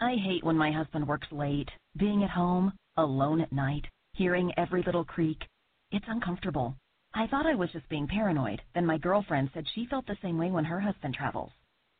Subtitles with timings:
[0.00, 4.82] I hate when my husband works late, being at home, alone at night, hearing every
[4.84, 5.42] little creak.
[5.90, 6.76] It's uncomfortable.
[7.14, 8.62] I thought I was just being paranoid.
[8.74, 11.50] Then my girlfriend said she felt the same way when her husband travels.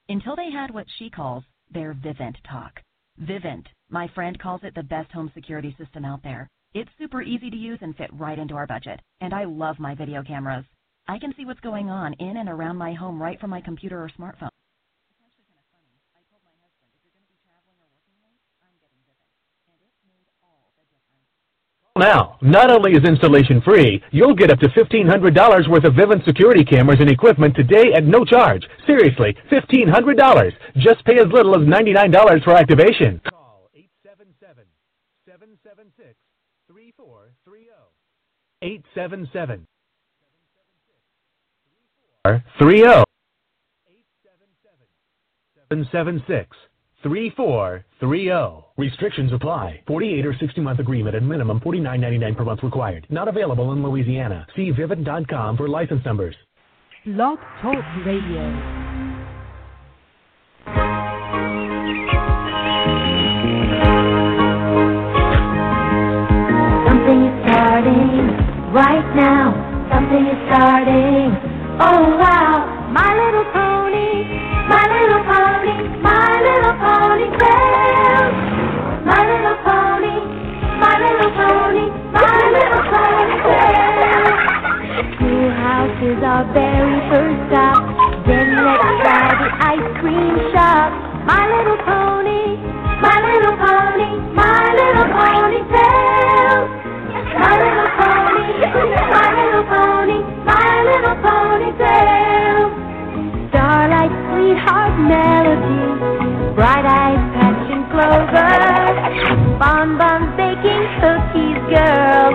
[0.08, 1.42] Until they had what she calls
[1.72, 2.80] their Vivint talk.
[3.20, 6.48] Vivint, my friend calls it the best home security system out there.
[6.74, 9.00] It's super easy to use and fit right into our budget.
[9.20, 10.64] And I love my video cameras.
[11.08, 14.00] I can see what's going on in and around my home right from my computer
[14.00, 14.54] or smartphone.
[15.08, 15.90] It's actually kind of funny.
[16.14, 19.00] I told my husband, if you're going to be traveling or working late, I'm getting
[19.08, 19.40] Vivint.
[19.72, 21.32] And it made all the difference.
[21.98, 26.64] Now, not only is installation free, you'll get up to $1,500 worth of Vivint security
[26.64, 28.64] cameras and equipment today at no charge.
[28.86, 30.52] Seriously, $1,500.
[30.76, 33.20] Just pay as little as $99 for activation.
[33.28, 33.68] Call
[35.26, 36.14] 877-776-3430.
[38.62, 39.66] 877
[42.58, 43.04] 30
[45.70, 46.56] 776
[47.02, 48.64] 3430.
[48.76, 49.82] Restrictions apply.
[49.86, 53.06] 48 or 60 month agreement and minimum $49.99 per month required.
[53.10, 54.46] Not available in Louisiana.
[54.56, 56.34] See Vivint.com for license numbers.
[57.06, 58.88] Blog Talk Radio.
[66.86, 68.28] Something is starting
[68.74, 69.54] right now.
[69.92, 71.32] Something is starting.
[71.80, 73.77] Oh wow, My Little Pony,
[86.08, 87.84] is our very first stop.
[88.24, 90.88] Then let's try the ice cream shop.
[91.26, 92.56] My Little Pony,
[93.02, 95.58] My Little Pony, My Little Pony.
[97.38, 98.46] My Little Pony,
[99.10, 101.68] My Little Pony, My Little Pony.
[103.50, 106.27] Starlight, sweetheart, melody,
[106.58, 108.50] bright eyes, passion, clover,
[109.62, 112.34] bonbons, baking cookies, girl.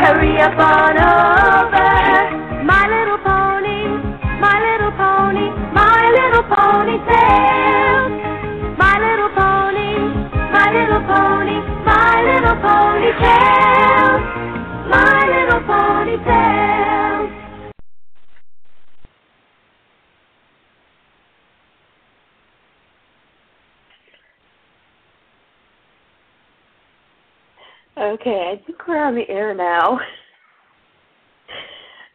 [0.00, 2.64] Hurry up on over.
[2.64, 3.92] My little pony,
[4.40, 8.12] my little pony, my little pony tells.
[8.80, 10.00] My little pony,
[10.32, 14.22] my little pony, my little pony tells.
[14.88, 16.16] My little pony
[28.02, 30.00] Okay, I think we're on the air now.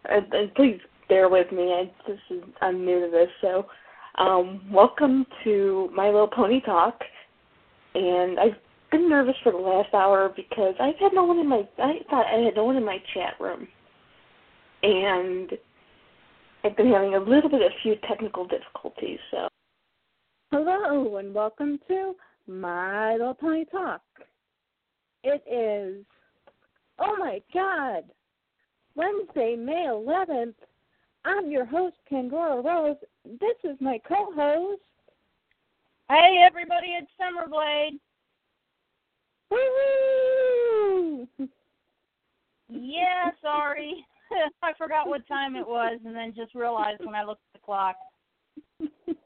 [0.09, 1.71] Uh, uh, Please bear with me.
[1.71, 3.67] I this is I'm new to this, so
[4.21, 6.99] um, welcome to My Little Pony Talk.
[7.95, 8.57] And I've
[8.91, 12.25] been nervous for the last hour because I've had no one in my I thought
[12.25, 13.65] I had no one in my chat room,
[14.83, 15.51] and
[16.65, 19.19] I've been having a little bit of few technical difficulties.
[19.31, 19.47] So
[20.51, 22.13] Hello and welcome to
[22.45, 24.01] My Little Pony Talk.
[25.29, 26.05] It is,
[26.99, 28.03] oh my God,
[28.95, 30.53] Wednesday, May 11th.
[31.25, 32.95] I'm your host, Pandora Rose.
[33.25, 34.81] This is my co host.
[36.07, 37.99] Hey everybody, it's Summerblade.
[39.51, 41.27] Woo!
[42.69, 44.05] Yeah, sorry.
[44.63, 47.65] I forgot what time it was and then just realized when I looked at the
[47.65, 47.97] clock.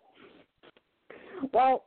[1.54, 1.86] well,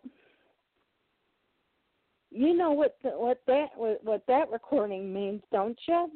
[2.34, 6.08] you know what the, what that what, what that recording means, don't you?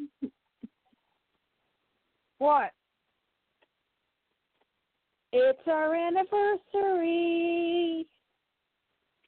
[2.39, 2.71] What?
[5.33, 8.07] It's our anniversary.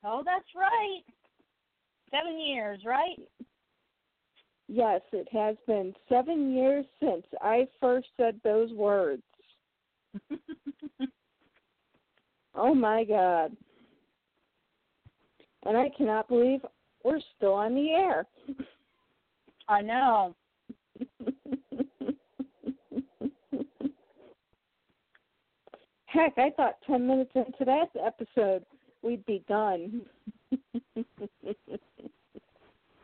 [0.05, 1.03] Oh, that's right.
[2.11, 3.19] Seven years, right?
[4.69, 9.23] Yes, it has been seven years since I first said those words.
[12.55, 13.57] Oh my God.
[15.65, 16.61] And I cannot believe
[17.05, 18.27] we're still on the air.
[19.69, 20.35] I know.
[26.07, 28.65] Heck, I thought 10 minutes into that episode
[29.03, 30.03] we'd be done.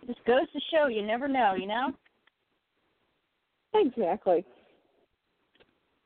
[0.06, 1.92] Just goes to show you never know, you know?
[3.74, 4.44] Exactly.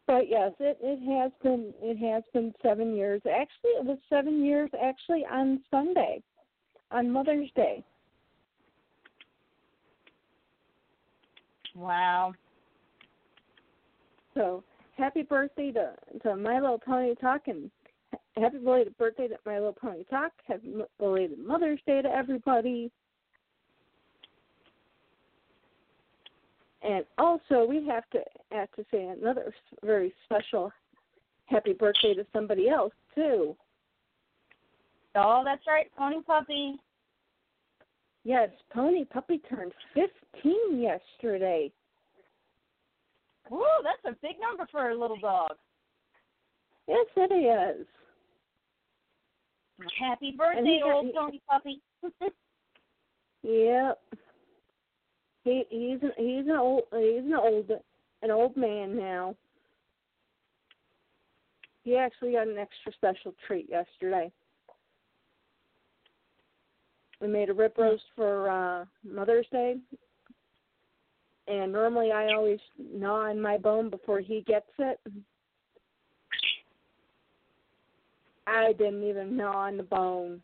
[0.07, 3.23] But yes, it, it has been it has been seven years.
[3.27, 6.21] Actually, it was seven years actually on Sunday,
[6.91, 7.85] on Mother's Day.
[11.75, 12.35] Wow.
[14.35, 14.65] So
[14.97, 15.93] happy birthday to
[16.23, 17.71] to My Little Pony Talk and
[18.37, 20.33] happy belated birthday to My Little Pony Talk.
[20.47, 22.91] Happy belated Mother's Day to everybody.
[26.83, 28.21] And also, we have to
[28.53, 29.53] have to say another
[29.85, 30.73] very special
[31.47, 33.55] happy birthday to somebody else too.
[35.15, 36.77] Oh, that's right, Pony Puppy.
[38.25, 41.73] Yes, Pony Puppy turned 15 yesterday.
[43.51, 45.53] Woo, that's a big number for a little dog.
[46.87, 47.33] Yes, it
[47.81, 47.87] is.
[49.99, 51.81] Happy birthday, got- old Pony Puppy.
[53.43, 53.99] Yep.
[55.45, 57.71] He he's an, he's an old he's an old
[58.23, 59.35] an old man now.
[61.85, 64.31] He actually got an extra special treat yesterday.
[67.21, 69.77] We made a rib roast for uh Mother's Day.
[71.49, 75.01] And normally I always gnaw on my bone before he gets it.
[78.47, 80.41] I didn't even gnaw on the bone.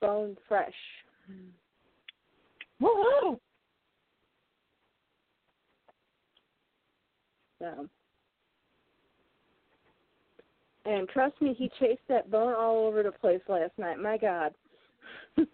[0.00, 0.72] Bone fresh.
[2.80, 3.38] Woohoo!
[7.58, 7.88] So.
[10.88, 13.98] And trust me, he chased that bone all over the place last night.
[13.98, 14.54] My God.
[15.36, 15.44] I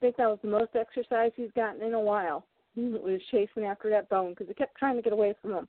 [0.00, 2.44] think that was the most exercise he's gotten in a while.
[2.74, 5.68] He was chasing after that bone because he kept trying to get away from him.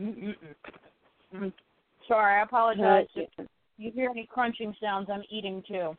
[0.00, 1.52] Mm,
[2.08, 3.06] Sorry, I apologize.
[3.16, 5.96] Uh, If you hear any crunching sounds, I'm eating too.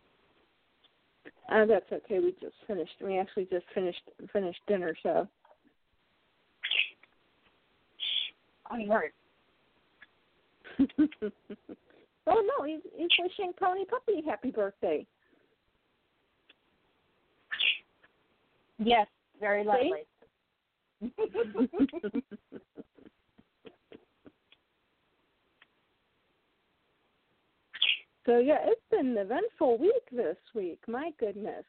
[1.52, 2.20] Uh, that's okay.
[2.20, 2.94] We just finished.
[3.04, 4.02] We actually just finished
[4.32, 5.28] finished dinner, so
[8.70, 9.12] I heard.
[12.28, 15.06] oh no, he's he's wishing Pony Puppy happy birthday.
[18.78, 19.08] Yes,
[19.40, 19.94] very See?
[28.30, 30.80] so yeah, it's been an eventful week this week.
[30.88, 31.64] My goodness.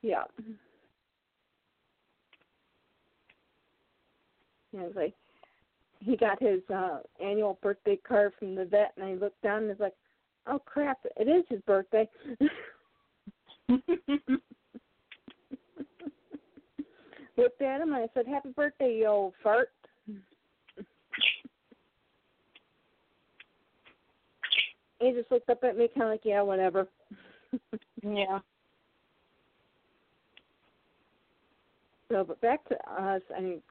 [0.00, 0.22] Yeah.
[4.72, 5.14] Yeah, it's like
[5.98, 9.68] he got his uh annual birthday card from the vet and I looked down and
[9.70, 9.94] was like,
[10.46, 12.08] Oh crap, it is his birthday.
[17.36, 19.70] looked at him and I said, Happy birthday, you old fart.
[25.00, 26.88] He just looked up at me kind of like, yeah, whatever.
[28.02, 28.40] yeah.
[32.10, 33.22] So, but back to us.
[33.36, 33.62] I mean,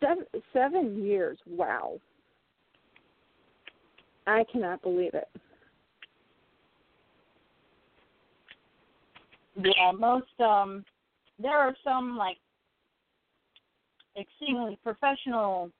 [0.00, 1.38] seven seven years.
[1.46, 1.98] Wow.
[4.26, 5.28] I cannot believe it.
[9.56, 10.84] Yeah, most um
[11.38, 12.36] there are some like
[14.16, 15.70] exceedingly professional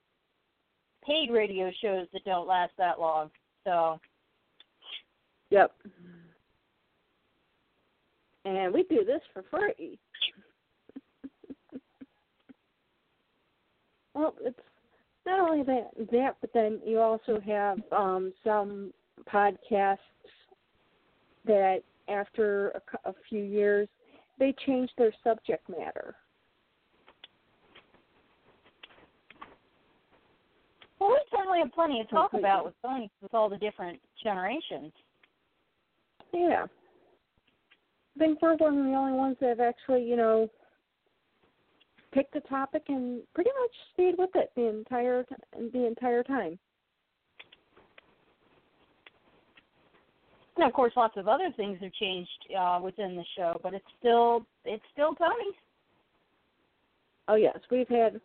[1.07, 3.31] paid radio shows that don't last that long.
[3.65, 3.99] So
[5.51, 5.73] Yep.
[8.45, 9.99] And we do this for free.
[14.15, 14.59] well, it's
[15.27, 18.93] not only that, that, but then you also have um, some
[19.33, 19.99] podcasts
[21.45, 23.89] that, after a, a few years,
[24.39, 26.15] they change their subject matter.
[31.01, 34.93] well we certainly have plenty to talk about with Sony with all the different generations.
[36.33, 36.67] Yeah.
[38.17, 40.51] I think we're one of the only ones that have actually, you know,
[42.13, 45.25] picked a topic and pretty much stayed with it the entire
[45.73, 46.59] the entire time.
[50.57, 53.87] And of course lots of other things have changed uh within the show, but it's
[53.99, 55.55] still it's still Tony's.
[57.29, 58.21] Oh yes, we've had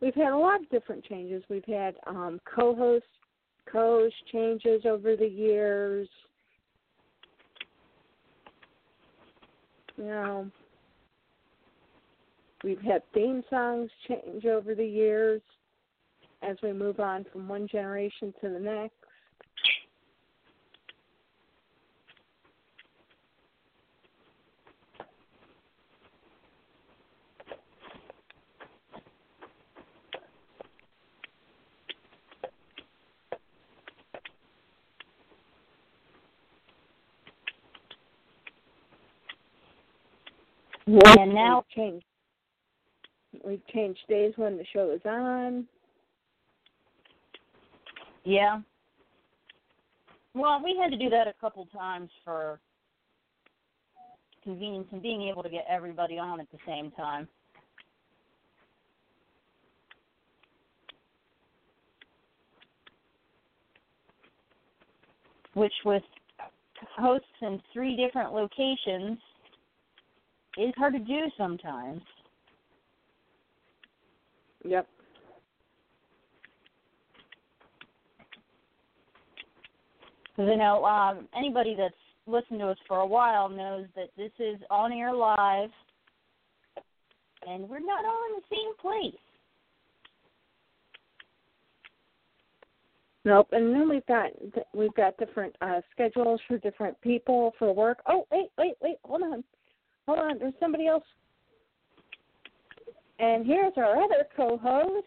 [0.00, 1.42] we've had a lot of different changes.
[1.48, 3.06] We've had um co-host
[3.70, 6.08] co-host changes over the years.
[10.00, 10.50] You know,
[12.64, 15.42] we've had theme songs change over the years
[16.40, 18.94] as we move on from one generation to the next.
[40.92, 41.64] And now
[43.44, 45.66] we've changed days when the show is on.
[48.24, 48.60] Yeah.
[50.34, 52.58] Well, we had to do that a couple times for
[54.42, 57.28] convenience and being able to get everybody on at the same time.
[65.54, 66.02] Which, with
[66.96, 69.18] hosts in three different locations,
[70.56, 72.02] it's hard to do sometimes.
[74.64, 74.86] Yep.
[80.36, 81.94] Because I know um, anybody that's
[82.26, 85.70] listened to us for a while knows that this is on air live,
[87.46, 89.20] and we're not all in the same place.
[93.24, 93.48] Nope.
[93.52, 94.30] And then we've got
[94.74, 97.98] we've got different uh, schedules for different people for work.
[98.08, 98.96] Oh, wait, wait, wait.
[99.04, 99.44] Hold on
[100.10, 100.38] hold on.
[100.38, 101.04] There's somebody else.
[103.18, 105.06] And here's our other co-host.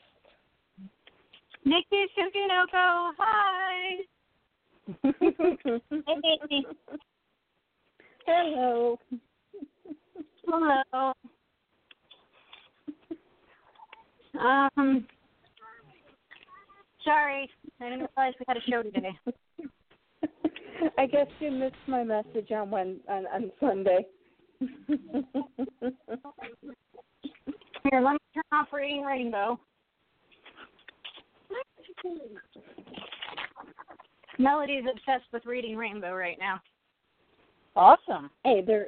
[1.65, 3.95] Nikki Sukinoko, hi.
[5.03, 6.65] hey.
[8.25, 8.99] Hello.
[10.45, 11.13] Hello.
[14.39, 15.05] Um,
[17.03, 19.17] sorry, I didn't realize we had a show today.
[20.97, 24.05] I guess you missed my message on when on, on Sunday.
[27.83, 29.59] Here, let me turn off Reading Rainbow.
[34.39, 36.59] Melody's obsessed with Reading Rainbow right now.
[37.75, 38.29] Awesome.
[38.43, 38.87] Hey, there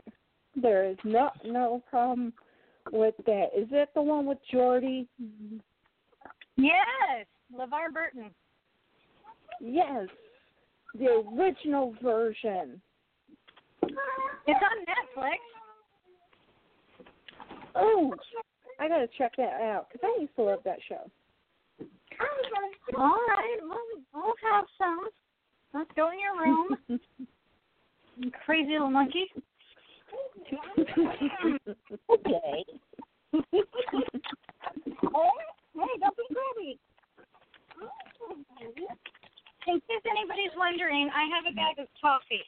[0.62, 2.34] there is no no problem
[2.91, 3.48] with that.
[3.55, 5.08] Is that the one with Geordi?
[6.55, 8.32] Yes, LeVar Burton.
[9.62, 10.08] Yes,
[10.98, 12.82] the original version.
[13.82, 15.39] It's on Netflix.
[17.75, 18.13] Oh,
[18.79, 21.10] I gotta check that out because I used to love that show.
[22.98, 23.77] All right, we'll,
[24.13, 25.10] we'll have some.
[25.74, 26.77] Let's go in your room.
[28.46, 29.27] crazy little monkey.
[32.10, 32.63] okay.
[35.13, 35.32] oh,
[35.74, 36.79] hey, don't be grabby.
[39.67, 42.44] In case anybody's wondering, I have a bag of coffee.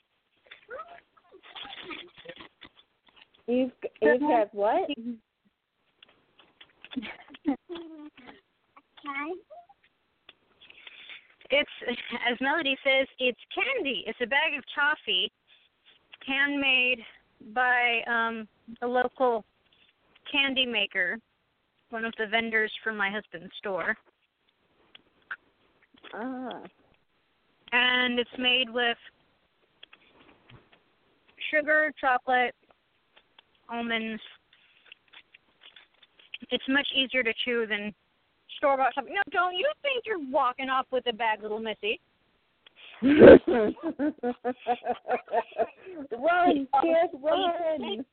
[3.48, 4.90] You've you've got what?
[11.50, 11.70] It's
[12.30, 14.04] as Melody says, it's candy.
[14.06, 15.32] It's a bag of toffee,
[16.26, 17.00] handmade
[17.54, 18.48] by um
[18.82, 19.46] a local
[20.30, 21.18] candy maker,
[21.90, 23.96] one of the vendors from my husband's store.
[26.14, 26.62] Ah.
[27.72, 28.98] And it's made with
[31.52, 32.56] sugar, chocolate,
[33.70, 34.22] almonds.
[36.52, 37.94] It's much easier to chew than
[38.58, 39.14] store bought something.
[39.14, 42.00] No, don't you think you're walking off with a bag, little Missy?
[43.02, 43.14] run,
[46.82, 48.06] kid, run!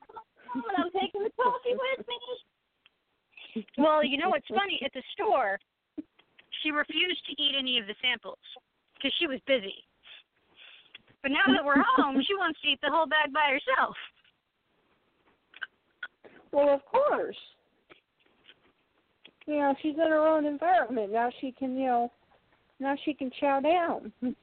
[0.77, 3.67] I'm taking the coffee with me.
[3.79, 4.81] Well, you know what's funny?
[4.85, 5.59] At the store,
[6.63, 8.39] she refused to eat any of the samples
[8.95, 9.85] because she was busy.
[11.23, 13.97] But now that we're home, she wants to eat the whole bag by herself.
[16.55, 17.37] Well, of course.
[19.47, 21.13] You know, she's in her own environment.
[21.13, 22.13] Now she can, you know,
[22.79, 24.13] now she can chow down.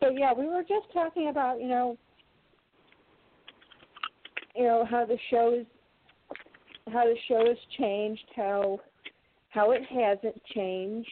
[0.00, 1.98] so yeah, we were just talking about, you know,
[4.56, 5.66] you know how the show is,
[6.90, 8.80] how the show has changed, how
[9.50, 11.08] how it hasn't changed.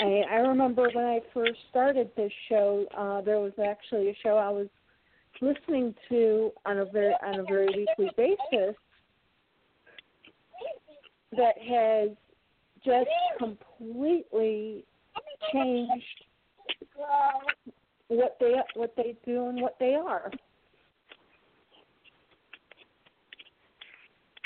[0.00, 4.36] I, I remember when I first started this show, uh, there was actually a show
[4.36, 4.68] I was
[5.40, 8.74] listening to on a very on a very weekly basis
[11.32, 12.10] that has
[12.84, 14.84] just completely
[15.52, 16.24] changed
[18.08, 20.30] what they what they do and what they are.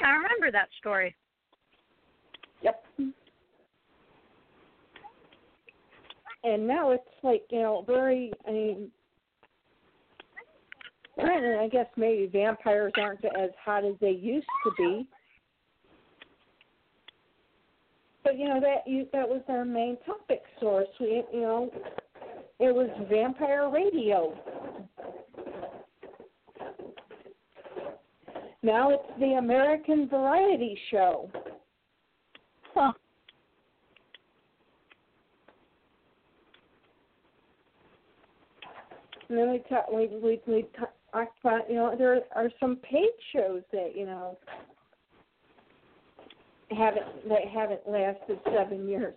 [0.03, 1.15] I remember that story.
[2.63, 2.85] Yep.
[6.45, 8.33] And now it's like you know very.
[8.47, 8.91] I mean,
[11.19, 15.09] I guess maybe vampires aren't as hot as they used to be.
[18.23, 20.89] But you know that you that was their main topic source.
[21.01, 21.71] We you know
[22.59, 24.35] it was vampire radio.
[28.63, 31.31] Now it's the American Variety Show.
[32.75, 32.93] Huh.
[39.35, 40.93] And then we talk, we we we talk
[41.43, 44.39] about you know there are some paid shows that you know
[46.71, 49.17] haven't that haven't lasted seven years.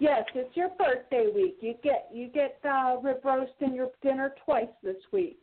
[0.00, 1.58] Yes, it's your birthday week.
[1.60, 5.38] You get you get uh, rib roast in your dinner twice this week.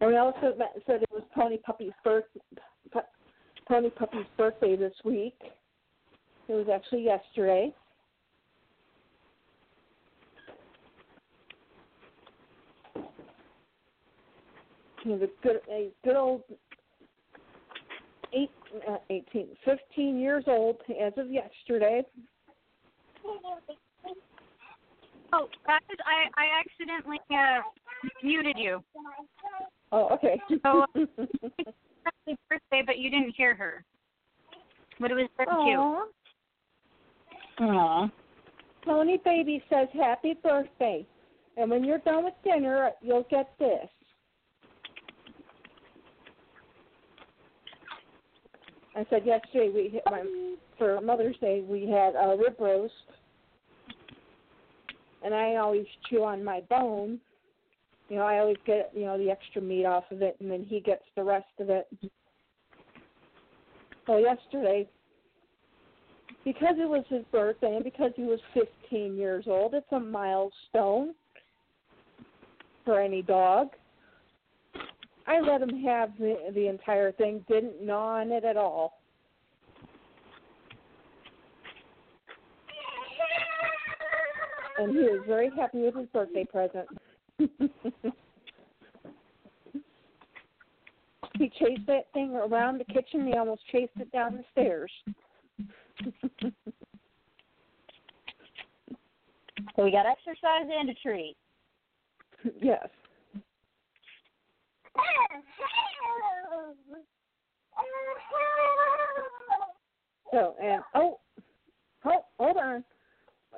[0.00, 0.54] And we also
[0.86, 2.24] said it was Pony Puppy's birth
[3.68, 5.36] Pony Puppy's birthday this week.
[6.48, 7.74] It was actually yesterday.
[15.02, 16.42] He was a good, a good old
[18.32, 18.50] eight,
[18.88, 22.02] uh, 18, 15 years old as of yesterday.
[25.32, 27.62] Oh, guys, I I accidentally uh,
[28.22, 28.82] muted you.
[29.96, 30.40] Oh, okay.
[30.62, 30.86] So, uh,
[32.04, 33.82] Happy birthday, but you didn't hear her.
[35.00, 35.80] But it was very cute.
[37.68, 38.12] Aww.
[38.84, 41.06] Pony Baby says happy birthday.
[41.56, 43.88] And when you're done with dinner, you'll get this.
[48.94, 50.22] I said yesterday we hit my,
[50.78, 52.92] for Mother's Day we had a rib roast,
[55.24, 57.18] and I always chew on my bone.
[58.08, 60.64] You know, I always get you know the extra meat off of it, and then
[60.68, 61.88] he gets the rest of it.
[64.06, 64.88] So yesterday,
[66.44, 71.12] because it was his birthday and because he was 15 years old, it's a milestone
[72.84, 73.70] for any dog.
[75.26, 79.00] I let him have the the entire thing, didn't gnaw on it at all.
[84.78, 86.86] And he was very happy with his birthday present.
[91.38, 93.26] he chased that thing around the kitchen.
[93.26, 94.90] He almost chased it down the stairs.
[99.74, 101.36] So we got exercise and a treat.
[102.62, 102.88] yes.
[110.32, 111.18] So and oh,
[112.04, 112.84] oh, hold on.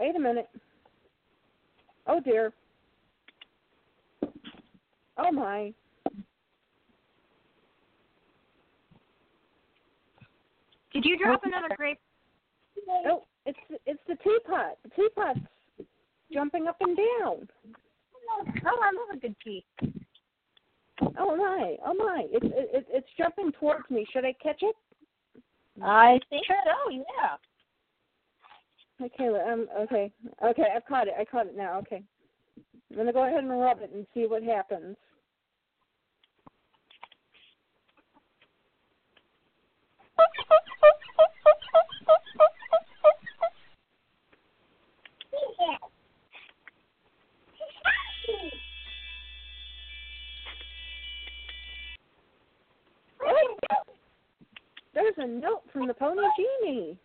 [0.01, 0.49] Wait a minute.
[2.07, 2.53] Oh dear.
[5.19, 5.73] Oh my.
[10.93, 11.99] Did you drop another grape?
[13.07, 14.79] Oh, it's it's the teapot.
[14.85, 15.41] The teapot's
[16.33, 17.49] jumping up and down.
[18.31, 19.65] Oh, I love a good tea.
[21.19, 22.27] Oh my, oh my!
[22.31, 24.07] It's it, it, it's jumping towards me.
[24.13, 24.75] Should I catch it?
[25.83, 26.91] I think so.
[26.91, 27.37] Yeah.
[29.07, 30.13] Okay, um, okay,
[30.45, 30.65] okay.
[30.75, 31.15] I've caught it.
[31.19, 31.79] I caught it now.
[31.79, 32.03] Okay,
[32.91, 34.97] I'm gonna go ahead and rub it and see what happens.
[40.01, 40.08] Oh,
[54.95, 56.99] There's a note from the pony genie.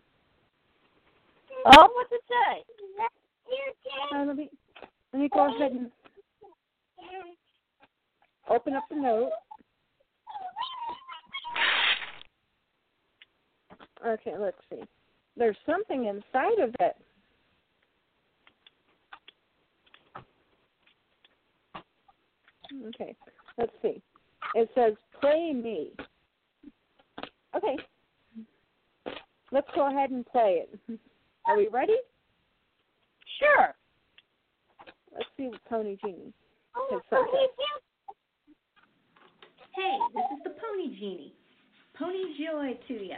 [1.66, 2.64] Oh, what's it say?
[4.12, 4.50] Uh, let me
[5.12, 5.90] let me go ahead and
[8.50, 9.30] open up the note.
[14.06, 14.82] Okay, let's see.
[15.36, 16.96] There's something inside of it.
[22.88, 23.14] Okay,
[23.56, 24.02] let's see.
[24.54, 25.90] It says play me.
[27.56, 27.76] Okay.
[29.52, 30.78] Let's go ahead and play it.
[31.46, 31.96] Are we ready?
[33.38, 33.74] Sure.
[35.12, 36.32] Let's see what Pony Genie
[36.76, 37.50] Oh, has sent us.
[39.74, 41.32] Hey, this is the Pony Genie.
[41.96, 43.16] Pony joy to ya.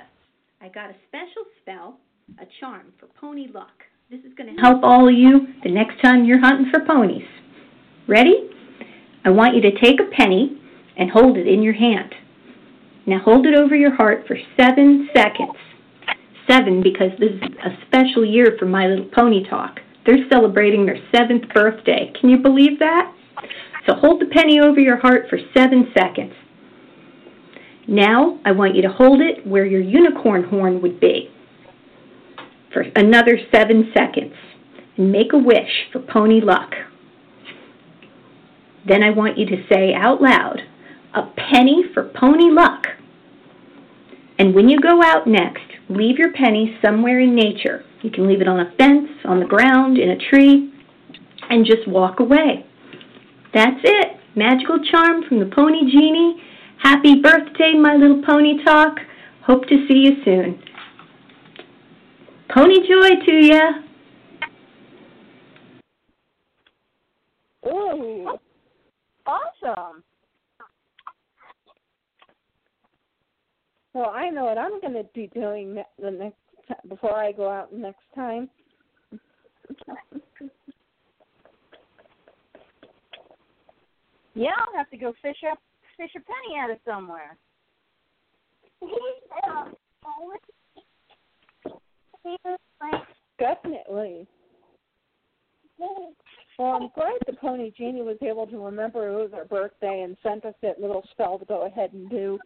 [0.61, 1.99] I got a special spell,
[2.41, 3.85] a charm for pony luck.
[4.11, 7.27] This is going to help all of you the next time you're hunting for ponies.
[8.09, 8.49] Ready?
[9.25, 10.59] I want you to take a penny
[10.97, 12.15] and hold it in your hand.
[13.07, 15.57] Now hold it over your heart for seven seconds.
[16.49, 19.81] Seven because this is a special year for My Little Pony Talk.
[20.07, 22.13] They're celebrating their seventh birthday.
[22.19, 23.13] Can you believe that?
[23.87, 26.33] So hold the penny over your heart for seven seconds.
[27.89, 31.31] Now I want you to hold it where your unicorn horn would be
[32.73, 34.35] for another seven seconds
[34.97, 36.73] and make a wish for pony luck.
[38.87, 40.61] Then I want you to say out loud,
[41.15, 42.87] a penny for pony luck.
[44.39, 47.85] And when you go out next, leave your penny somewhere in nature.
[48.03, 50.73] You can leave it on a fence, on the ground, in a tree,
[51.49, 52.67] and just walk away.
[53.55, 54.21] That's it.
[54.37, 56.43] Magical charm from the Pony Genie.
[56.87, 58.95] Happy birthday, my little pony talk.
[59.45, 60.63] Hope to see you soon.
[62.55, 63.71] Pony joy to ya.
[67.67, 68.39] Ooh.
[69.27, 70.05] Awesome.
[73.93, 76.37] Well, I know what I'm going to be doing the next
[76.89, 78.49] before I go out next time.
[84.39, 85.59] Yeah, I'll have to go fish up
[85.97, 87.37] fish a penny out of somewhere.
[93.39, 94.27] Definitely.
[96.59, 100.17] Well, I'm glad the Pony Genie was able to remember it was her birthday and
[100.23, 102.39] sent us that little spell to go ahead and do.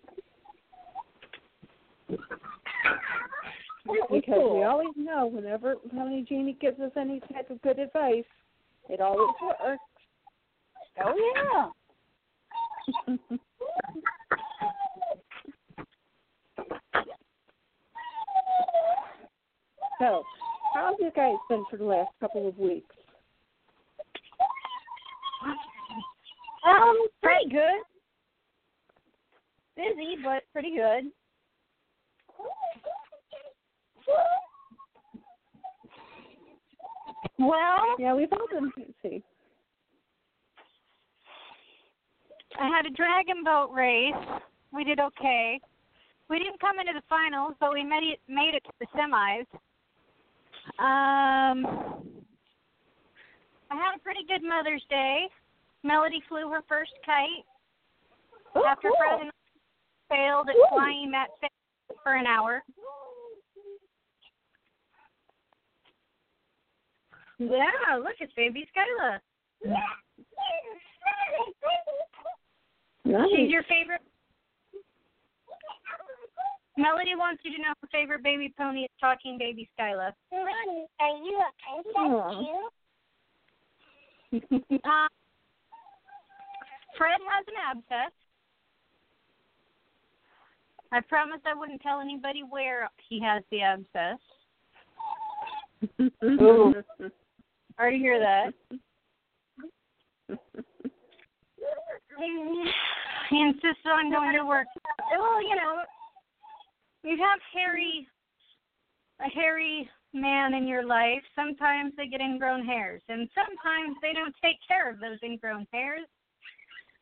[4.10, 8.24] Because we always know whenever Pony Genie gives us any type of good advice,
[8.88, 9.80] it always works.
[11.04, 11.70] Oh yeah.
[20.00, 20.24] So,
[20.74, 22.94] how have you guys been for the last couple of weeks?
[26.68, 27.82] Um, pretty good.
[29.76, 31.10] Busy, but pretty good.
[37.38, 38.72] Well, Yeah, we've all been
[39.02, 39.22] busy.
[42.58, 44.14] I had a dragon boat race.
[44.72, 45.60] We did okay.
[46.28, 49.46] We didn't come into the finals, but we made it made it to the semis.
[50.78, 51.66] Um,
[53.70, 55.26] I had a pretty good Mother's Day.
[55.82, 57.44] Melody flew her first kite
[58.66, 58.96] after cool.
[58.98, 60.76] Fred and I failed at Woo.
[60.76, 61.50] flying that thing
[62.02, 62.62] for an hour.
[67.38, 69.18] Yeah, look, it's baby Skyla.
[73.10, 73.28] Nice.
[73.34, 74.02] She's your favorite.
[76.78, 80.12] Melody wants you to know her favorite baby pony is talking baby Skyla.
[80.32, 82.30] Are you a princess Aw.
[82.40, 82.68] too?
[84.84, 85.08] Um,
[86.96, 88.12] Fred has an abscess.
[90.92, 94.18] I promised I wouldn't tell anybody where he has the abscess.
[96.24, 96.74] Ooh.
[97.78, 98.52] Already hear that.
[103.30, 104.66] He insists on going to work.
[105.16, 105.82] Well, you know,
[107.04, 108.06] you have hairy,
[109.20, 111.22] a hairy man in your life.
[111.36, 116.06] Sometimes they get ingrown hairs, and sometimes they don't take care of those ingrown hairs.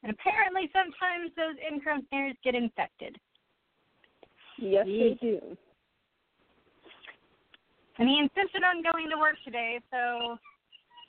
[0.02, 3.16] And apparently, sometimes those ingrown hairs get infected.
[4.59, 5.40] yes, they do.
[7.98, 10.38] And he insisted on going to work today, so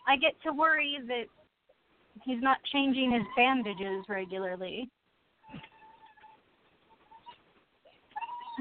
[0.08, 1.26] I get to worry that
[2.30, 4.88] he's not changing his bandages regularly.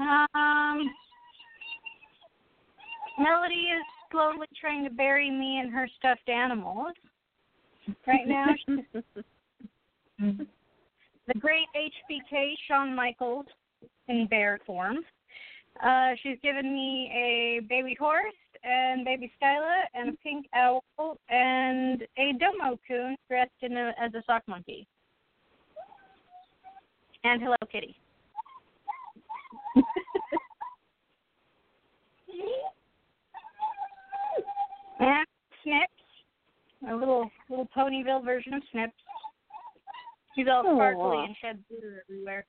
[0.01, 0.89] Um,
[3.19, 6.93] Melody is slowly trying to bury me in her stuffed animals.
[8.07, 8.47] Right now,
[10.19, 13.45] the great HBK Shawn Michaels
[14.07, 14.97] in bear form.
[15.83, 20.83] Uh, she's given me a baby horse and baby Skyla and a pink owl
[21.29, 24.87] and a domo coon dressed in a, as a sock monkey.
[27.23, 27.95] And Hello Kitty.
[34.99, 35.25] and
[35.63, 35.91] Snips,
[36.89, 38.93] a little little Ponyville version of Snips.
[40.35, 42.45] He's all sparkly and sheds glitter everywhere.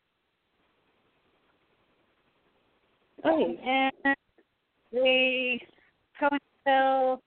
[3.24, 3.58] Nice.
[3.66, 3.92] and
[4.92, 5.58] the
[6.20, 7.18] Ponytail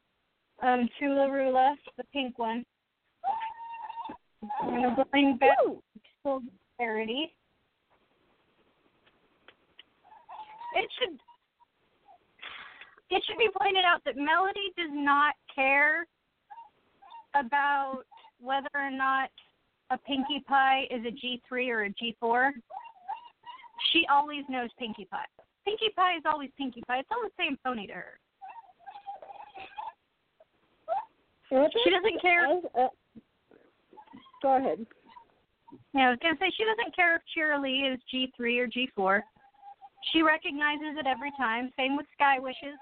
[0.62, 2.64] um, Chula Rula, the pink one.
[4.62, 5.58] I'm going to back
[6.78, 7.34] clarity.
[10.76, 11.20] It should
[13.10, 16.08] it should be pointed out that Melody does not care
[17.36, 18.04] about
[18.42, 19.30] whether or not
[19.92, 22.52] a Pinkie Pie is a G3 or a G4.
[23.92, 25.26] She always knows Pinkie Pie.
[25.64, 27.00] Pinkie Pie is always Pinkie Pie.
[27.00, 28.20] It's all the same pony to her.
[31.84, 32.48] She doesn't care.
[32.74, 32.88] Uh,
[34.42, 34.86] go ahead.
[35.94, 38.89] Yeah, I was gonna say she doesn't care if Cheerilee is G three or G
[38.96, 39.24] four.
[40.12, 41.72] She recognizes it every time.
[41.78, 42.78] Same with Sky Wishes.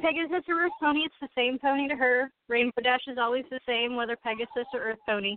[0.00, 2.32] Pegasus or Earth Pony, it's the same pony to her.
[2.48, 5.36] Rainbow Dash is always the same, whether Pegasus or Earth Pony.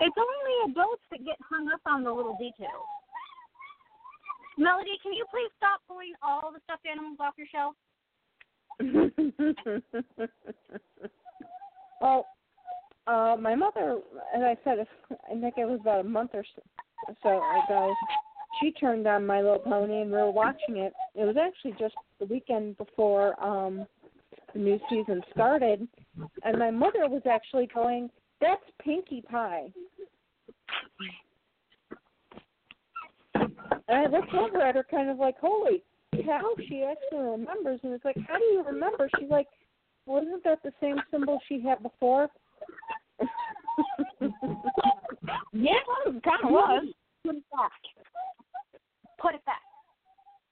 [0.00, 2.93] It's only adults that get hung up on the little details.
[4.56, 7.74] Melody, can you please stop pulling all the stuffed animals off your shelf?
[12.00, 12.26] well,
[13.06, 14.00] uh, my mother,
[14.34, 16.44] as I said, I think it was about a month or
[17.22, 17.94] so- ago,
[18.60, 20.92] she turned on My Little Pony and we were watching it.
[21.14, 23.86] It was actually just the weekend before um
[24.52, 25.86] the new season started,
[26.44, 28.08] and my mother was actually going,
[28.40, 29.72] "That's Pinkie Pie."
[33.34, 33.52] And
[33.88, 35.82] I looked over at her, kind of like, "Holy
[36.24, 39.48] cow!" She actually remembers, and it's like, "How do you remember?" She's like,
[40.06, 42.28] "Wasn't that the same symbol she had before?"
[45.52, 45.72] Yeah,
[46.06, 46.86] it kind of was.
[47.24, 47.72] Put it back.
[49.20, 49.62] Put it back.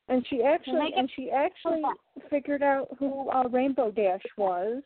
[0.09, 1.83] And she actually and she actually
[2.31, 4.83] figured out who uh, Rainbow Dash was.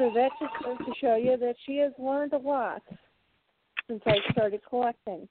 [0.00, 2.80] So that just goes to show you that she has learned a lot
[3.86, 5.28] since I started collecting.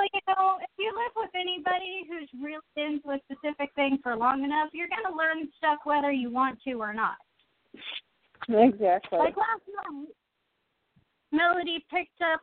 [0.00, 4.16] Well, you know, if you live with anybody who's really into a specific thing for
[4.16, 7.16] long enough, you're going to learn stuff whether you want to or not.
[8.48, 9.18] exactly.
[9.18, 10.08] Like last night,
[11.30, 12.40] Melody picked up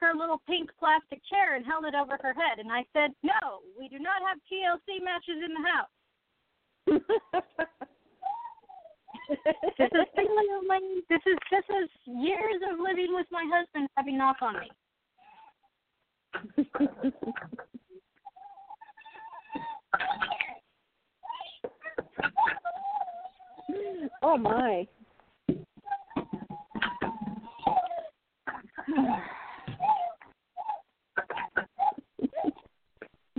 [0.00, 3.60] her little pink plastic chair and held it over her head, and I said, "No,
[3.78, 5.88] we do not have TLC matches in the house.
[9.78, 11.02] This is only.
[11.08, 14.70] This is this is years of living with my husband having knock on me."
[24.22, 24.86] oh my.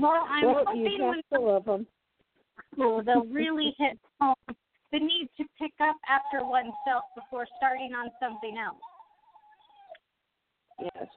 [0.02, 1.88] Well, I'm well, hoping when to love them.
[2.74, 4.36] school they'll really hit home
[4.92, 8.78] the need to pick up after oneself before starting on something else.
[10.82, 11.08] Yes.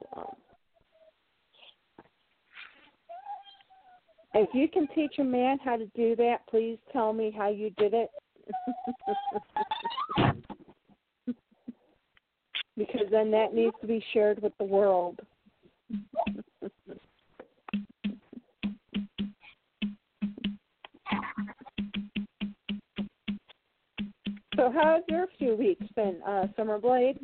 [4.35, 7.69] If you can teach a man how to do that, please tell me how you
[7.77, 8.09] did it.
[12.77, 15.19] because then that needs to be shared with the world.
[24.63, 27.19] so how's your few weeks been, uh, Summer Blade?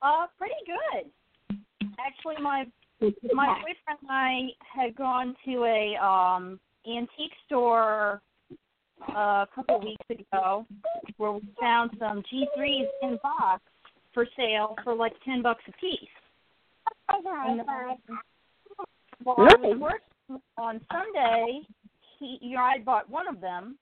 [0.00, 1.10] Uh, pretty good.
[1.98, 2.64] Actually, my
[3.34, 8.22] my boyfriend and I had gone to a um antique store
[9.10, 10.64] uh, a couple weeks ago
[11.18, 13.62] where we found some G3s in box
[14.14, 16.08] for sale for like ten bucks a piece.
[17.08, 17.64] And, uh,
[19.22, 21.60] while I was working on Sunday,
[22.18, 23.76] he, you know, I bought one of them.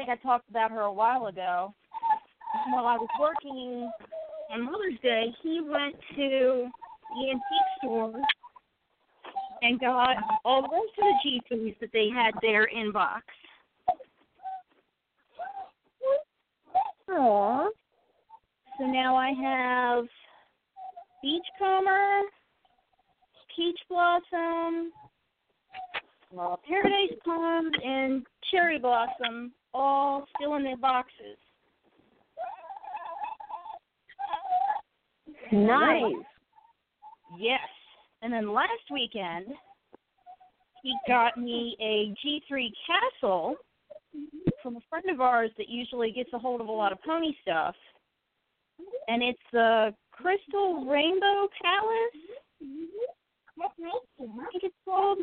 [0.00, 1.74] I think I talked about her a while ago.
[2.70, 3.90] While I was working
[4.50, 6.70] on Mother's Day, he went to
[7.14, 7.42] the antique
[7.82, 8.14] store
[9.60, 13.24] and got all the rest of the G3s that they had there in box.
[17.10, 17.68] Aww.
[18.78, 20.04] So now I have
[21.22, 22.22] Beachcomber,
[23.54, 24.92] Peach Blossom,
[26.66, 31.38] Paradise Palm, and Cherry Blossom all still in their boxes.
[35.52, 36.14] Nice.
[37.38, 37.60] Yes.
[38.22, 39.46] And then last weekend,
[40.82, 43.56] he got me a G3 castle
[44.62, 47.32] from a friend of ours that usually gets a hold of a lot of pony
[47.42, 47.74] stuff.
[49.08, 52.20] And it's the Crystal Rainbow Palace.
[53.62, 53.68] I
[54.52, 55.18] think it's called.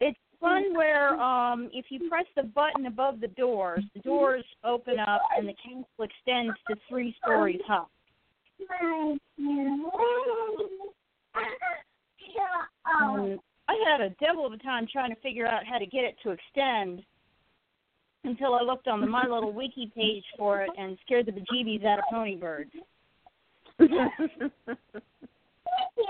[0.00, 4.98] It's one where um if you press the button above the doors, the doors open
[4.98, 7.84] up and the castle extends to three stories high.
[13.00, 16.04] Um, I had a devil of a time trying to figure out how to get
[16.04, 17.02] it to extend
[18.24, 21.84] until I looked on the My Little Wiki page for it and scared the bejeebies
[21.84, 22.70] out of pony birds.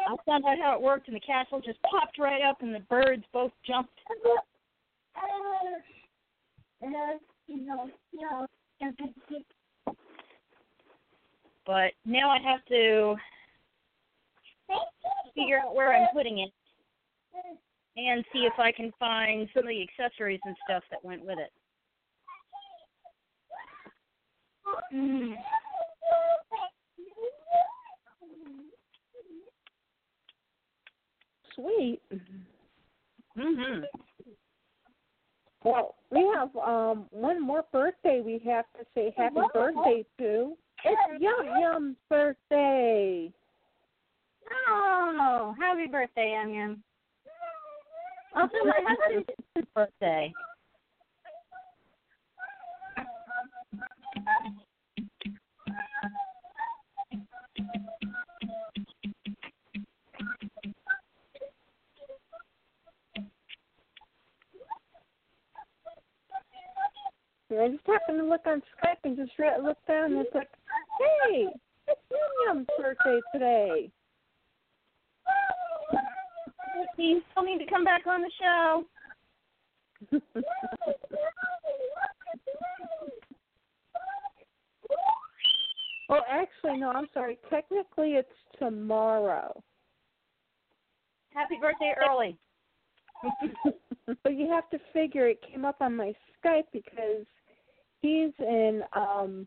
[0.09, 2.81] I found out how it worked, and the castle just popped right up, and the
[2.81, 3.99] birds both jumped.
[11.67, 13.17] But now I have to
[15.35, 16.51] figure out where I'm putting it
[17.97, 21.39] and see if I can find some of the accessories and stuff that went with
[21.39, 21.51] it.
[24.95, 25.35] Mm.
[31.59, 32.01] Sweet.
[33.37, 33.85] Mhm.
[35.65, 40.57] Well, we have um one more birthday we have to say happy birthday to.
[40.85, 43.33] It's Yum Yum's birthday.
[44.69, 46.85] Oh, happy birthday, Yum Yum.
[48.37, 50.33] Also, my husband's birthday.
[67.51, 70.35] And I just happened to look on Skype and just re- looked down and it's
[70.35, 70.49] like,
[71.01, 71.47] hey,
[71.87, 72.01] it's
[72.47, 73.91] Yum's birthday today.
[76.99, 78.85] You still need to come back on the show.
[80.11, 80.21] well,
[86.11, 86.91] oh, actually, no.
[86.91, 87.39] I'm sorry.
[87.49, 89.63] Technically, it's tomorrow.
[91.33, 92.37] Happy birthday early.
[94.25, 96.13] but you have to figure it came up on my
[96.45, 97.25] Skype because
[98.03, 99.47] he's in um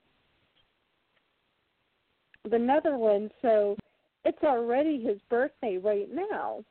[2.50, 3.76] the Netherlands, so
[4.26, 6.64] it's already his birthday right now.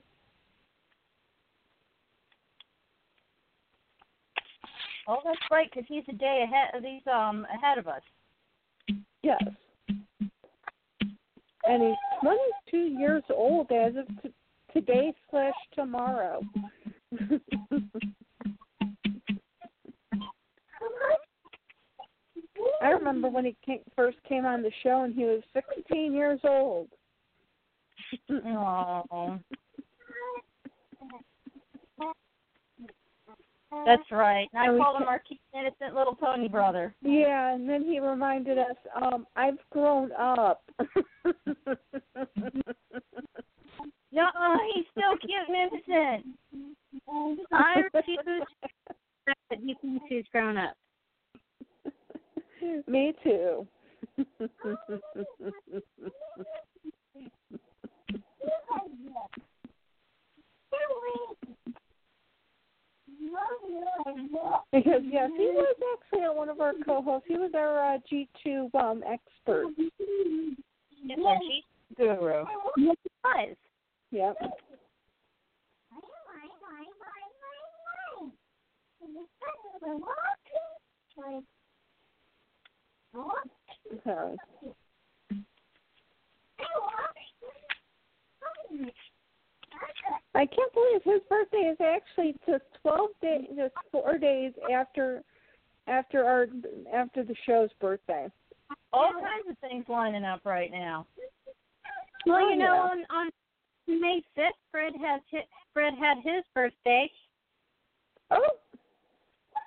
[5.08, 6.74] Oh, that's right, because he's a day ahead.
[6.74, 8.02] Of he's um ahead of us.
[9.22, 9.42] Yes.
[11.64, 14.32] And he's 22 years old as of t-
[14.72, 16.40] today slash tomorrow.
[22.80, 26.40] I remember when he came, first came on the show and he was 16 years
[26.44, 26.88] old.
[28.30, 29.38] Oh.
[33.86, 34.48] That's right.
[34.52, 36.94] And I And called him our cute, innocent little pony brother.
[37.02, 40.62] Yeah, and then he reminded us, um, I've grown up.
[44.12, 44.26] No,
[44.74, 46.26] he's still cute and innocent.
[47.52, 48.18] I refuse
[49.26, 50.74] that he thinks he's grown up.
[52.86, 53.66] Me too.
[64.72, 67.26] because yes, he was actually one of our co-hosts.
[67.28, 69.66] He was our uh, G2 um expert.
[71.04, 71.38] Yes, our
[71.96, 72.44] guru.
[72.76, 73.56] Yes, he was.
[74.12, 74.36] Yep.
[84.04, 84.36] Sorry.
[90.34, 95.22] I can't believe his birthday is actually just twelve days, just four days after
[95.86, 96.46] after our
[96.92, 98.28] after the show's birthday.
[98.92, 101.06] All kinds of things lining up right now.
[101.18, 103.30] Oh, well, Oh, you know, on on
[103.88, 105.42] May fifth, Fred has his,
[105.72, 107.10] Fred had his birthday.
[108.30, 108.50] Oh,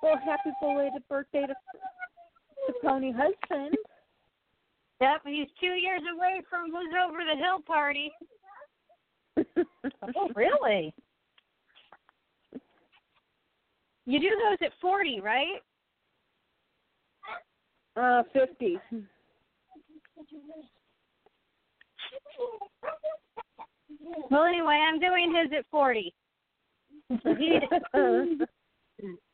[0.01, 1.53] well, happy belated birthday to
[2.67, 3.75] the pony husband.
[5.01, 8.11] Yep, he's two years away from his over the hill party.
[10.15, 10.93] oh, really?
[14.05, 15.61] You do those at 40, right?
[17.95, 18.77] Uh, 50.
[24.29, 26.13] Well, anyway, I'm doing his at 40.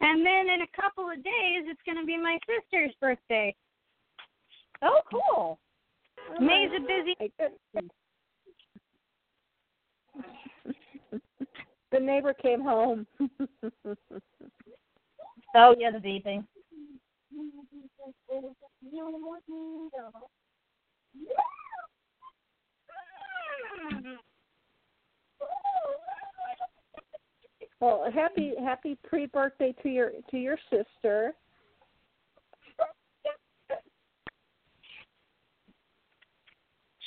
[0.00, 3.54] and then in a couple of days, it's going to be my sister's birthday.
[4.82, 5.58] Oh, cool.
[6.30, 7.16] Oh, May's a busy.
[11.90, 13.06] the neighbor came home.
[15.54, 16.44] Oh, yeah, the beeping.
[27.80, 31.32] well, happy happy pre birthday to your to your sister.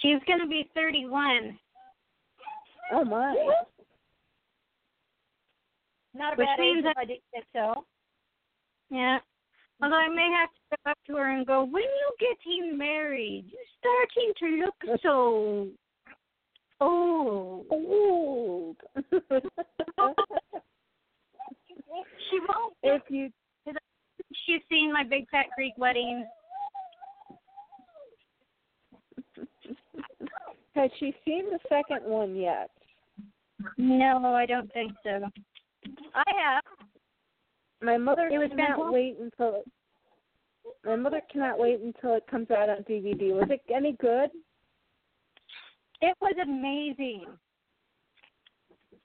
[0.01, 1.59] She's going to be 31.
[2.91, 3.35] Oh my.
[6.13, 7.85] Not a Which bad means age if I didn't get so.
[8.89, 9.19] Yeah.
[9.81, 13.45] Although I may have to go up to her and go, when you getting married?
[13.51, 15.67] You're starting to look so
[16.81, 17.65] old.
[17.69, 18.77] Old.
[22.29, 22.73] She won't.
[22.83, 23.29] if you
[24.45, 26.25] She's seen my Big Fat Greek wedding.
[30.75, 32.69] has she seen the second one yet?
[33.77, 35.21] No, I don't think so.
[36.15, 36.63] I have.
[37.81, 38.93] My mother It was cannot fantastic.
[38.93, 39.65] wait until it,
[40.85, 43.33] my mother cannot wait until it comes out on DVD.
[43.33, 44.29] Was it any good?
[46.01, 47.25] It was amazing.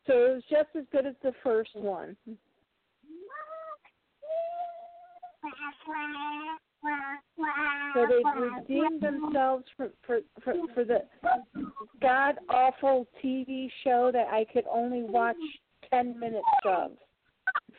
[0.06, 2.16] So it was just as good as the first one.
[7.94, 11.02] So they redeemed themselves for for for, for the
[12.00, 15.36] god awful TV show that I could only watch
[15.90, 16.92] ten minutes of.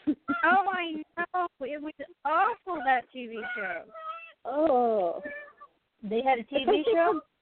[0.45, 1.47] Oh, I know.
[1.59, 1.91] It was
[2.23, 3.81] awful, that TV show.
[4.45, 5.21] Oh,
[6.01, 7.19] They had a TV show?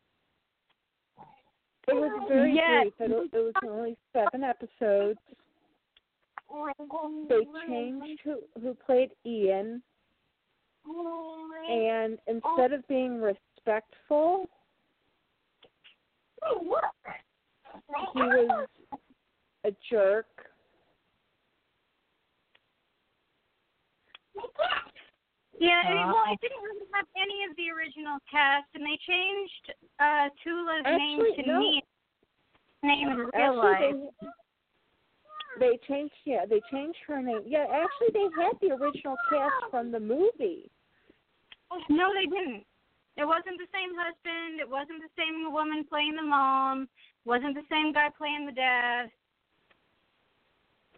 [1.87, 2.87] it was very Yes.
[2.97, 3.11] brief.
[3.11, 5.19] It, it was only seven episodes.
[7.27, 9.81] They changed who who played Ian,
[11.69, 14.47] and instead of being respectful,
[18.13, 18.67] he was
[19.65, 20.27] a jerk.
[25.59, 29.65] Yeah, Uh, well, it didn't really have any of the original cast, and they changed
[29.99, 31.59] uh Tula's name to no.
[31.59, 31.81] Nia.
[32.83, 33.79] Name in real life.
[33.79, 34.29] They,
[35.59, 36.13] they changed.
[36.25, 37.41] Yeah, they changed her name.
[37.45, 40.69] Yeah, actually, they had the original cast from the movie.
[41.89, 42.63] No, they didn't.
[43.17, 44.59] It wasn't the same husband.
[44.59, 46.87] It wasn't the same woman playing the mom.
[47.23, 49.09] Wasn't the same guy playing the dad.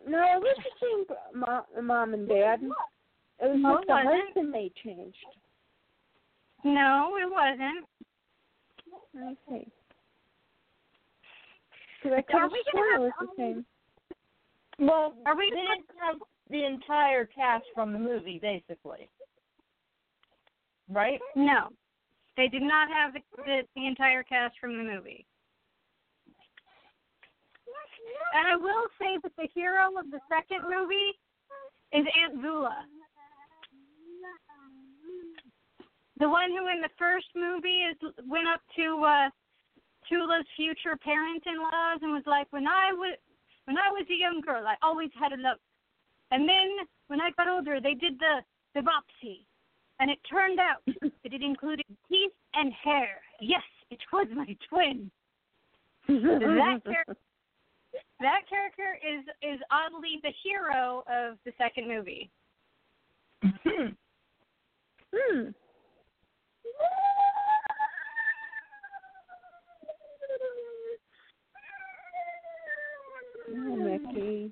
[0.08, 2.62] No, it was the same mom and dad.
[3.40, 4.26] It was No, just it the wasn't.
[4.26, 5.26] husband they changed.
[6.64, 7.86] No, it wasn't.
[9.16, 9.68] I see.
[12.04, 13.66] Because I could Are have we sworn it was have the same.
[14.80, 16.18] Well, Are we they didn't have
[16.50, 19.10] the entire cast from the movie, basically.
[20.90, 21.20] Right?
[21.36, 21.70] No,
[22.38, 25.26] they did not have the, the, the entire cast from the movie.
[28.34, 31.18] And I will say that the hero of the second movie
[31.92, 32.84] is Aunt Voula.
[36.20, 39.30] The one who in the first movie is went up to uh
[40.09, 43.18] Tula's future parent-in-laws and was like, "When I was
[43.65, 45.57] when I was a young girl, I always had a love.
[46.32, 48.41] And then when I got older, they did the
[48.74, 49.45] the biopsy,
[49.99, 53.22] and it turned out that it included teeth and hair.
[53.41, 55.11] Yes, it was my twin.
[56.07, 57.15] that character,
[58.22, 62.30] that character is is oddly the hero of the second movie.
[65.13, 65.49] Hmm.
[73.50, 74.52] Oh, Mickey.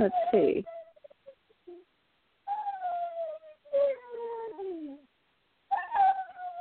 [0.00, 0.64] Let's see.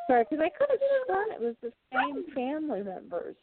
[0.07, 3.36] Sorry, because I could have sworn it was the same family members.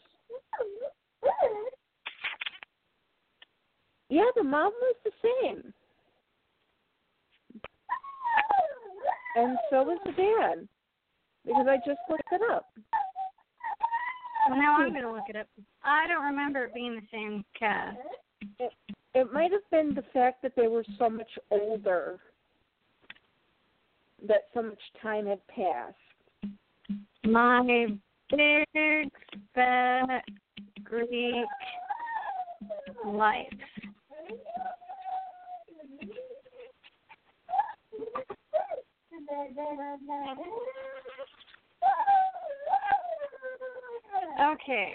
[4.11, 5.73] Yeah, the mom was the same.
[9.37, 10.69] And so was the dad.
[11.45, 12.67] Because I just looked it up.
[14.49, 14.95] Well, now I'm hmm.
[14.95, 15.47] gonna look it up.
[15.85, 17.97] I don't remember it being the same cast.
[18.59, 18.73] It,
[19.15, 22.19] it might have been the fact that they were so much older,
[24.27, 25.95] that so much time had passed.
[27.25, 27.89] My
[28.31, 29.11] big
[29.55, 30.25] fat
[30.85, 31.47] Greek
[33.05, 33.47] life.
[44.41, 44.95] Okay.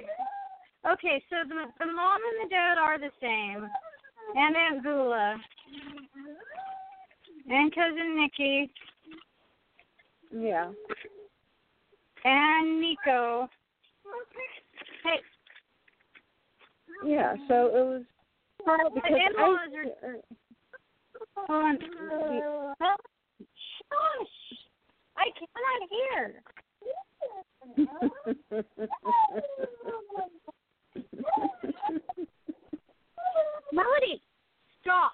[0.91, 3.69] Okay, so the the mom and the dad are the same.
[4.35, 5.35] And Aunt Voula.
[7.49, 8.71] And cousin Nikki.
[10.31, 10.71] Yeah.
[12.25, 13.49] And Nico.
[15.03, 15.19] Hey,
[17.05, 18.03] Yeah, so it was
[18.65, 20.15] well, the because in-laws I, are.
[21.47, 21.81] Hold
[22.81, 23.12] on.
[23.93, 24.57] Shush!
[25.17, 26.41] I cannot hear.
[33.73, 34.21] Melody,
[34.81, 35.13] stop.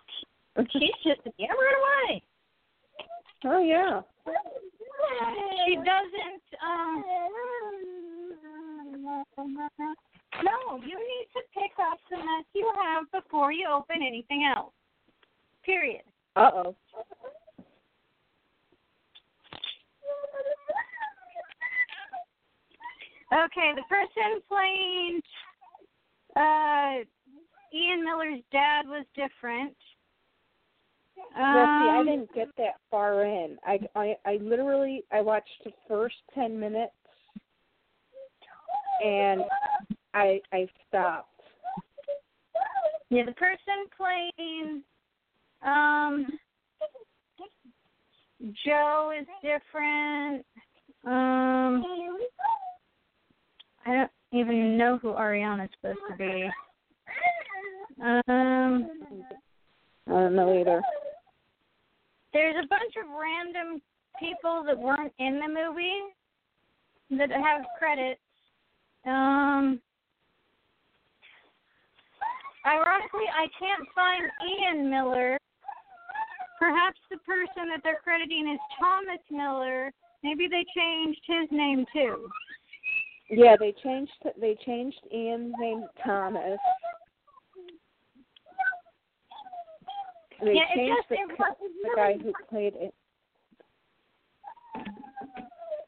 [0.71, 2.23] She's just yammering away.
[3.45, 4.01] oh yeah.
[5.65, 6.43] She doesn't.
[6.61, 7.03] Um,
[10.43, 14.73] no, you need to pick up the mess you have before you open anything else.
[15.63, 16.03] Period.
[16.35, 16.75] Uh oh.
[23.31, 25.21] Okay, the person playing
[26.35, 27.03] uh,
[27.75, 29.75] Ian Miller's dad was different.
[31.35, 33.57] Well, see, I Um, didn't get that far in.
[33.63, 36.93] I, I, I literally, I watched the first ten minutes,
[39.03, 39.43] and
[40.13, 41.29] I, I stopped.
[43.11, 44.83] Yeah, the person playing
[45.61, 46.27] um
[48.65, 50.45] Joe is different.
[51.05, 51.83] Um
[53.89, 56.49] I don't even know who Ariana's supposed to be.
[58.01, 58.89] Um
[60.07, 60.81] I don't know either.
[62.33, 63.81] there's a bunch of random
[64.19, 65.99] people that weren't in the movie
[67.17, 68.21] that have credits.
[69.05, 69.81] Um
[72.65, 75.37] Ironically, I can't find Ian Miller.
[76.59, 79.91] Perhaps the person that they're crediting is Thomas Miller.
[80.23, 82.29] Maybe they changed his name too.
[83.29, 84.11] Yeah, they changed.
[84.39, 86.59] They changed Ian's name to Thomas.
[90.43, 92.93] They Yeah, it changed just- the, the guy who played it.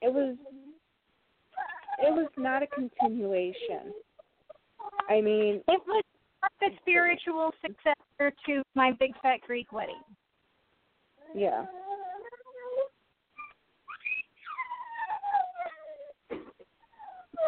[0.02, 0.36] it was
[2.04, 3.94] it was not a continuation.
[5.10, 6.04] I mean, It was
[6.60, 10.02] the spiritual successor to my Big Fat Greek Wedding.
[11.36, 11.66] yeah.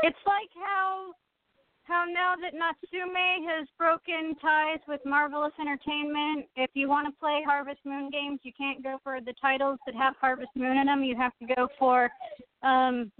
[0.03, 1.13] It's like how
[1.85, 3.15] how now that Natsume
[3.47, 8.51] has broken ties with Marvelous Entertainment, if you want to play Harvest Moon games, you
[8.57, 11.03] can't go for the titles that have Harvest Moon in them.
[11.03, 12.09] You have to go for
[12.63, 13.11] um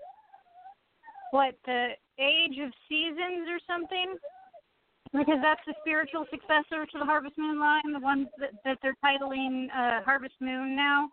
[1.31, 4.15] what the Age of Seasons or something.
[5.13, 8.97] Because that's the spiritual successor to the Harvest Moon line, the one that, that they're
[9.05, 11.07] titling uh, Harvest Moon now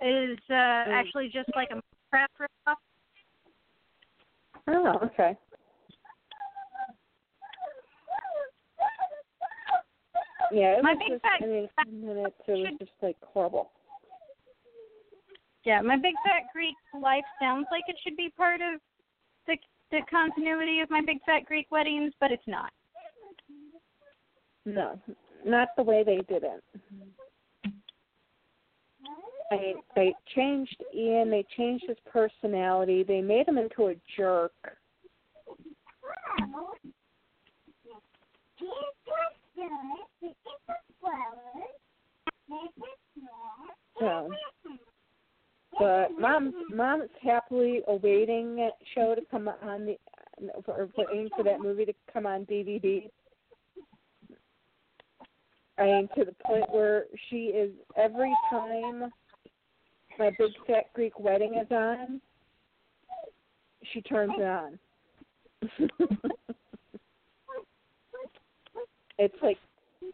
[0.00, 2.76] is uh, actually just like a crap ripoff.
[4.66, 5.36] Oh, okay.
[10.52, 11.68] Yeah, it My was big just, fat- I mean,
[12.06, 13.70] minutes, it was just like horrible.
[15.64, 18.80] Yeah, my Big Fat Greek life sounds like it should be part of
[19.46, 19.56] the
[19.90, 22.70] the continuity of my Big Fat Greek weddings, but it's not.
[24.66, 24.98] No,
[25.44, 26.62] not the way they did it.
[29.50, 31.30] They they changed Ian.
[31.30, 33.02] They changed his personality.
[33.02, 34.52] They made him into a jerk.
[44.00, 44.30] So,
[45.78, 49.98] but mom, mom's happily awaiting that show to come on the,
[50.66, 53.08] or waiting for that movie to come on DVD.
[55.78, 59.10] I mean, to the point where she is every time
[60.18, 62.20] my big fat Greek wedding is on,
[63.92, 64.78] she turns it on.
[69.18, 69.58] it's like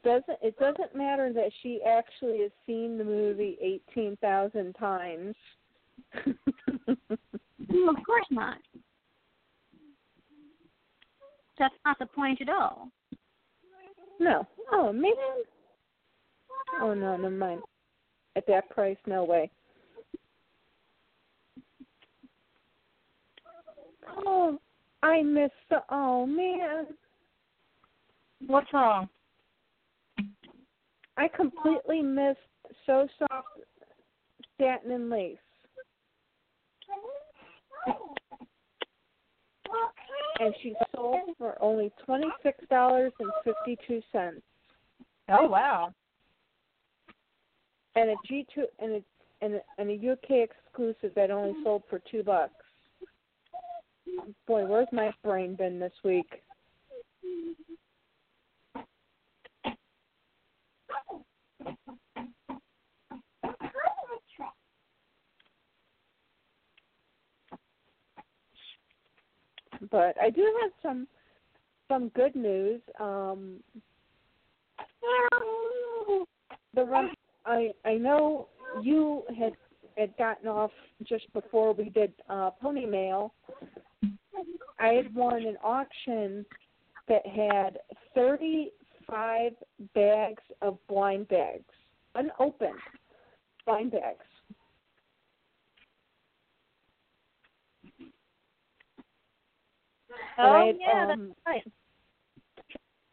[0.05, 5.35] doesn't it doesn't matter that she actually has seen the movie eighteen thousand times.
[7.71, 8.59] Of course not.
[11.59, 12.89] That's not the point at all.
[14.19, 14.47] no.
[14.73, 15.13] Oh man.
[16.81, 17.61] Oh no, never mind.
[18.37, 19.51] At that price, no way.
[24.09, 24.59] Oh,
[25.03, 25.83] I missed the.
[25.91, 26.87] Oh man,
[28.47, 29.09] What's wrong?
[31.17, 32.39] I completely missed
[32.87, 33.49] So Soft
[34.59, 35.37] Satin and Lace.
[40.41, 44.41] And she sold for only twenty six dollars and fifty two cents.
[45.29, 45.93] Oh wow.
[47.95, 49.03] And a G two and a
[49.43, 52.55] and a, and a UK exclusive that only sold for two bucks.
[54.47, 56.43] Boy, where's my brain been this week?
[69.91, 71.07] But I do have some
[71.89, 72.81] some good news.
[73.01, 73.61] Um,
[76.75, 77.11] the run,
[77.47, 78.49] I I know
[78.83, 79.53] you had
[79.97, 80.71] had gotten off
[81.05, 83.33] just before we did uh, Pony Mail.
[84.81, 86.45] I had won an auction
[87.09, 87.79] that had
[88.15, 89.53] 35
[89.95, 91.65] bags of blind bags,
[92.15, 92.79] unopened
[93.67, 94.25] blind bags.
[100.39, 101.73] Oh yeah, um, that's right.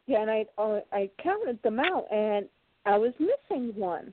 [0.06, 2.48] Yeah, and I uh, I counted them out, and
[2.86, 4.12] I was missing one.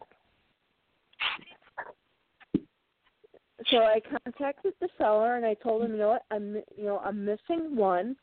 [3.72, 7.00] So I contacted the seller, and I told him, you know what, I'm you know
[7.00, 8.16] I'm missing one.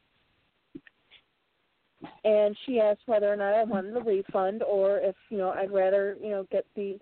[2.25, 5.73] And she asked whether or not I wanted a refund, or if you know I'd
[5.73, 6.99] rather you know get the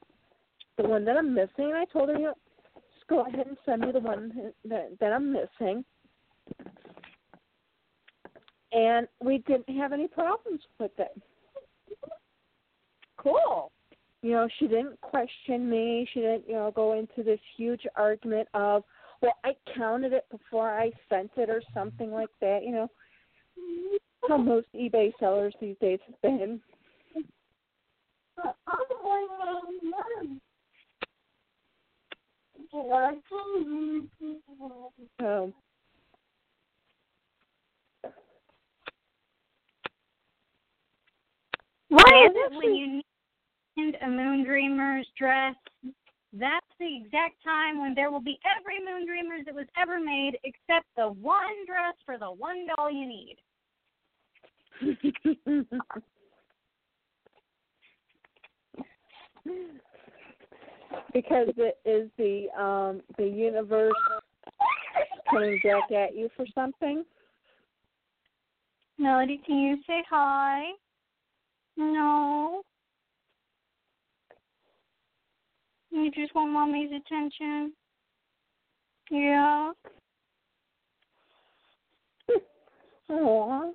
[0.77, 1.67] the one that I'm missing.
[1.67, 2.35] And I told her, you know,
[2.75, 5.85] just go ahead and send me the one that that I'm missing
[8.73, 11.21] and we didn't have any problems with it.
[13.17, 13.71] Cool.
[14.23, 16.07] You know, she didn't question me.
[16.13, 18.85] She didn't, you know, go into this huge argument of,
[19.23, 22.61] well, I counted it before I sent it or something like that.
[22.63, 22.91] You know,
[24.29, 26.61] how most eBay sellers these days have been.
[41.89, 43.05] Why is it when you need
[44.03, 45.55] a Moon Dreamer's dress?
[46.33, 50.39] That's the exact time when there will be every Moon Dreamers that was ever made,
[50.45, 53.37] except the one dress for the one doll you need.
[61.13, 63.93] because it is the um the universe
[65.31, 67.05] coming back at you for something.
[68.99, 70.63] Melody, can you say hi?
[71.77, 72.63] No.
[75.91, 77.73] You just want mommy's attention.
[79.11, 79.73] Yeah.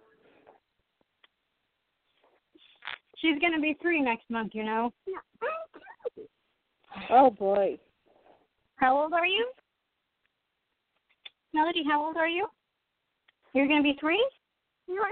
[3.18, 4.94] She's gonna be three next month, you know.
[7.10, 7.78] Oh boy.
[8.78, 9.52] How old are you?
[11.54, 12.48] Melody, how old are you?
[13.54, 14.26] You're gonna be three?
[14.88, 15.04] You're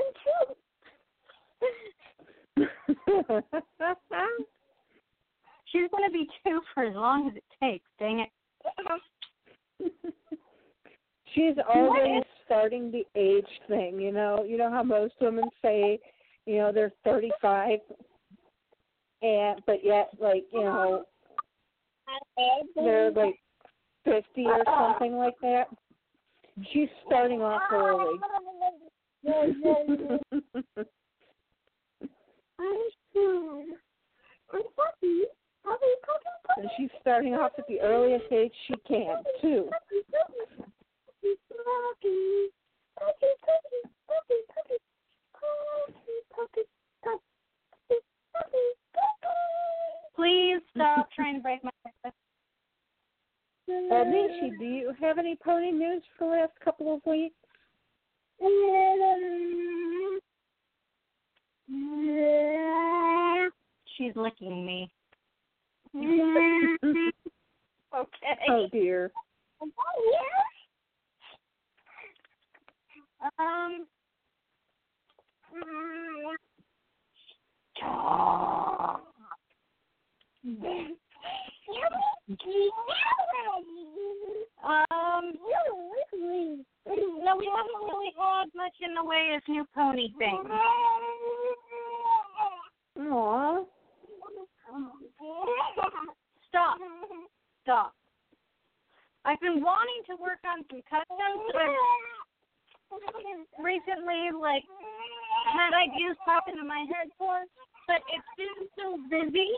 [2.58, 2.66] two.
[5.74, 8.30] She's gonna be two for as long as it takes, dang it.
[11.34, 14.46] She's already starting the age thing, you know.
[14.48, 16.00] You know how most women say,
[16.46, 17.80] you know, they're thirty five
[19.24, 21.06] and but yet like, you know,
[22.76, 23.40] they're like
[24.06, 25.66] fifty or something like that.
[26.72, 28.20] She's starting off early.
[35.66, 39.70] and she's starting off at the earliest age she can too.
[50.16, 51.72] Please stop trying to break my.
[53.66, 57.36] Uh, Nishi, do you have any pony news for the last couple of weeks?
[63.98, 64.92] She's licking me.
[65.96, 67.12] okay.
[68.50, 69.12] Oh dear.
[73.40, 73.86] Um.
[84.66, 85.34] Um.
[87.24, 90.50] No, we haven't really had much in the way of new pony things.
[93.00, 93.66] Aw.
[96.50, 96.78] Stop.
[97.64, 97.94] Stop.
[99.26, 101.72] I've been wanting to work on some customs, but
[103.64, 104.64] recently, like,
[105.54, 107.44] had ideas pop into my head for,
[107.88, 109.50] but it's been so busy.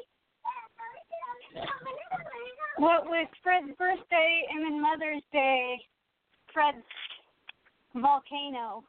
[2.78, 5.80] What with Fred's birthday and then Mother's Day,
[6.54, 6.78] Fred's
[7.96, 8.84] volcano.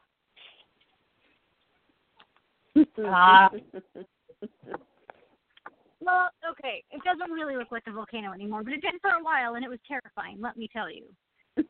[2.99, 3.49] Ah.
[6.07, 9.21] Well, okay, it doesn't really look like a volcano anymore, but it did for a
[9.21, 10.37] while, and it was terrifying.
[10.39, 11.03] Let me tell you.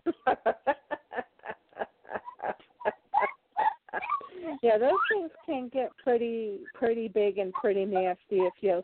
[4.61, 8.79] yeah, those things can get pretty pretty big and pretty nasty if you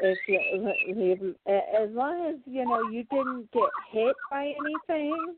[0.00, 4.52] if you leave 'em- a- as long as you know you didn't get hit by
[4.58, 5.36] anything.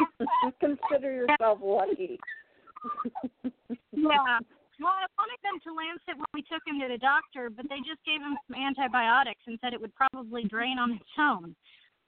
[0.60, 2.18] consider yourself lucky.
[3.92, 4.38] Yeah.
[4.80, 7.84] Well, I wanted them to Lancet when we took him to the doctor, but they
[7.84, 11.52] just gave him some antibiotics and said it would probably drain on its own.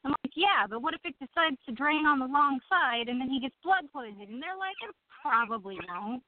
[0.04, 3.20] I'm like, yeah, but what if it decides to drain on the wrong side and
[3.20, 4.34] then he gets blood poisoning?
[4.34, 6.24] And they're like, it probably won't.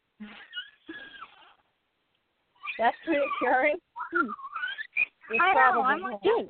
[2.78, 3.80] That's reassuring.
[4.12, 4.30] Hmm.
[5.32, 5.80] It I know.
[5.80, 6.44] I'm like, just,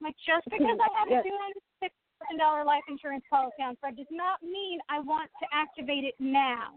[0.00, 3.76] like, just because I have a two hundred six thousand dollar life insurance policy on
[3.76, 6.72] Fred does not mean I want to activate it now.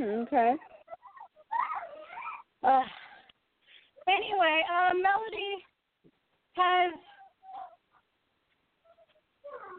[0.00, 0.54] Okay.
[2.62, 2.82] Uh,
[4.08, 5.64] anyway, uh, Melody
[6.54, 6.92] has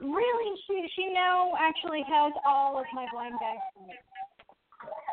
[0.01, 3.95] really she she now actually has all of my blind bag ponies.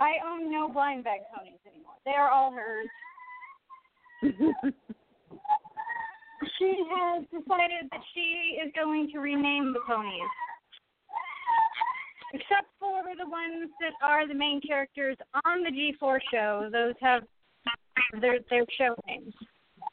[0.00, 1.94] I own no blind bag ponies anymore.
[2.04, 2.88] They are all hers.
[6.58, 10.30] She has decided that she is going to rename the ponies.
[12.34, 16.68] Except for the ones that are the main characters on the G4 show.
[16.72, 17.22] Those have
[18.20, 19.32] their their show names.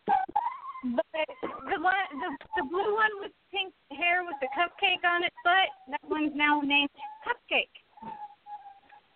[0.05, 1.05] But
[1.41, 5.69] the one the the blue one with pink hair with the cupcake on its butt,
[5.91, 6.89] that one's now named
[7.25, 7.71] Cupcake.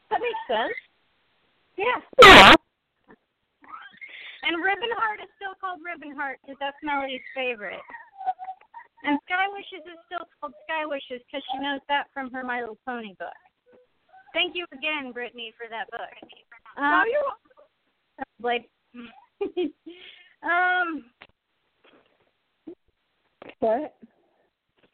[0.09, 0.77] That makes sense.
[1.75, 1.99] Yeah.
[2.21, 2.53] Yeah.
[4.43, 7.83] And Ribbon Heart is still called Ribbon Heart because that's Melody's favorite.
[9.03, 12.59] And Sky Wishes is still called Sky Wishes because she knows that from her My
[12.61, 13.29] Little Pony book.
[14.33, 16.29] Thank you again, Brittany, for that book.
[16.77, 17.33] Um, Oh, you're
[18.39, 18.65] Blade.
[20.43, 21.05] um,
[23.59, 23.95] What?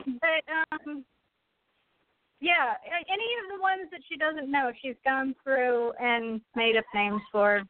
[0.05, 0.43] but
[0.85, 1.05] um,
[2.41, 6.83] yeah, any of the ones that she doesn't know, she's gone through and made up
[6.93, 7.63] names for.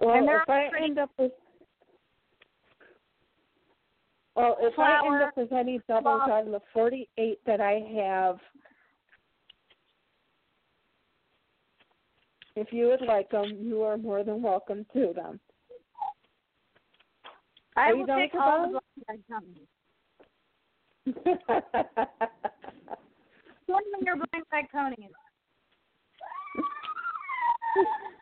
[0.00, 1.32] Well, they're if I pretty- end up with
[4.40, 8.38] Well, if I end up with any doubles out of the 48 that I have,
[12.56, 15.40] if you would like them, you are more than welcome to them.
[17.76, 19.68] I Are will take all the bag ponies.
[23.66, 25.10] One of your blind bag ponies.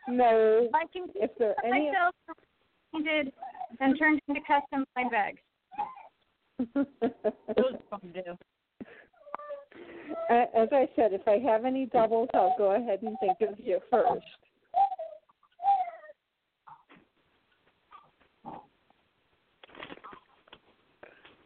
[0.09, 2.13] no, I can if there any, myself
[2.93, 3.31] painted
[3.79, 5.39] and turned into custom blind bags.
[6.75, 6.85] Those
[7.73, 8.37] are fun to do.
[10.29, 13.79] As I said, if I have any doubles, I'll go ahead and think of you
[13.89, 14.25] first.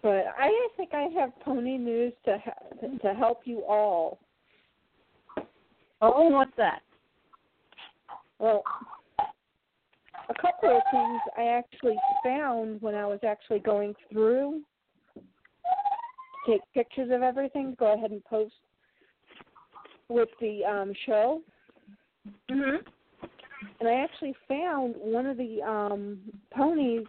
[0.01, 4.20] But I think I have pony news to he- to help you all.
[6.01, 6.82] Oh, what's that?
[8.39, 8.64] Well,
[10.30, 14.61] a couple of things I actually found when I was actually going through,
[16.46, 18.54] take pictures of everything, go ahead and post
[20.10, 21.41] with the um, show.
[22.50, 22.86] Mhm.
[23.80, 26.20] And I actually found one of the um,
[26.52, 27.06] ponies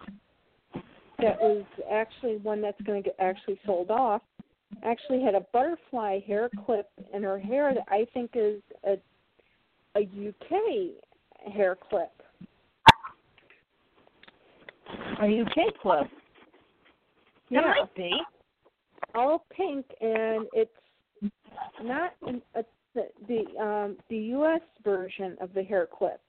[1.18, 4.22] that was actually one that's going to get actually sold off.
[4.82, 8.96] Actually had a butterfly hair clip in her hair that I think is a
[9.96, 12.10] a UK hair clip.
[15.22, 15.56] A UK.
[17.48, 17.60] Yeah.
[17.60, 18.10] That might be.
[19.14, 20.70] All pink and it's
[21.82, 26.20] not in a, the the um the US version of the hair clips.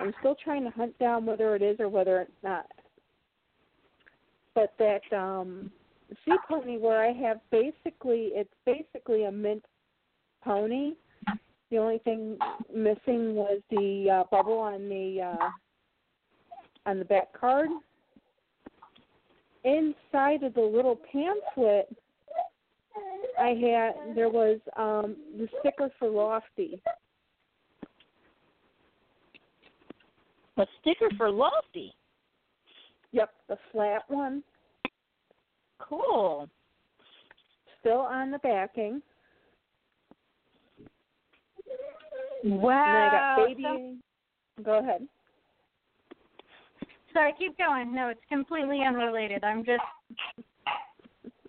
[0.00, 2.66] I'm still trying to hunt down whether it is or whether it's not.
[4.54, 5.70] But that um
[6.24, 9.64] sea pony where I have basically it's basically a mint
[10.42, 10.92] pony.
[11.70, 12.38] The only thing
[12.74, 15.48] missing was the uh, bubble on the uh
[16.88, 17.68] on the back card.
[19.64, 21.94] Inside of the little pamphlet,
[23.38, 26.80] I had there was um the sticker for Lofty.
[30.56, 31.94] A sticker for Lofty.
[33.12, 34.42] Yep, the flat one,
[35.78, 36.48] Cool.
[37.80, 39.02] still on the backing.
[42.44, 42.84] Wow.
[42.86, 43.98] and I got baby.
[44.64, 45.06] Go ahead.
[47.18, 47.92] Sorry, keep going.
[47.92, 49.42] No, it's completely unrelated.
[49.42, 49.82] I'm just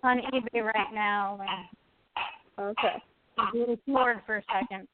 [0.02, 1.38] on eBay right now
[2.58, 3.00] and Okay.
[3.38, 4.88] a little floored for a second.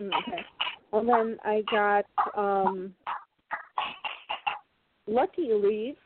[0.00, 0.44] Okay.
[0.90, 2.92] Well then I got um
[5.06, 5.96] Lucky Leaf,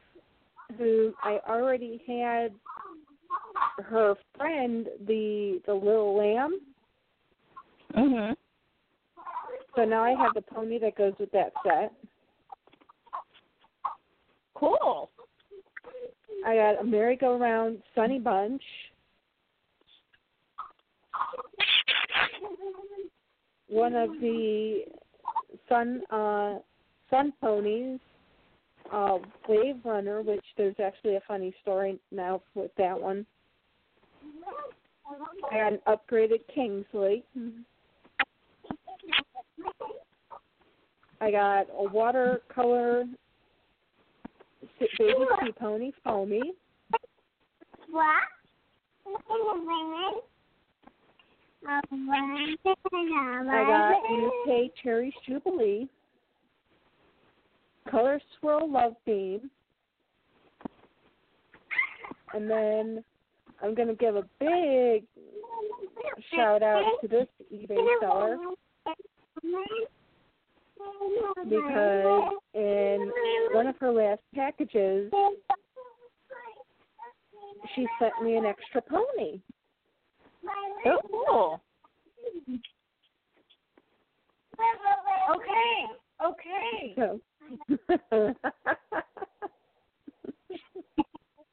[0.77, 2.53] who I already had
[3.87, 6.61] her friend the the little lamb.
[7.95, 8.37] Mhm.
[9.77, 11.95] So now I have the pony that goes with that set.
[14.63, 15.11] Cool.
[16.47, 18.63] I got a merry-go-round Sunny Bunch.
[23.69, 24.83] One of the
[25.69, 26.59] sun uh
[27.11, 27.99] sun ponies,
[28.93, 33.27] uh Wave Runner, which there's actually a funny story now with that one.
[35.51, 37.25] I got an upgraded Kingsley.
[41.21, 43.07] I got a watercolor
[44.99, 46.53] baby sea pony, Foamy.
[53.51, 55.89] I got UK Cherry Jubilee,
[57.91, 59.51] Color Swirl Love Beam,
[62.35, 63.05] and then
[63.63, 65.05] I'm going to give a big
[66.35, 68.39] shout out to this eBay seller
[71.45, 73.11] because in
[73.53, 75.13] one of her last packages,
[77.75, 79.41] she sent me an extra pony.
[80.87, 81.63] Oh, cool.
[85.31, 85.87] Okay.
[86.25, 86.95] Okay.
[86.97, 87.21] So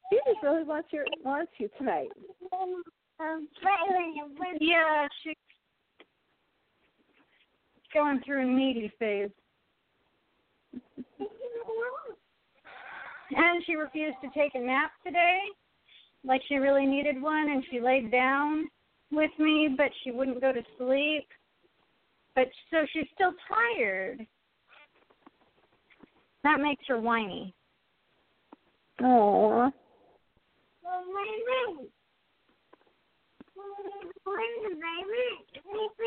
[0.09, 2.09] she just really wants your wants you tonight.
[3.19, 3.47] Um,
[4.59, 5.35] yeah, she's
[7.93, 9.29] going through a needy phase.
[13.31, 15.39] And she refused to take a nap today,
[16.23, 18.67] like she really needed one, and she laid down
[19.11, 21.27] with me, but she wouldn't go to sleep.
[22.35, 24.25] But so she's still tired.
[26.43, 27.53] That makes her whiny.
[29.01, 29.71] Aww.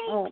[0.08, 0.28] Oh.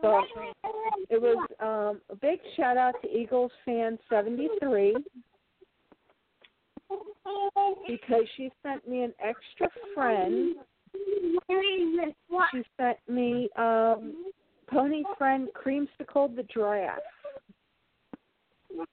[0.00, 0.20] So
[1.10, 4.96] it was um, a big shout out to Eagles fan seventy three
[7.86, 10.56] because she sent me an extra friend.
[12.50, 14.32] She sent me um,
[14.68, 17.00] Pony Friend Creamsicle the Giraffe.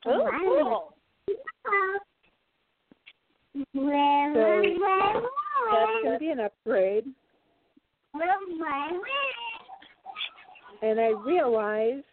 [0.05, 0.93] Oh, cool.
[3.65, 4.61] So
[5.71, 7.05] that's going to be an upgrade.
[10.81, 12.05] And I realized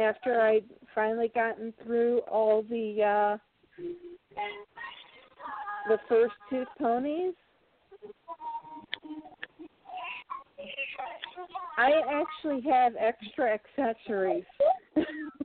[0.00, 3.36] after I'd finally gotten through all the uh
[5.88, 7.34] the first two ponies,
[11.76, 14.44] I actually have extra accessories.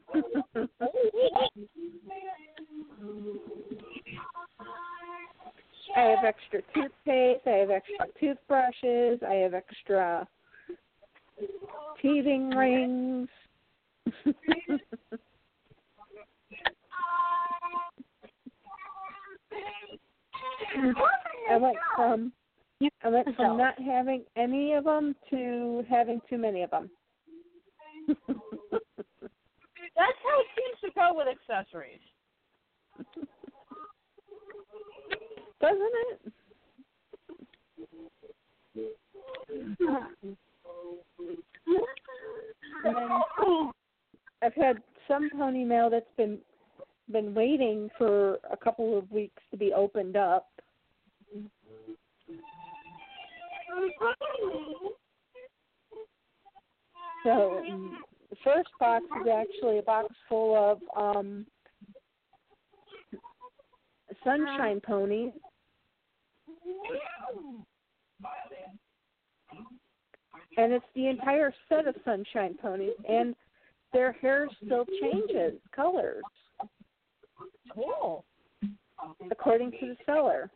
[5.96, 10.28] I have extra toothpaste, I have extra toothbrushes, I have extra
[12.02, 13.30] teething rings.
[21.50, 22.32] I went from
[23.04, 26.90] I went from not having any of them to having too many of them.
[29.96, 32.00] That's how it seems to go with accessories.
[35.62, 36.32] Doesn't it?
[44.42, 46.40] I've had some pony mail that's been
[47.12, 50.48] been waiting for a couple of weeks to be opened up.
[57.24, 57.62] So
[58.36, 61.46] the first box is actually a box full of um
[64.24, 65.32] sunshine ponies.
[70.58, 73.36] And it's the entire set of sunshine ponies and
[73.94, 76.24] their hair still changes colors
[77.74, 78.24] Cool.
[79.32, 80.50] according to the seller.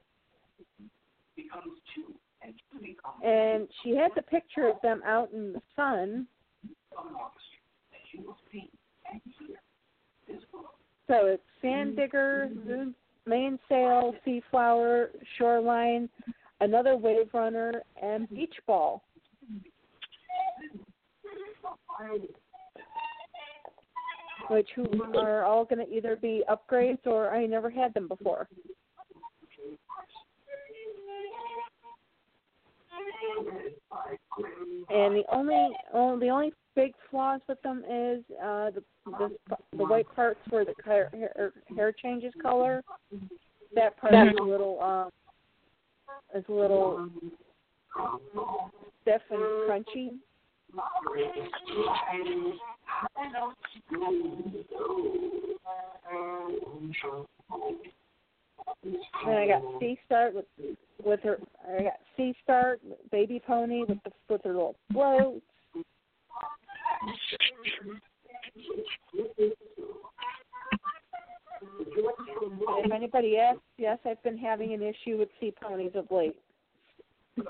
[3.23, 6.27] And she had the picture of them out in the sun.
[11.07, 12.95] So it's Sand Digger, Moon-
[13.26, 16.10] Mainsail, Sea Flower, Shoreline,
[16.62, 19.01] another Wave Runner, and Beach Ball.
[24.49, 24.70] Which
[25.16, 28.47] are all going to either be upgrades or I never had them before.
[34.89, 39.30] And the only the only big flaws with them is uh the the,
[39.77, 42.84] the white parts where the hair, hair hair changes color.
[43.75, 45.09] That part is a little um
[46.36, 47.09] is a little
[49.01, 50.09] stiff and crunchy.
[59.25, 60.45] And I got Sea Star with
[61.03, 61.39] with her.
[61.67, 62.77] I got Sea Star
[63.11, 65.41] baby pony with the with her little floats.
[71.62, 76.38] If anybody asks, yes, I've been having an issue with sea ponies of late.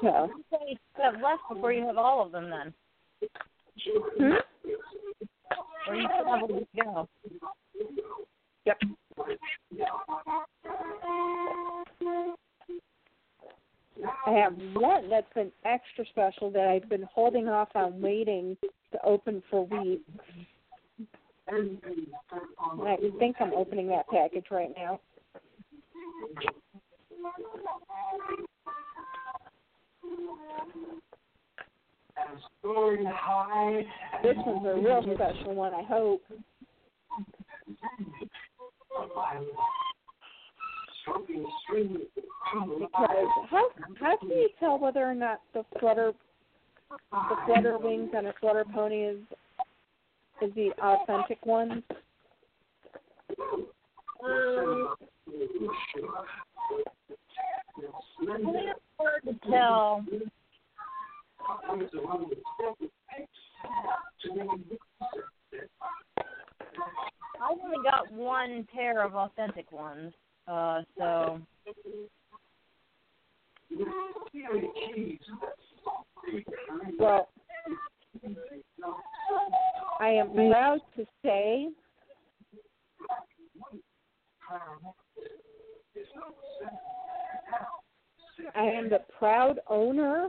[0.00, 0.30] so,
[1.22, 2.72] less before you have all of them then.
[4.18, 4.34] hmm?
[14.34, 18.56] Have one that's been extra special that I've been holding off on waiting
[18.92, 20.02] to open for weeks.
[21.46, 21.78] And
[22.86, 25.00] I think I'm opening that package right now.
[34.22, 36.22] This one's a real special one, I hope.
[44.20, 46.12] How can you tell whether or not the flutter
[47.10, 49.18] the flutter wings on a flutter pony is
[50.42, 51.82] is the authentic one?
[54.24, 54.94] Um,
[58.20, 60.04] it's hard to tell.
[67.42, 70.12] I've only got one pair of authentic ones,
[70.48, 71.40] uh, so
[76.98, 77.28] Well,
[80.00, 81.68] I am proud to say
[88.54, 90.28] I am the proud owner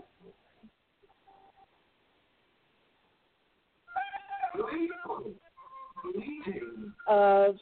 [7.08, 7.56] of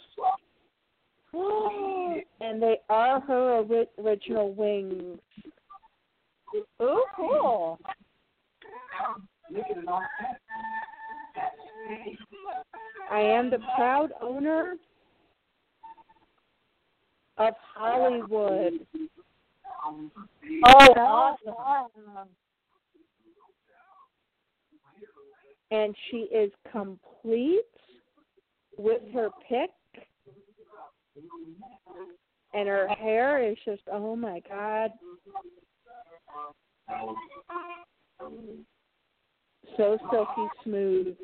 [2.39, 5.19] and they are her ori- original wings.
[6.79, 7.79] Oh, cool.
[13.11, 13.59] I am the
[14.43, 14.75] owner
[17.37, 18.73] of Hollywood.
[20.65, 22.29] Oh, awesome.
[25.71, 27.61] And she is complete
[28.77, 29.71] with her pick.
[32.53, 34.91] And her hair is just, oh my God.
[39.75, 41.15] So silky smooth.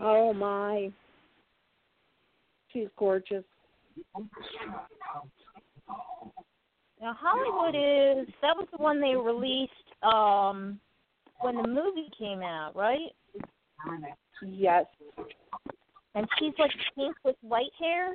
[0.00, 0.90] Oh my.
[2.72, 3.44] She's gorgeous.
[7.00, 10.78] Now Hollywood is that was the one they released um
[11.40, 13.12] when the movie came out, right?
[14.42, 14.86] Yes.
[16.14, 18.14] And she's like pink with white hair.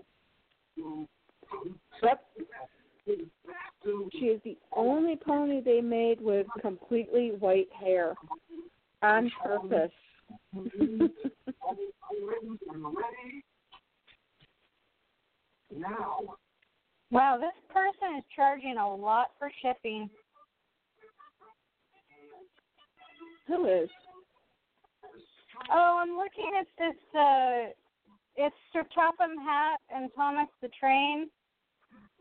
[2.04, 2.24] Yep.
[3.06, 8.16] She is the only pony they made with completely white hair
[9.04, 9.92] on purpose.
[17.12, 20.10] Wow, this person is charging a lot for shipping.
[23.48, 23.90] Who is?
[25.72, 26.96] Oh, I'm looking at this.
[27.20, 27.74] uh
[28.36, 31.30] It's Sir Topham Hatt and Thomas the Train.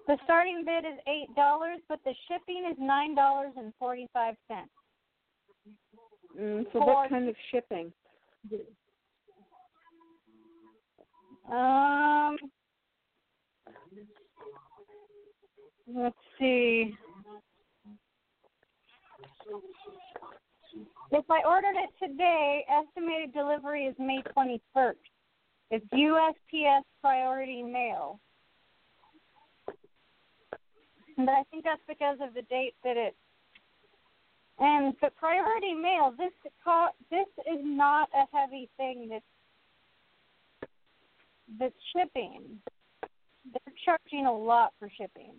[0.07, 4.71] The starting bid is eight dollars, but the shipping is nine dollars and forty-five cents.
[6.39, 7.93] Mm, so what kind of shipping?
[11.51, 12.37] Um,
[15.87, 16.95] let's see.
[21.13, 24.95] If I ordered it today, estimated delivery is May 21st.
[25.71, 28.19] It's USPS priority mail.
[31.17, 33.15] But I think that's because of the date that it.
[34.59, 36.33] And the priority mail, this
[37.11, 39.25] this is not a heavy thing that's
[41.59, 42.59] that's shipping.
[43.53, 45.35] They're charging a lot for shipping.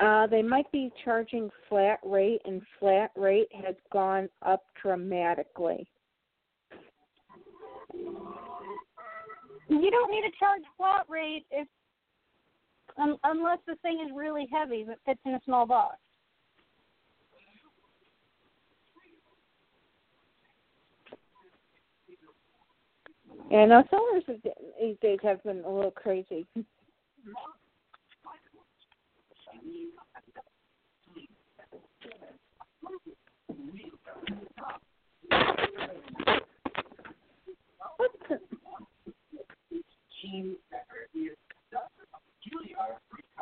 [0.00, 5.86] Uh, they might be charging flat rate, and flat rate has gone up dramatically.
[7.92, 11.68] You don't need to charge flat rate if
[12.98, 15.96] um, unless the thing is really heavy but fits in a small box.
[23.50, 24.24] And now sellers
[24.80, 26.46] these days have been a little crazy.
[37.96, 38.38] What the?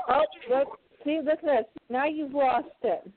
[0.09, 1.65] Oh, look, see, look at this.
[1.89, 3.11] Now you've lost it.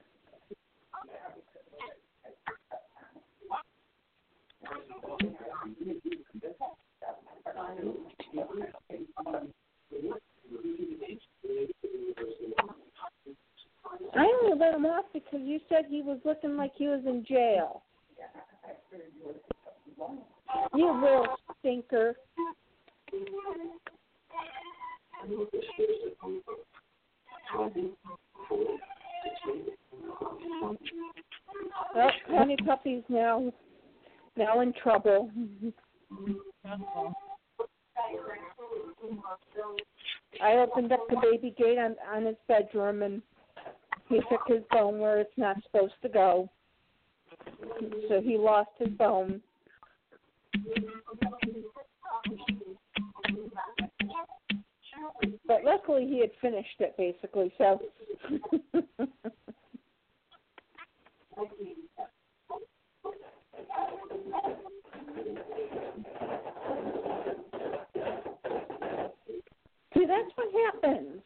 [14.16, 17.26] I only let him off because you said he was looking like he was in
[17.28, 17.84] jail.
[20.76, 21.28] You little
[21.60, 22.16] stinker.
[31.96, 33.52] Well, Pony Puppy's now
[34.36, 35.30] now in trouble.
[40.42, 43.22] I opened up the baby gate on on his bedroom and
[44.10, 46.50] he took his bone where it's not supposed to go.
[48.10, 49.42] So he lost his bone.
[55.54, 57.54] but luckily he had finished it basically.
[57.58, 57.80] So.
[69.94, 71.22] See, that's what happens.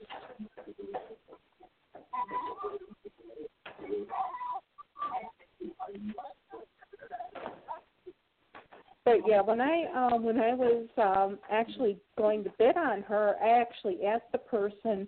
[9.05, 13.35] But yeah, when I um, when I was um, actually going to bid on her,
[13.41, 15.07] I actually asked the person,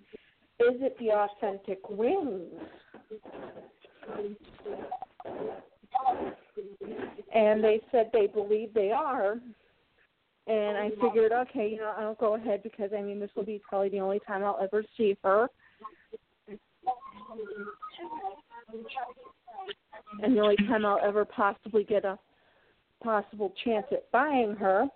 [0.60, 2.62] "Is it the authentic wings?"
[7.34, 9.40] And they said they believe they are.
[10.48, 13.62] And I figured, okay, you know, I'll go ahead because I mean this will be
[13.68, 15.48] probably the only time I'll ever see her.
[20.24, 22.18] And the only time I'll ever possibly get a
[23.04, 24.88] possible chance at buying her.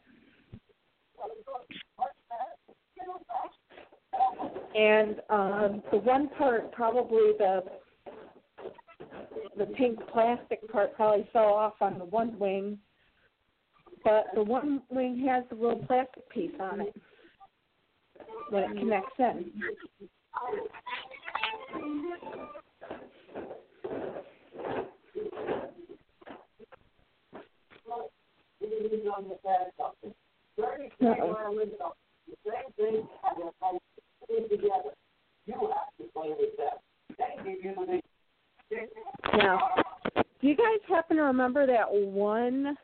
[4.76, 7.63] And um, the one part, probably the
[9.57, 12.80] the pink plastic part, probably fell off on the one wing,
[14.03, 16.95] but the one wing has the little plastic piece on it
[18.49, 19.51] when it connects in.
[39.38, 39.59] Now,
[40.15, 42.77] do you guys happen to remember that one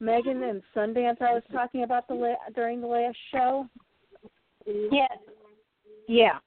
[0.00, 3.68] Megan and Sundance I was talking about the la- during the last show?
[4.66, 5.10] Yes.
[6.06, 6.38] Yeah.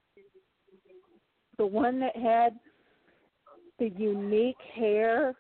[1.58, 2.54] The one that had
[3.80, 5.36] the unique hair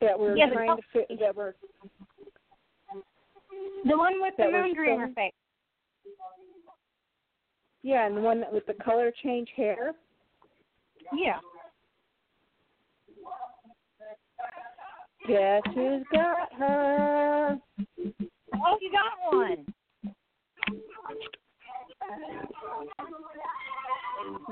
[0.00, 1.54] that we're Yeah, trying to fit that we're
[3.88, 5.32] The one with the moon green in her face.
[7.82, 9.94] yeah, and the one that with the color change hair.
[11.12, 11.38] Yeah.
[15.26, 17.58] Guess who's got her?
[17.98, 19.66] Oh, you got one.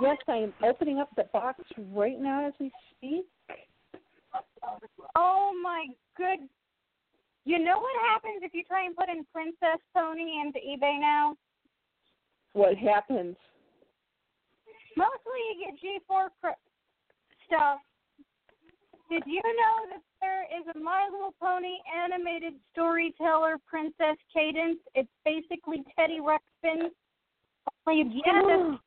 [0.00, 1.60] Yes, I am opening up the box
[1.92, 3.26] right now as we speak.
[5.14, 6.48] Oh my good.
[7.46, 11.36] You know what happens if you try and put in Princess Pony into eBay now?
[12.54, 13.36] What happens?
[14.96, 15.74] Mostly you get
[16.10, 16.58] G4 cr-
[17.46, 17.78] stuff.
[19.08, 24.82] Did you know that there is a My Little Pony animated storyteller, Princess Cadance?
[24.96, 26.88] It's basically Teddy Ruxpin.
[27.86, 28.34] Only you get.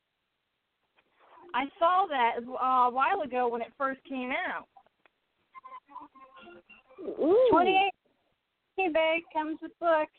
[1.54, 4.66] I saw that uh, a while ago when it first came out.
[7.02, 7.48] Ooh.
[7.50, 7.90] 28
[8.80, 10.10] eBay comes with books.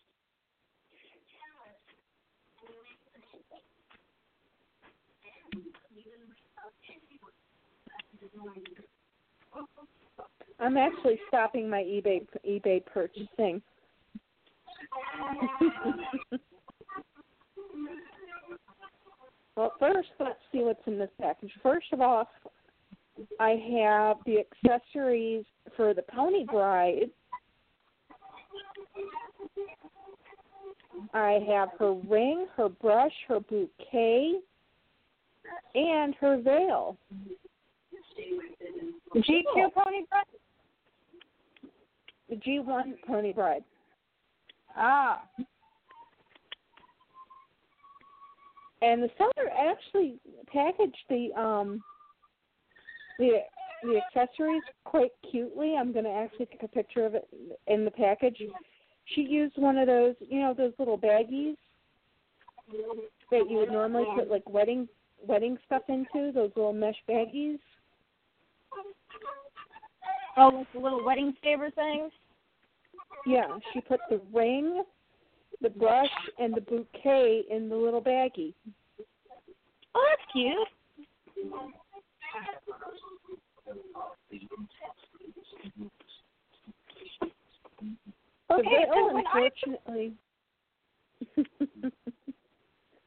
[10.60, 13.62] I'm actually stopping my eBay eBay purchasing.
[19.56, 21.52] well, first, let's see what's in this package.
[21.64, 22.30] First of all,
[23.40, 25.46] I have the accessories
[25.76, 27.10] for the Pony Bride.
[31.14, 34.40] I have her ring, her brush, her bouquet,
[35.76, 36.98] and her veil.
[39.16, 40.26] G2 Pony Bride?
[42.30, 43.64] The G1 Pony Bride.
[44.78, 45.24] Ah.
[48.82, 50.16] And the seller actually
[50.52, 51.84] packaged the um
[53.20, 53.40] the
[53.84, 55.76] the accessories quite cutely.
[55.78, 57.28] I'm going to actually take a picture of it
[57.68, 58.42] in the package.
[59.06, 61.56] She used one of those, you know, those little baggies
[63.32, 64.88] that you would normally put like wedding
[65.28, 67.60] wedding stuff into, those little mesh baggies.
[70.38, 72.12] Oh, like the little wedding saver things?
[73.26, 74.84] Yeah, she put the ring,
[75.62, 76.10] the brush,
[76.40, 78.54] and the bouquet in the little baggie.
[79.94, 80.68] Oh, that's cute.
[88.52, 90.14] Okay, so oh, when I unfortunately.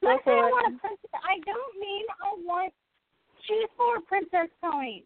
[0.05, 2.73] I say I want a princess, I don't mean I want
[3.45, 5.03] G4 princess ponies.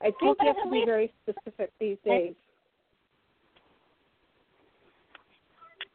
[0.00, 2.34] I think you have to be very specific these days.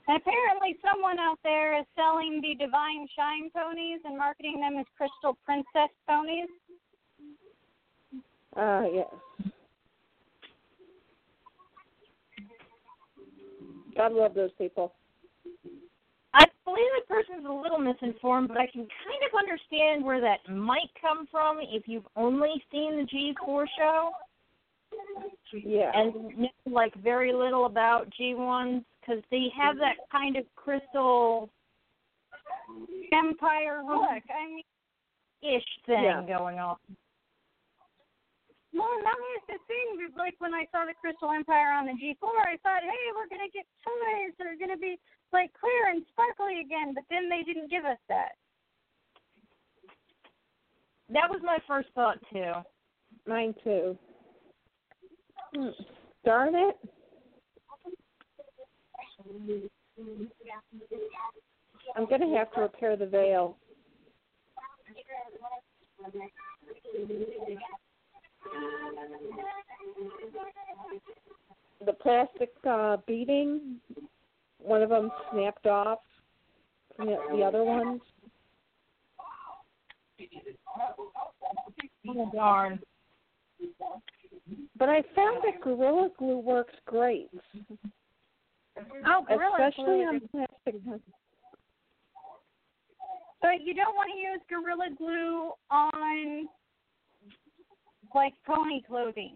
[0.08, 5.38] Apparently, someone out there is selling the Divine Shine ponies and marketing them as Crystal
[5.46, 6.48] Princess ponies.
[8.56, 9.08] Ah, yes.
[13.96, 14.94] God love those people.
[16.34, 20.48] I believe that person's a little misinformed, but I can kind of understand where that
[20.52, 24.12] might come from if you've only seen the G4 show
[25.52, 25.92] Yeah.
[25.96, 31.50] and know like very little about G1s because they have that kind of crystal
[33.14, 34.02] Empire look.
[34.04, 34.64] I mean,
[35.42, 36.22] Ish thing Yeah.
[36.24, 36.78] going on.
[38.78, 40.14] Well, that was the thing.
[40.16, 43.52] Like when I saw the Crystal Empire on the G4, I thought, hey, we're gonna
[43.52, 44.98] get toys that are gonna be
[45.34, 46.94] like clear and sparkly again.
[46.94, 48.38] But then they didn't give us that.
[51.10, 52.54] That was my first thought too.
[53.26, 53.98] Mine too.
[55.56, 55.70] Hmm.
[56.26, 56.78] Darn it.
[61.96, 63.58] I'm gonna have to repair the veil.
[71.86, 73.78] The plastic uh, beading,
[74.60, 76.00] one of them snapped off
[76.96, 78.02] from the, the other ones.
[82.10, 82.80] Oh darn.
[84.78, 87.30] But I found that Gorilla Glue works great,
[89.08, 90.08] Oh, Gorilla especially Glue.
[90.08, 90.82] on plastic.
[93.42, 96.48] But you don't want to use Gorilla Glue on
[98.16, 99.36] like pony clothing.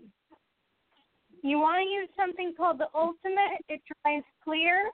[1.44, 3.64] You want to use something called the Ultimate.
[3.70, 4.92] It dries clear.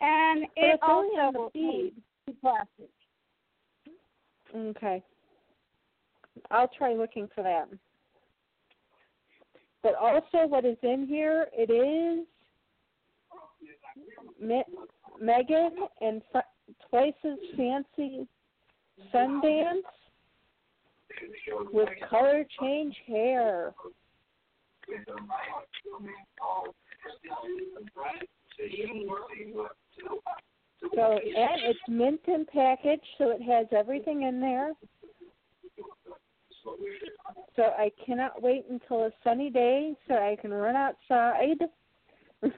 [0.00, 1.92] And But it it's only on also the
[2.26, 2.36] bead.
[2.40, 2.90] plastic.
[4.54, 5.02] Okay.
[6.50, 7.68] I'll try looking for that.
[9.82, 11.46] But also, what is in here?
[11.52, 12.26] It is
[14.40, 14.64] Me-
[15.20, 16.44] Megan and F-
[16.90, 18.26] Twice's fancy
[19.14, 19.82] Sundance
[21.72, 23.74] with color change hair.
[30.94, 34.72] So and it's mint in package, so it has everything in there.
[37.54, 41.60] So I cannot wait until a sunny day so I can run outside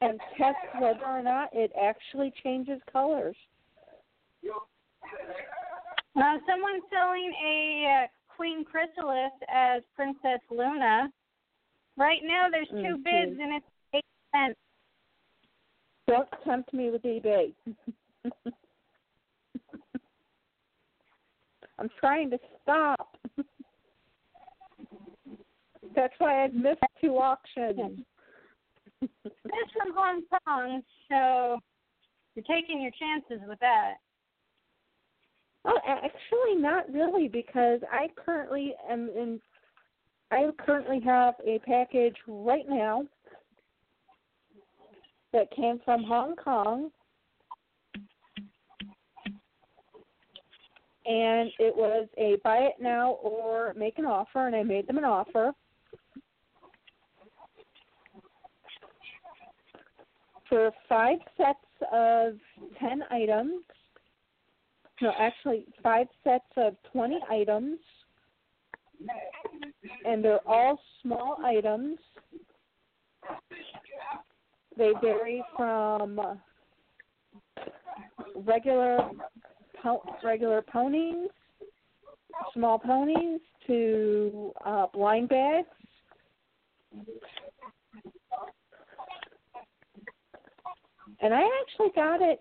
[0.00, 3.36] and test whether or not it actually changes colors.
[6.16, 11.12] Uh, someone's selling a uh, Queen Chrysalis as Princess Luna.
[11.98, 13.04] Right now, there's two Mhm.
[13.04, 14.58] bids, and it's eight cents.
[16.06, 17.54] Don't tempt me with eBay.
[21.78, 23.18] I'm trying to stop.
[25.94, 28.02] That's why I've missed two auctions.
[29.02, 31.60] It's from Hong Kong, so
[32.34, 33.98] you're taking your chances with that.
[35.68, 39.40] Oh, actually, not really, because I currently am in.
[40.30, 43.04] I currently have a package right now
[45.32, 46.90] that came from Hong Kong,
[51.04, 54.98] and it was a buy it now or make an offer, and I made them
[54.98, 55.52] an offer.
[60.48, 61.58] For five sets
[61.92, 62.34] of
[62.78, 63.62] ten items,
[65.00, 67.78] no, actually five sets of 20 items,
[70.04, 71.98] and they're all small items.
[74.78, 76.38] They vary from
[78.34, 79.10] regular
[80.24, 81.28] regular ponies,
[82.54, 85.68] small ponies, to uh, blind bags.
[91.20, 92.40] And I actually got it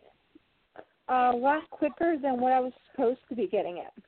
[1.08, 4.04] Uh, a lot quicker than what I was supposed to be getting it.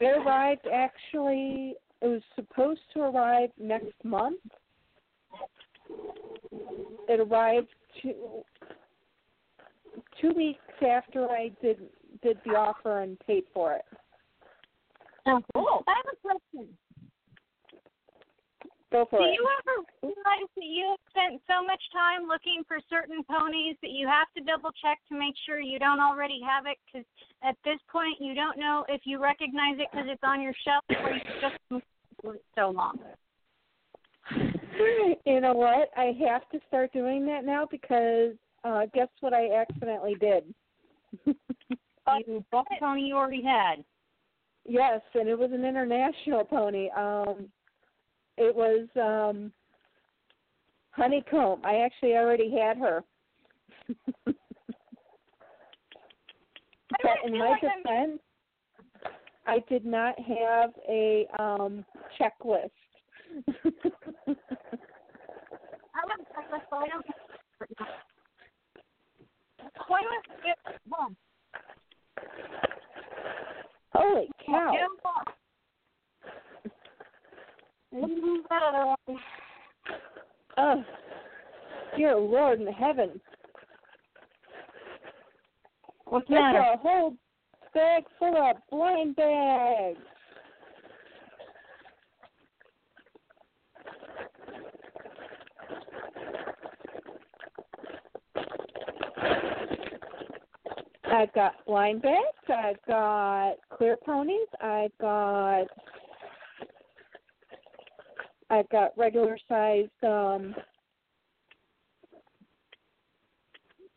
[0.00, 4.40] It arrived actually, it was supposed to arrive next month.
[7.08, 7.68] It arrived
[8.00, 8.14] two
[10.20, 11.80] two weeks after I did
[12.22, 13.84] did the offer and paid for it.
[15.26, 15.84] Oh, cool.
[15.86, 16.68] I have a question.
[18.94, 19.34] Go for Do it.
[19.34, 23.90] you ever realize that you have spent so much time looking for certain ponies that
[23.90, 26.78] you have to double check to make sure you don't already have it?
[26.86, 27.04] Because
[27.42, 30.84] at this point, you don't know if you recognize it because it's on your shelf
[31.02, 33.00] or you just so long.
[35.26, 35.90] you know what?
[35.96, 40.54] I have to start doing that now because uh guess what I accidentally did?
[42.26, 43.82] You bought the pony you already had.
[44.66, 46.90] Yes, and it was an international pony.
[46.94, 47.48] Um
[48.36, 49.52] it was um
[50.90, 51.60] honeycomb.
[51.64, 53.02] I actually already had her.
[54.26, 54.36] but
[57.24, 58.20] in my like I'm- defense,
[59.46, 61.84] I did not have a um
[62.18, 62.70] checklist.
[63.36, 63.42] I
[66.00, 67.06] have a checklist, but I don't.
[69.88, 70.58] Why do I skip
[70.88, 71.16] one?
[73.94, 75.22] Holy cow 'em all.
[77.92, 79.18] Let's move that other one.
[82.04, 83.18] Dear Lord in heaven.
[86.04, 86.58] What's the That's matter?
[86.58, 87.14] a whole
[87.72, 89.98] bag full of blind bags.
[101.10, 102.18] I've got blind bags.
[102.50, 104.48] I've got clear ponies.
[104.60, 105.64] I've got
[108.50, 110.54] I've got regular sized um,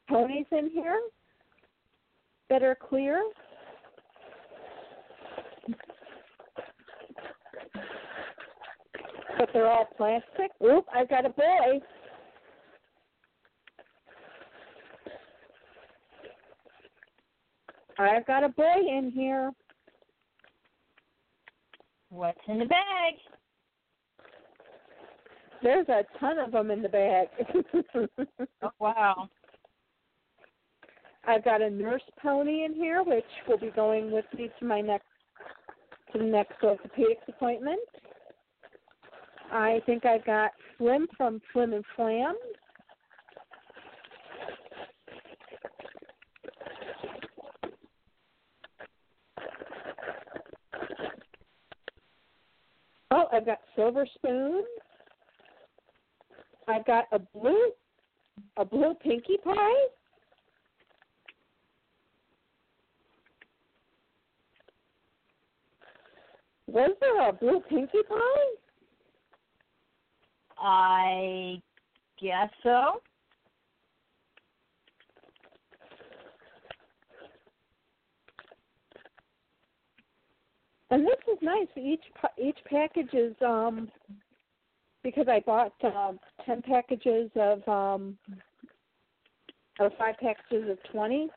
[0.08, 1.00] ponies in here
[2.50, 3.22] that are clear.
[9.38, 10.52] But they're all plastic.
[10.64, 11.80] Oop, I've got a boy.
[18.00, 19.52] I've got a boy in here.
[22.10, 23.14] What's in the bag?
[25.62, 27.28] There's a ton of them in the bag.
[28.64, 29.30] Oh, wow.
[31.28, 34.80] I've got a nurse pony in here, which will be going with me to my
[34.80, 35.06] next
[36.14, 37.82] to the next orthopedics appointment.
[39.52, 42.36] I think I've got Flim from Flim and Flam.
[53.12, 54.64] Oh, I've got Silver Spoon.
[56.70, 57.72] I've got a blue
[58.56, 59.97] a blue Pinkie Pie.
[66.78, 68.54] Was there a blue Pinkie Pie?
[70.60, 71.60] I
[72.22, 73.02] guess so.
[80.92, 81.66] And this is nice.
[81.76, 82.00] Each
[82.38, 83.90] each package is um
[85.04, 88.20] because I bought um ten packages of um
[89.80, 91.28] or five packages of twenty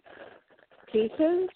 [0.92, 1.48] pieces.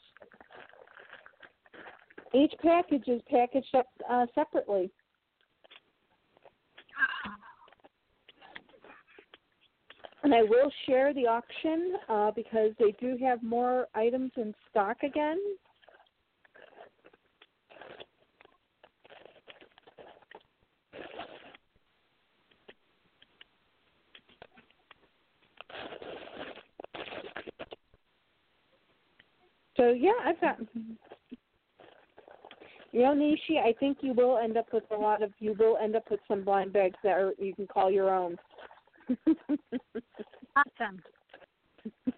[2.34, 4.90] Each package is packaged up uh, separately.
[10.24, 14.96] And I will share the auction uh, because they do have more items in stock
[15.02, 15.38] again.
[29.76, 30.58] So yeah, I've got.
[32.94, 35.32] You know, Nishi, I think you will end up with a lot of.
[35.40, 38.38] You will end up with some blind bags that are you can call your own.
[40.56, 41.02] Awesome.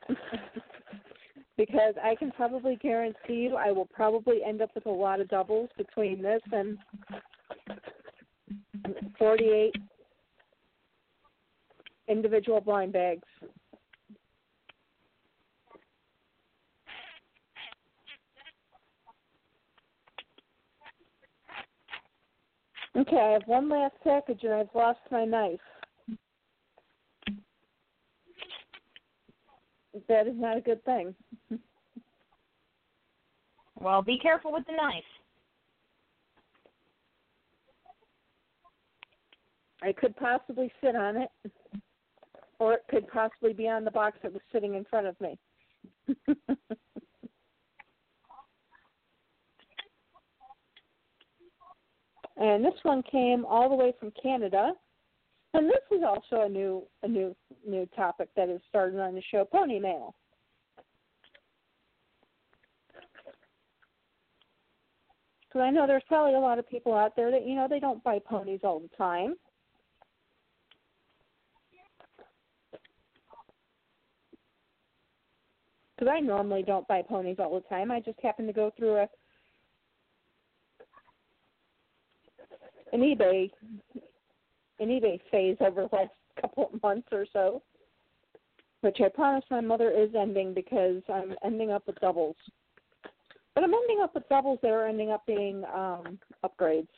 [1.57, 5.29] because I can probably guarantee you, I will probably end up with a lot of
[5.31, 6.77] doubles between this and
[9.19, 9.75] forty-eight
[12.09, 13.27] individual blind bags.
[22.97, 25.61] Okay, I have one last package and I've lost my knife.
[30.09, 31.15] That is not a good thing.
[33.79, 35.05] Well, be careful with the knife.
[39.83, 41.29] I could possibly sit on it,
[42.59, 45.39] or it could possibly be on the box that was sitting in front of me.
[52.37, 54.73] and this one came all the way from Canada,
[55.55, 57.35] and this is also a new a new
[57.67, 60.15] new topic that is started on the show, pony mail.
[65.49, 67.81] Because I know there's probably a lot of people out there that you know they
[67.81, 69.37] don't buy ponies all the time.
[75.97, 77.91] Because I normally don't buy ponies all the time.
[77.91, 79.09] I just happen to go through a
[82.93, 83.51] an eBay
[84.79, 86.11] an eBay phase over the last
[86.41, 87.63] couple of months or so,
[88.83, 92.37] which I promise my mother is ending because I'm ending up with doubles.
[93.55, 96.89] But I'm ending up with doubles that are ending up being um, upgrades.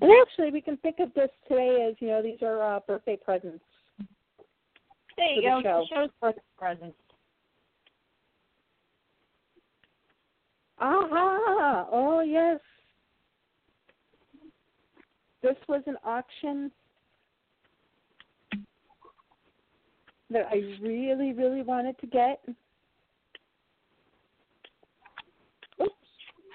[0.00, 3.16] And actually, we can think of this today as you know these are uh, birthday
[3.22, 3.64] presents.
[5.16, 5.60] There you go.
[5.62, 5.86] The show.
[5.90, 6.96] The show's birthday presents.
[10.80, 11.86] Aha!
[11.90, 12.60] Oh yes.
[15.42, 16.70] This was an auction
[20.30, 22.40] that I really, really wanted to get.
[25.80, 25.92] Oops.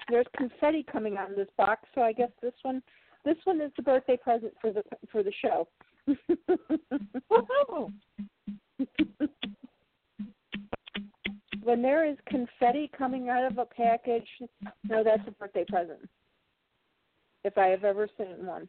[0.08, 2.82] There's confetti coming out of this box, so I guess this one
[3.24, 5.68] this one is the birthday present for the for the show.
[11.62, 14.26] when there is confetti coming out of a package,
[14.88, 16.08] no, that's a birthday present.
[17.44, 18.68] If I have ever seen one.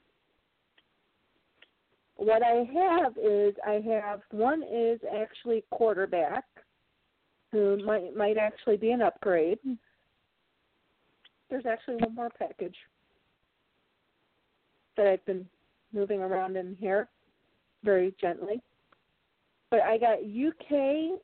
[2.15, 6.43] What I have is I have one is actually quarterback,
[7.51, 9.57] who might might actually be an upgrade.
[11.49, 12.75] There's actually one more package
[15.01, 15.47] that I've been
[15.93, 17.09] moving around in here
[17.83, 18.61] very gently.
[19.71, 21.19] But I got UK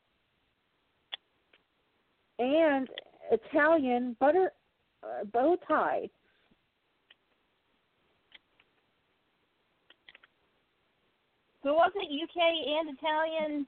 [2.40, 2.88] and
[3.32, 4.52] Italian butter
[5.04, 6.10] uh, bow tie.
[11.64, 12.38] So was it UK
[12.80, 13.68] and Italian?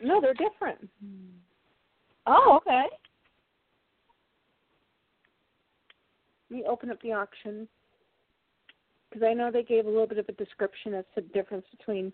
[0.00, 0.88] No, they're different.
[2.26, 2.84] Oh, okay.
[6.50, 7.68] Me open up the auction
[9.08, 11.64] because I know they gave a little bit of a description as to the difference
[11.76, 12.12] between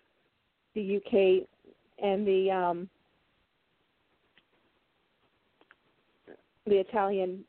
[0.75, 1.47] the UK
[2.03, 2.89] and the um,
[6.67, 7.45] the Italian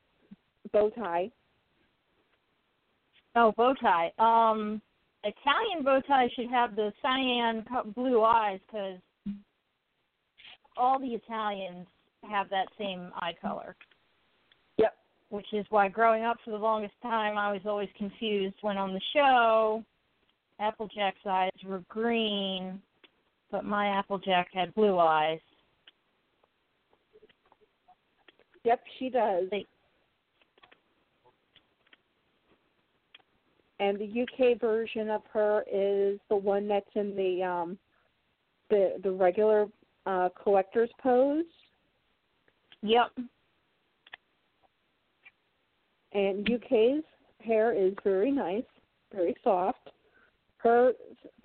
[0.72, 1.32] bow tie.
[3.36, 4.12] Oh, bow tie.
[4.20, 4.82] Um,
[5.24, 7.66] Italian bow tie should have the cyan
[7.96, 9.00] blue eyes because
[10.78, 11.88] all the Italians
[12.30, 13.76] have that same eye color.
[15.30, 18.94] Which is why growing up for the longest time I was always confused when on
[18.94, 19.84] the show
[20.60, 22.82] Applejack's eyes were green,
[23.52, 25.40] but my Applejack had blue eyes.
[28.64, 29.46] Yep, she does.
[33.80, 37.78] And the UK version of her is the one that's in the um
[38.70, 39.68] the the regular
[40.06, 41.46] uh collector's pose.
[42.82, 43.12] Yep.
[46.18, 47.04] And UK's
[47.46, 48.64] hair is very nice,
[49.14, 49.92] very soft.
[50.58, 50.94] Her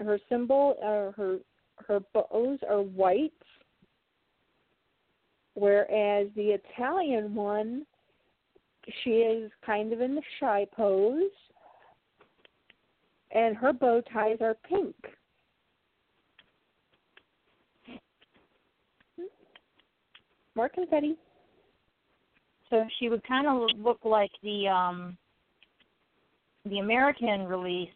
[0.00, 1.40] her symbol uh, her
[1.86, 3.34] her bows are white,
[5.52, 7.84] whereas the Italian one,
[9.04, 11.24] she is kind of in the shy pose,
[13.30, 14.96] and her bow ties are pink.
[20.54, 21.18] More confetti.
[22.72, 25.18] So she would kind of look like the um
[26.64, 27.90] the American release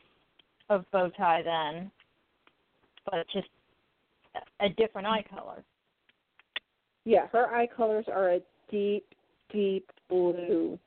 [0.69, 1.91] of bow tie then,
[3.07, 3.49] but just
[4.61, 5.65] a different eye color.
[7.05, 8.41] Yeah, her eye colors are a
[8.71, 9.07] deep,
[9.51, 10.79] deep blue.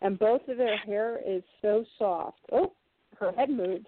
[0.00, 2.38] And both of their hair is so soft.
[2.52, 2.72] Oh,
[3.18, 3.84] her head moves.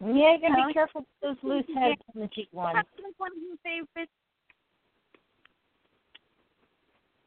[0.00, 0.66] Yeah, you gotta Huh?
[0.68, 2.74] be careful with those loose heads in the cheek ones.
[2.76, 4.12] That's one of your favorites.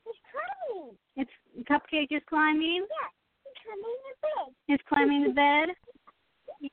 [0.06, 0.98] It's climbing.
[1.16, 1.32] It's
[1.70, 2.86] Cupcake is climbing.
[2.90, 3.10] Yeah,
[3.46, 4.56] it's climbing the bed.
[4.68, 5.70] It's climbing the bed.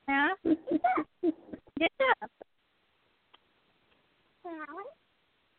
[0.07, 1.31] Yeah.
[1.79, 2.27] Yeah.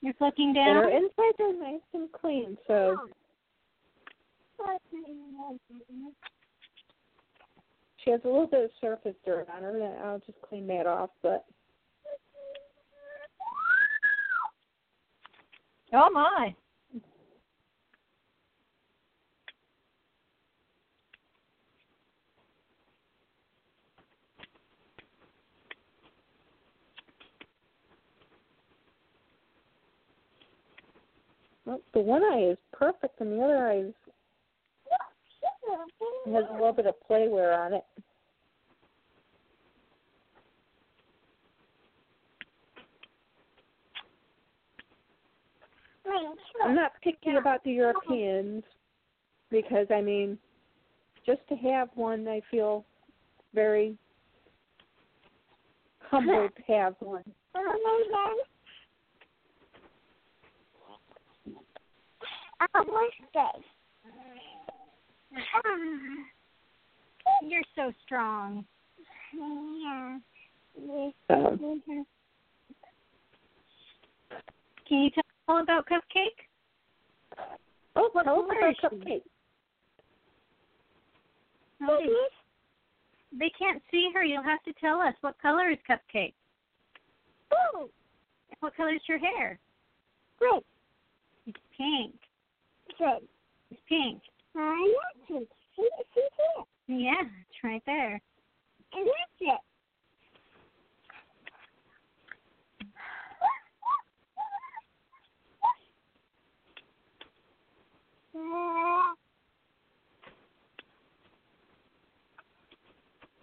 [0.00, 0.74] You're looking And down.
[0.76, 4.78] her insides are nice and clean, so oh.
[8.08, 9.76] She has a little bit of surface dirt on her.
[9.82, 11.44] and I'll just clean that off, but
[15.92, 16.54] Oh my.
[31.66, 33.94] well, the one eye is perfect and the other eye is,
[36.32, 37.84] has a little bit of play wear on it.
[46.64, 48.64] I'm not picky about the Europeans
[49.50, 50.38] because I mean,
[51.26, 52.84] just to have one, I feel
[53.54, 53.96] very
[56.00, 57.24] humbled to have one.
[62.74, 63.14] Oh, what's
[65.34, 65.42] this?
[67.42, 68.64] You're so strong.
[69.34, 70.18] Yeah.
[71.30, 71.82] Um,
[74.88, 76.46] Can you tell all about Cupcake?
[77.96, 78.92] oh, What is about?
[78.92, 79.22] Cupcake.
[81.82, 84.24] Oh, they, they can't see her.
[84.24, 85.14] You'll have to tell us.
[85.20, 86.34] What color is Cupcake?
[87.52, 87.88] Oh,
[88.60, 89.58] What color is your hair?
[90.40, 90.62] good.
[91.46, 92.14] It's pink.
[92.98, 93.26] Good.
[93.70, 94.20] It's pink.
[94.58, 95.46] I want to.
[95.76, 96.66] See, see it.
[96.88, 98.20] Yeah, it's right there.
[98.92, 99.60] And that's it.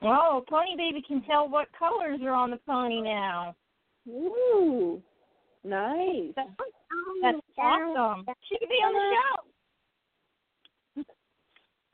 [0.07, 3.55] Oh, Pony Baby can tell what colors are on the pony now.
[4.07, 5.01] Ooh,
[5.63, 6.31] nice.
[6.35, 6.49] That's,
[7.21, 8.25] that's awesome.
[8.47, 9.54] She could be on the show.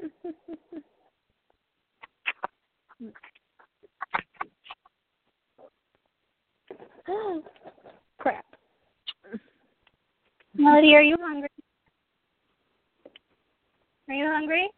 [8.20, 8.46] Crap.
[10.56, 11.50] Melody, are you hungry?
[14.10, 14.70] Are you hungry?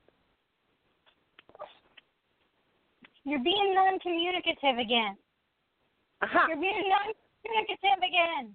[3.26, 5.16] You're being non-communicative again.
[6.22, 6.48] Aha.
[6.50, 8.54] You're being non-communicative again.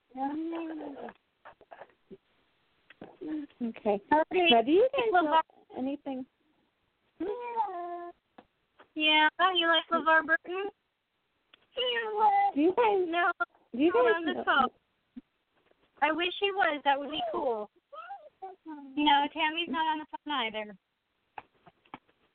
[3.63, 4.01] Okay.
[4.11, 5.41] Melody, Now, do you guys know
[5.79, 6.27] anything?
[8.95, 10.71] Yeah, you like LeVar Burton?
[12.55, 13.31] Do you guys No,
[13.75, 14.69] do you guys on the know, phone.
[16.03, 16.81] I wish he was.
[16.85, 17.71] That would be cool.
[18.97, 20.77] No, Tammy's not on the phone either.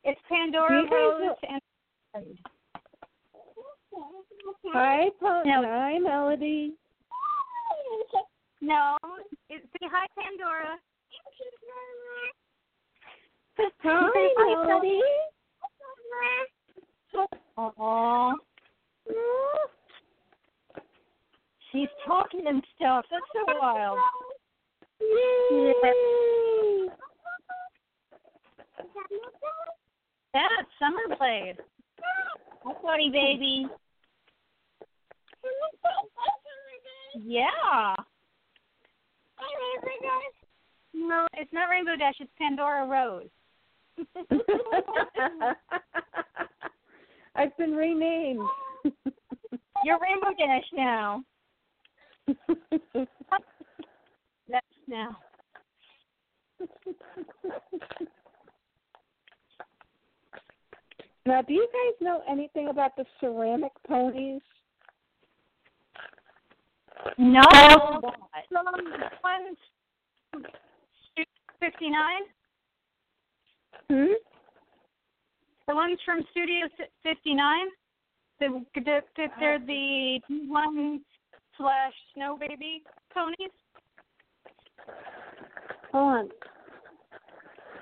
[0.03, 1.61] It's Pandora Do you guys Rose and.
[4.73, 5.09] Hi,
[5.45, 5.63] No.
[5.63, 6.73] hi, Melody.
[8.61, 8.97] No,
[9.49, 10.77] it, say hi, Pandora.
[13.83, 15.01] Hi, Melody.
[17.57, 18.33] Aww.
[21.71, 23.05] She's talking and stuff.
[23.11, 23.99] That's so wild.
[30.33, 30.47] Yeah,
[30.79, 31.57] Summer played.
[32.63, 33.67] Hi, Pony Baby.
[37.23, 37.95] Yeah.
[40.93, 42.15] No, it's not Rainbow Dash.
[42.19, 43.29] It's Pandora Rose.
[47.35, 48.47] I've been renamed.
[49.83, 51.23] You're Rainbow Dash now.
[54.49, 55.17] That's now.
[61.25, 64.41] now, do you guys know anything about the ceramic ponies?
[67.17, 67.41] No.
[68.51, 68.61] The
[69.23, 69.57] ones,
[71.59, 72.23] fifty nine.
[73.89, 74.13] Hmm?
[75.67, 76.67] The ones from Studio
[77.03, 77.67] fifty nine.
[78.39, 81.01] The, the, the they're the one
[81.57, 82.83] slash snow baby
[83.13, 83.51] ponies.
[85.91, 86.29] Hold on.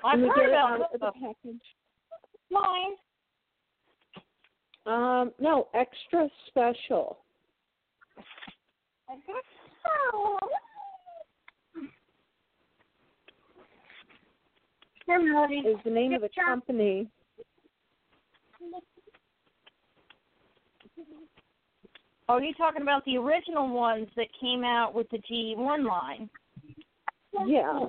[0.04, 1.62] I've Let heard about out the package.
[2.50, 2.96] Mine.
[4.86, 7.18] Um, no, extra special.
[15.66, 17.08] Is the name of the company.
[22.28, 26.28] Oh, you talking about the original ones that came out with the G1 line?
[27.46, 27.86] Yeah.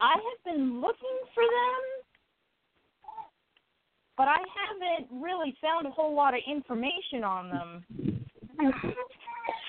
[0.00, 2.05] I have been looking for them,
[4.16, 7.84] but I haven't really found a whole lot of information on them.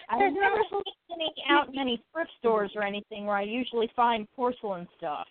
[0.10, 0.84] I've never seen
[1.14, 5.28] any out in any thrift stores or anything where I usually find porcelain stuff.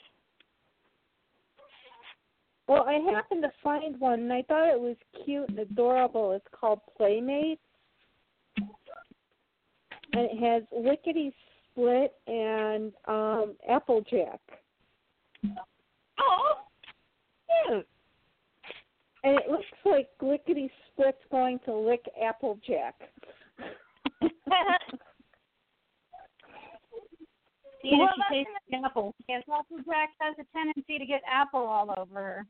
[2.69, 6.33] Well, I happened to find one and I thought it was cute and adorable.
[6.33, 7.61] It's called Playmate.
[10.13, 11.33] And it has lickety
[11.71, 14.41] split and um Applejack.
[16.19, 16.55] Oh,
[17.69, 17.87] cute.
[19.27, 22.95] And it looks like lickety split's going to lick Applejack.
[27.83, 29.17] See if Well, she that's tastes the apple.
[29.29, 32.47] Yes, Applejack has a tendency to get apple all over her.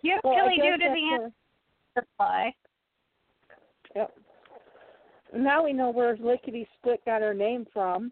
[0.00, 1.32] You Well, I really do to the answer
[1.96, 2.54] reply.
[3.94, 4.10] Yep.
[5.36, 8.10] Now we know where lickety split got her name from.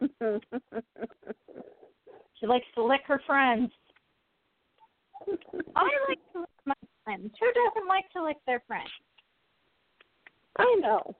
[2.44, 3.70] She likes to lick her friends.
[5.76, 7.30] I like to lick my friends.
[7.40, 8.90] Who doesn't like to lick their friends?
[10.58, 11.16] I know.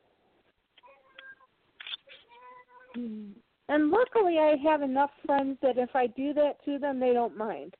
[2.95, 3.31] Hmm.
[3.71, 7.39] And luckily, I have enough friends that if I do that to them, they don't
[7.39, 7.75] mind.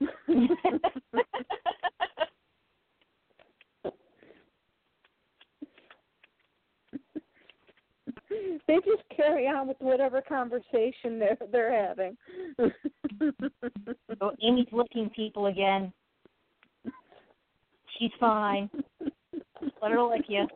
[8.68, 12.16] they just carry on with whatever conversation they're they're having.
[14.20, 15.92] Oh, Amy's licking people again.
[17.98, 18.70] She's fine.
[19.82, 20.46] Let her lick you.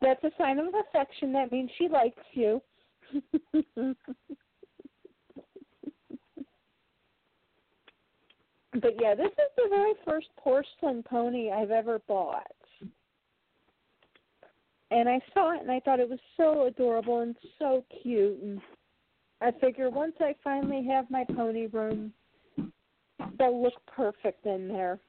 [0.00, 1.32] That's a sign of affection.
[1.32, 2.60] That means she likes you.
[8.72, 12.46] but yeah, this is the very first porcelain pony I've ever bought.
[14.92, 18.60] And I saw it and I thought it was so adorable and so cute and
[19.40, 22.12] I figure once I finally have my pony room
[23.38, 25.00] they'll look perfect in there.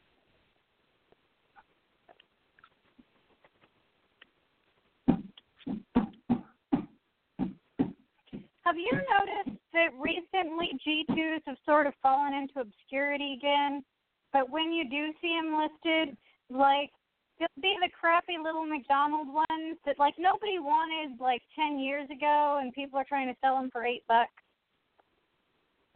[8.63, 13.83] Have you noticed that recently G2s have sort of fallen into obscurity again?
[14.31, 16.15] But when you do see them listed,
[16.49, 16.91] like
[17.39, 22.59] they'll be the crappy little McDonald ones that like nobody wanted like ten years ago,
[22.61, 24.31] and people are trying to sell them for eight bucks.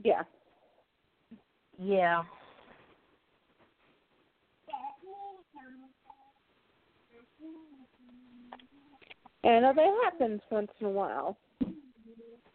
[0.03, 0.23] Yeah.
[1.79, 2.23] Yeah.
[9.43, 11.37] And uh, that happens once in a while.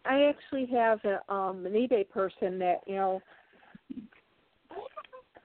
[0.05, 3.23] I actually have a, um an eBay person that you know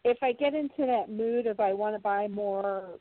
[0.04, 3.00] if I get into that mood of I want to buy more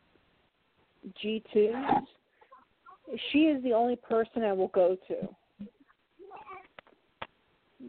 [1.24, 2.07] G2s,
[3.31, 5.28] she is the only person I will go to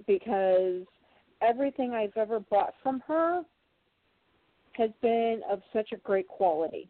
[0.06, 0.84] because
[1.42, 3.44] everything I've ever bought from her
[4.74, 6.90] has been of such a great quality.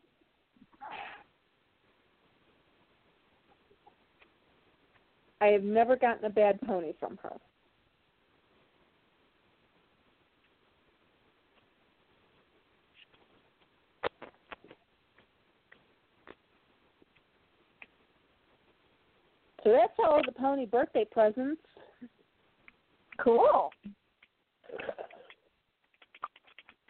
[5.39, 7.33] I have never gotten a bad pony from her.
[19.67, 21.61] So that's all the pony birthday presents.
[23.19, 23.69] Cool.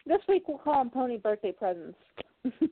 [0.06, 1.98] This week we'll call them pony birthday presents.
[2.44, 2.62] because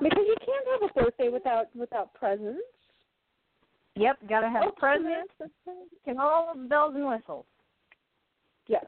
[0.00, 2.60] you can't have a birthday without without presents.
[3.96, 5.34] Yep, gotta have Oh, presents
[6.06, 7.44] and all the bells and whistles.
[8.68, 8.84] Yes.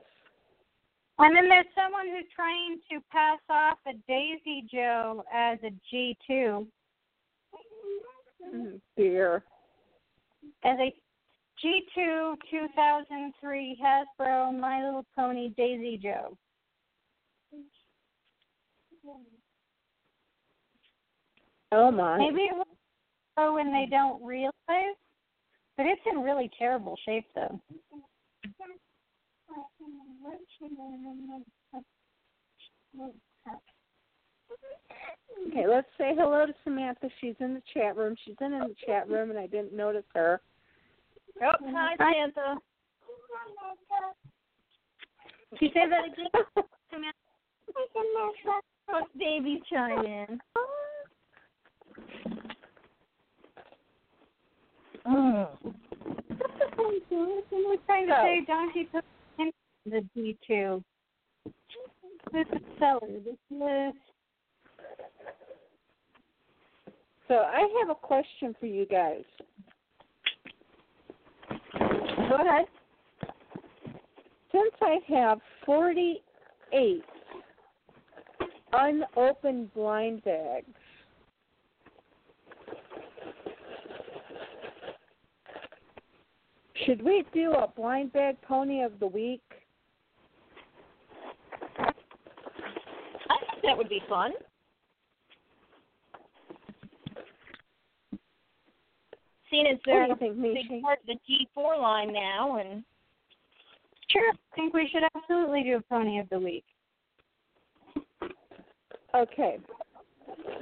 [1.22, 6.66] And then there's someone who's trying to pass off a Daisy Jo as a G2,
[8.52, 9.44] Mm, Dear.
[10.64, 10.92] as a
[11.64, 16.36] G2 2003 Hasbro My Little Pony Daisy Jo.
[21.70, 22.18] Oh my.
[22.18, 22.66] Maybe it will
[23.36, 24.52] go when they don't realize,
[25.76, 27.60] but it's in really terrible shape though.
[35.48, 37.08] Okay, let's say hello to Samantha.
[37.20, 38.14] She's in the chat room.
[38.24, 40.40] She's in, in the chat room, and I didn't notice her.
[41.42, 42.60] Oh, hi Santa.
[45.58, 46.28] She said that again.
[48.92, 50.40] Let's baby chime in.
[55.06, 55.48] Mm.
[57.50, 59.21] We're trying to say Donkey took in
[59.86, 60.82] the D2.
[62.32, 63.00] This is seller.
[63.24, 63.94] This is
[67.28, 69.24] So I have a question for you guys.
[72.28, 72.66] Go ahead.
[74.52, 77.02] Since I have 48
[78.72, 80.66] unopened blind bags,
[86.84, 89.40] should we do a blind bag pony of the week?
[91.78, 94.32] I think that would be fun.
[99.50, 100.80] Seeing as What do they're you a think, big Mishi?
[100.82, 101.18] part of the
[101.58, 102.82] G4 line now, and
[104.10, 104.32] sure.
[104.32, 106.64] I think we should absolutely do a pony of the week.
[109.14, 109.58] Okay.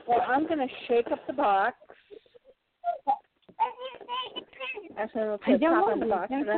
[0.08, 1.76] Well, I'm going to shake up the box.
[4.98, 6.10] Actually, I'm going to I put don't top want on the to.
[6.10, 6.30] box.
[6.30, 6.48] Don't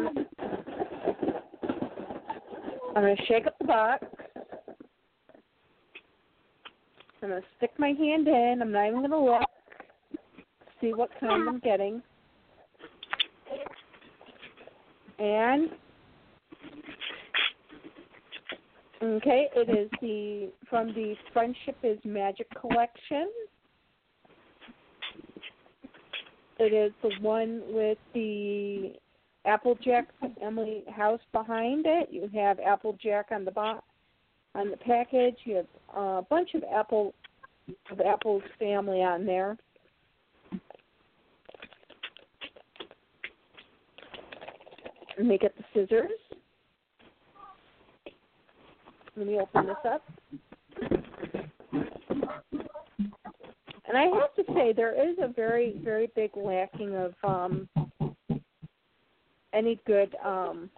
[2.97, 4.07] I'm going to shake up the box.
[7.23, 8.59] I'm to stick my hand in.
[8.61, 9.43] I'm not even to look.
[10.81, 12.03] See what kind I'm getting.
[15.21, 15.71] And
[19.01, 23.31] okay, it is the from the Friendship is Magic collection.
[26.59, 28.95] It is the one with the
[29.45, 30.09] Applejack
[30.43, 32.09] Emily House behind it.
[32.11, 33.85] You have Applejack on the box
[34.55, 35.37] on the package.
[35.45, 35.67] You have
[35.97, 37.15] a bunch of Apple
[37.91, 39.57] of Apple's family on there.
[45.17, 46.11] Let me get the scissors.
[49.17, 50.03] Let me open this up.
[53.87, 57.69] And I have to say, there is a very, very big lacking of um,
[59.53, 60.71] any good um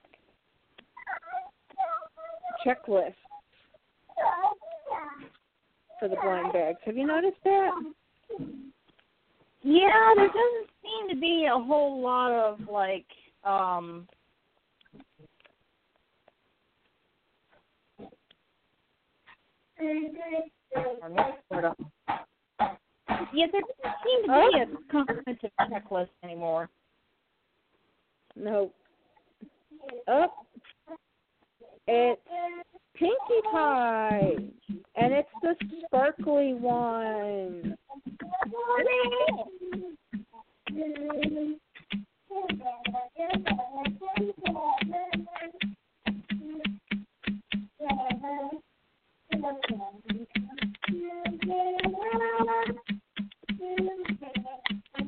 [2.67, 3.15] checklists
[5.99, 6.79] for the blind bags.
[6.85, 7.71] Have you noticed that?
[9.63, 13.07] Yeah, there doesn't seem to be a whole lot of like
[13.45, 14.07] um
[23.33, 26.69] Yeah, there doesn't seem to be a comprehensive checklist anymore.
[28.37, 28.71] No.
[30.09, 30.27] Oh.
[31.87, 32.21] It's
[32.97, 34.37] Pinkie Pie,
[34.97, 35.55] and it's the
[35.87, 37.77] sparkly one.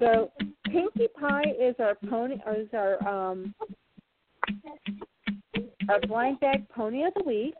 [0.00, 0.30] So
[0.64, 3.54] Pinkie Pie is our pony, is our um
[5.88, 7.54] our blind bag pony of the week.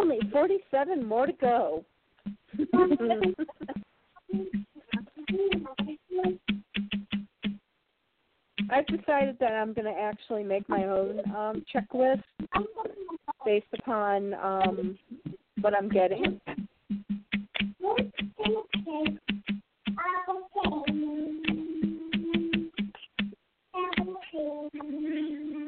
[0.00, 1.84] Only forty-seven more to go.
[8.72, 12.22] I've decided that I'm going to actually make my own um, checklist
[13.44, 14.98] based upon um,
[15.60, 16.40] what I'm getting.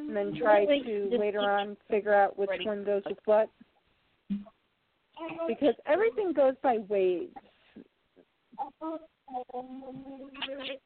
[0.08, 3.50] And then try to later on figure out which one goes with what.
[5.46, 7.34] Because everything goes by waves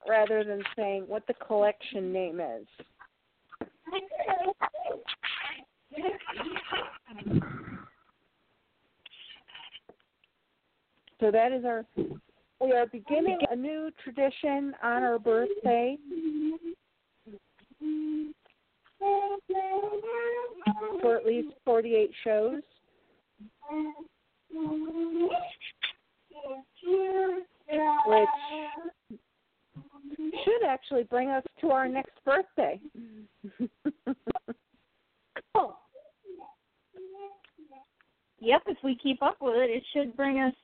[0.08, 2.66] rather than saying what the collection name is.
[11.20, 11.84] So that is our
[12.60, 15.96] we are beginning a new tradition on our birthday.
[21.02, 22.62] For at least 48 shows.
[28.07, 28.28] Which
[30.45, 32.81] should actually bring us to our next birthday.
[35.55, 35.77] Cool.
[38.41, 40.55] Yep, if we keep up with it, it should bring us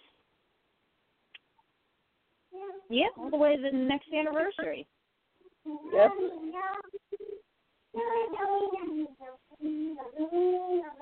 [2.88, 4.86] yeah, all the way to the next anniversary.
[5.92, 6.10] Yep.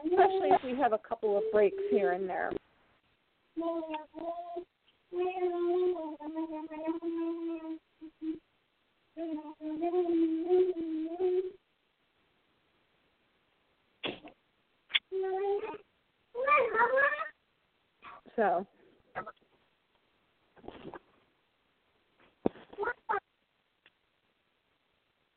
[0.05, 2.53] Especially if we have a couple of breaks here and there.
[18.37, 18.66] So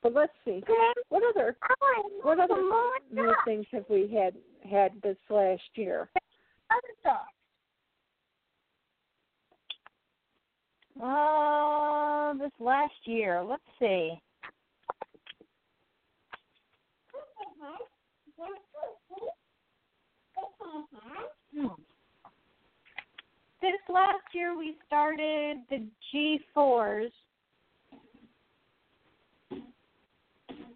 [0.04, 0.62] But let's see.
[1.08, 1.56] What other
[2.24, 2.62] what other
[3.12, 4.34] new things have we had
[4.70, 6.10] had this last year?
[11.02, 14.14] Uh, this last year, let's see.
[21.56, 21.68] Hmm.
[23.62, 27.12] This last year we started the G4s.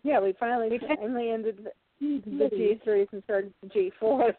[0.03, 1.67] Yeah, we finally we finally ended
[1.99, 4.35] the, the G threes and started the G fours.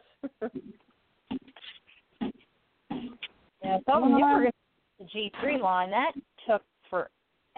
[3.63, 4.53] Yeah, I thought we were going to
[5.01, 5.91] the G3 line.
[5.91, 6.13] That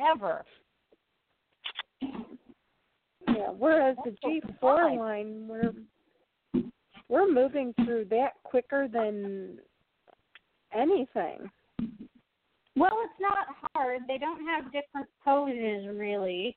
[0.00, 0.44] forever.
[3.28, 5.72] Yeah, whereas the oh, G four line we're
[7.08, 9.58] we're moving through that quicker than
[10.72, 11.50] anything.
[12.76, 14.02] Well, it's not hard.
[14.08, 16.56] They don't have different poses really.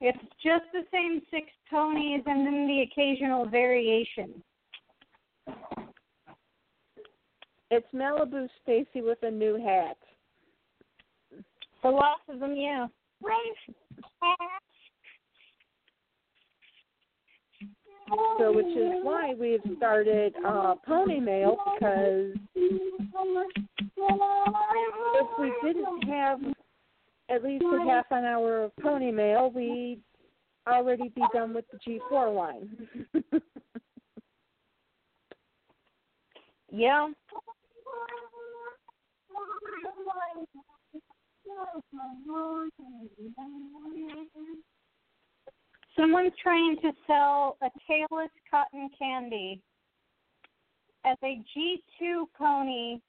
[0.00, 4.42] It's just the same six ponies and then the occasional variation.
[7.70, 9.96] It's Malibu Stacy with a new hat.
[11.84, 12.86] For lots of them, yeah.
[18.38, 22.32] So, which is why we've started uh, Pony Mail because
[23.96, 26.40] if we didn't have
[27.28, 30.00] at least a half an hour of Pony Mail, we'd
[30.66, 31.78] already be done with the
[32.10, 32.70] G4 line.
[36.72, 37.10] yeah.
[45.96, 49.62] Someone's trying to sell a tailless cotton candy
[51.04, 53.00] as a G2 pony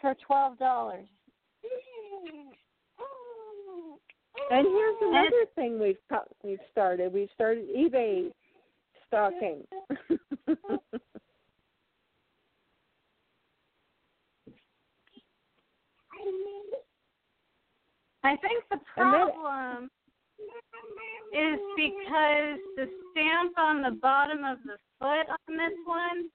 [0.00, 1.06] for $12.
[4.48, 5.96] And here's another thing we've
[6.44, 7.12] we've started.
[7.12, 8.30] We've started eBay
[9.06, 9.64] stalking.
[18.26, 19.90] I think the then- problem
[21.32, 26.28] is because the stamp on the bottom of the foot on this one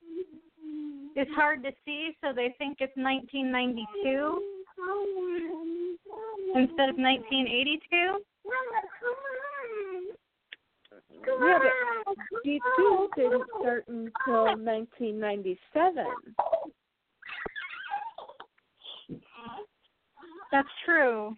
[1.15, 4.41] is hard to see, so they think it's 1992
[6.55, 8.23] instead of 1982.
[11.41, 11.59] yeah,
[12.05, 12.15] but
[12.45, 16.05] G2 didn't start until 1997.
[20.51, 21.35] That's true.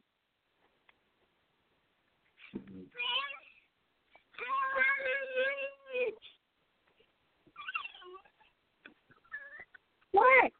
[10.14, 10.52] What?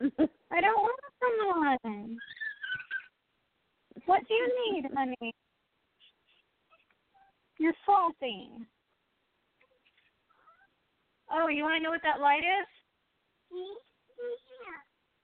[0.52, 2.20] I don't want someone.
[4.06, 5.34] What do you need, honey?
[7.58, 8.66] You're salting.
[11.32, 12.66] Oh, you want to know what that light is?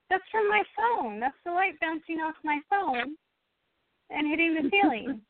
[0.09, 1.19] That's from my phone.
[1.19, 3.15] That's the light bouncing off my phone
[4.09, 5.21] and hitting the ceiling.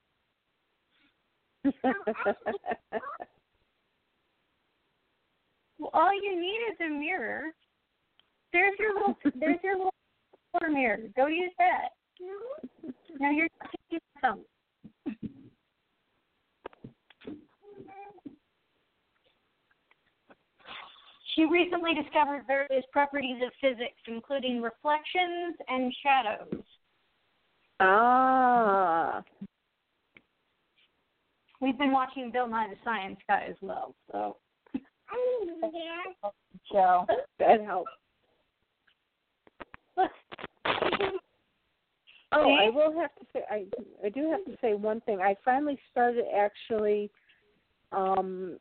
[5.79, 7.51] well, all you need is a mirror.
[8.53, 9.93] There's your little, there's your little
[10.53, 10.99] water mirror.
[11.15, 11.89] Go use that.
[13.19, 13.47] Now you're
[13.89, 14.43] taking some.
[21.35, 26.63] She recently discovered various properties of physics, including reflections and shadows.
[27.79, 29.21] ah.
[31.61, 34.37] We've been watching Bill Nye the Science Guy as well, so.
[36.71, 37.05] Joe.
[37.39, 37.91] That helps.
[42.33, 43.65] Oh, I will have to say I
[44.05, 45.21] I do have to say one thing.
[45.21, 47.09] I finally started actually
[47.91, 48.59] um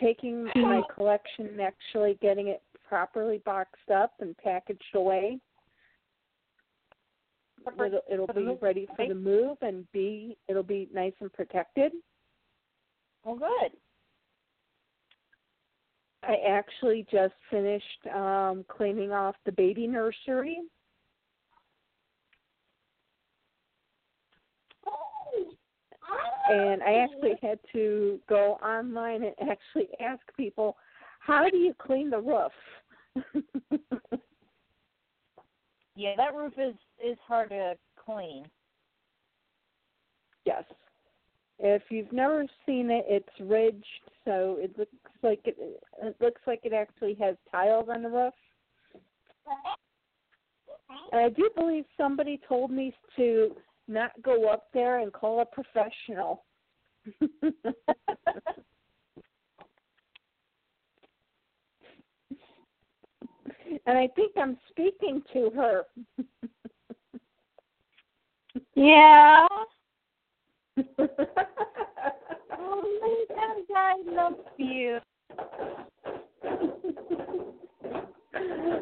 [0.00, 5.38] taking my collection and actually getting it properly boxed up and packaged away.
[7.86, 11.92] It'll, it'll be ready for the move and be it'll be nice and protected.
[13.24, 13.72] Well, good.
[16.26, 20.58] I actually just finished um cleaning off the baby nursery.
[26.50, 30.76] And I actually had to go online and actually ask people,
[31.20, 32.52] how do you clean the roof?
[35.96, 36.74] Yeah, that roof is
[37.04, 37.74] is hard to
[38.04, 38.46] clean.
[40.44, 40.64] yes.
[41.58, 43.84] If you've never seen it, it's ridged,
[44.24, 45.56] so it looks like it,
[46.02, 48.34] it looks like it actually has tiles on the roof.
[51.12, 53.54] And I do believe somebody told me to
[53.86, 56.44] not go up there and call a professional.
[63.86, 65.84] and I think I'm speaking to her.
[68.76, 69.46] Yeah.
[70.76, 70.84] Oh,
[73.28, 74.98] because I love you.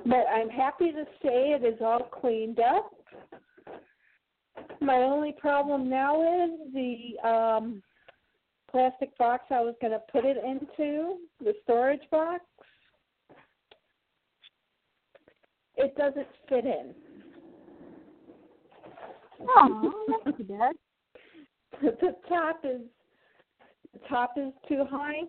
[0.06, 2.90] but I'm happy to say it is all cleaned up.
[4.81, 7.82] My only problem now is the um
[8.70, 12.43] plastic box I was going to put it into, the storage box.
[15.77, 16.94] It doesn't fit in.
[19.48, 19.93] Oh,
[20.48, 20.78] that's.
[21.82, 22.80] the top is
[23.92, 25.22] the top is too high.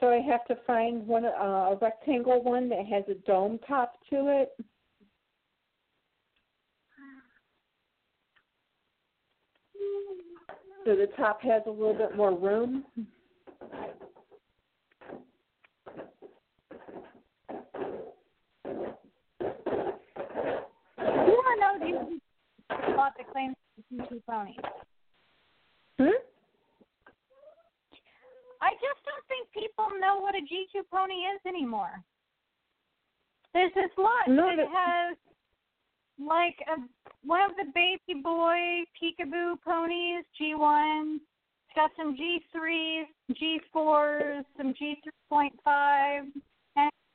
[0.00, 3.94] So I have to find one uh, a rectangle one that has a dome top
[4.10, 4.50] to it.
[10.84, 12.84] So the top has a little bit more room.
[12.96, 13.06] You
[21.06, 22.17] want to know these
[22.86, 23.56] about the claims
[23.90, 24.56] to two ponies?
[25.98, 26.18] Hmm?
[28.60, 32.02] I just don't think people know what a G2 pony is anymore.
[33.54, 35.16] There's this lot No, that has
[36.18, 36.80] like a
[37.24, 41.16] one of the baby boy peekaboo ponies, G1.
[41.16, 46.20] It's got some G3s, G4s, some G3.5,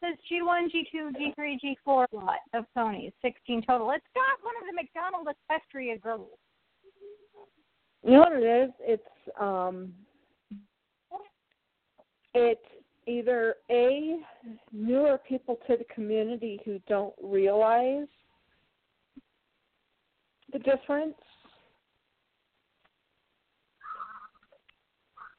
[0.04, 3.92] says G1, G2, G3, G4 lot of ponies, 16 total.
[3.92, 6.28] It's got one of the McDonald Equestria girls.
[8.04, 8.72] You know what it is?
[8.82, 9.04] It's
[9.40, 9.94] um
[12.34, 12.60] it
[13.08, 14.18] either a
[14.72, 18.08] newer people to the community who don't realize
[20.52, 21.16] the difference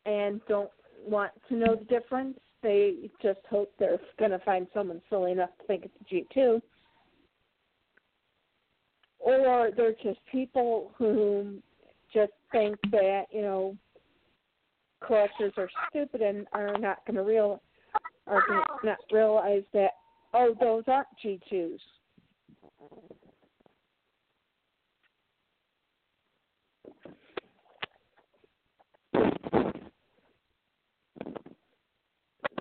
[0.07, 0.71] and don't
[1.07, 2.39] want to know the difference.
[2.65, 5.95] They just hope they're going to find someone silly enough to think it's
[6.35, 6.61] a G2.
[9.21, 11.59] Or they're just people who
[12.13, 13.77] just think that, you know,
[15.07, 17.61] collectors are stupid and are not going to real
[18.27, 18.43] are
[18.83, 19.91] not realize that
[20.33, 21.79] oh those aren't G2s.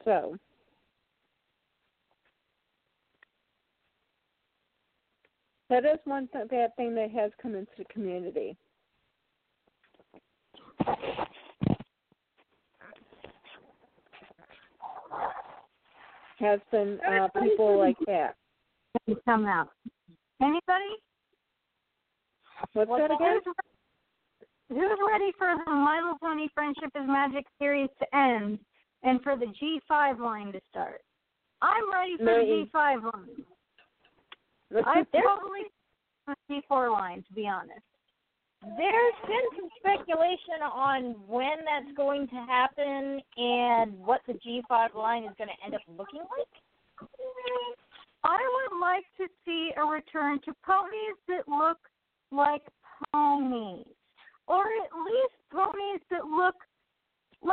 [0.06, 0.38] So
[5.70, 8.58] that is one th- bad thing that has come into the community.
[16.40, 18.36] Has been uh, people like that.
[19.26, 19.70] Come out.
[20.42, 20.60] Anybody?
[22.74, 23.40] What's that again?
[24.70, 28.60] Who's ready for the My Little Pony Friendship is Magic series to end
[29.04, 31.02] and for the G5 line to start?
[31.62, 32.70] I'm ready for Me.
[32.74, 34.84] the G5 line.
[34.86, 35.70] I totally
[36.28, 37.82] the G4 line, to be honest.
[38.78, 45.26] There's been some speculation on when that's going to happen and what the G5 line
[45.26, 47.10] is going to end up looking like.
[48.24, 51.78] I would like to see a return to ponies that look
[52.32, 52.64] like
[53.12, 53.86] ponies,
[54.48, 56.56] or at least ponies that look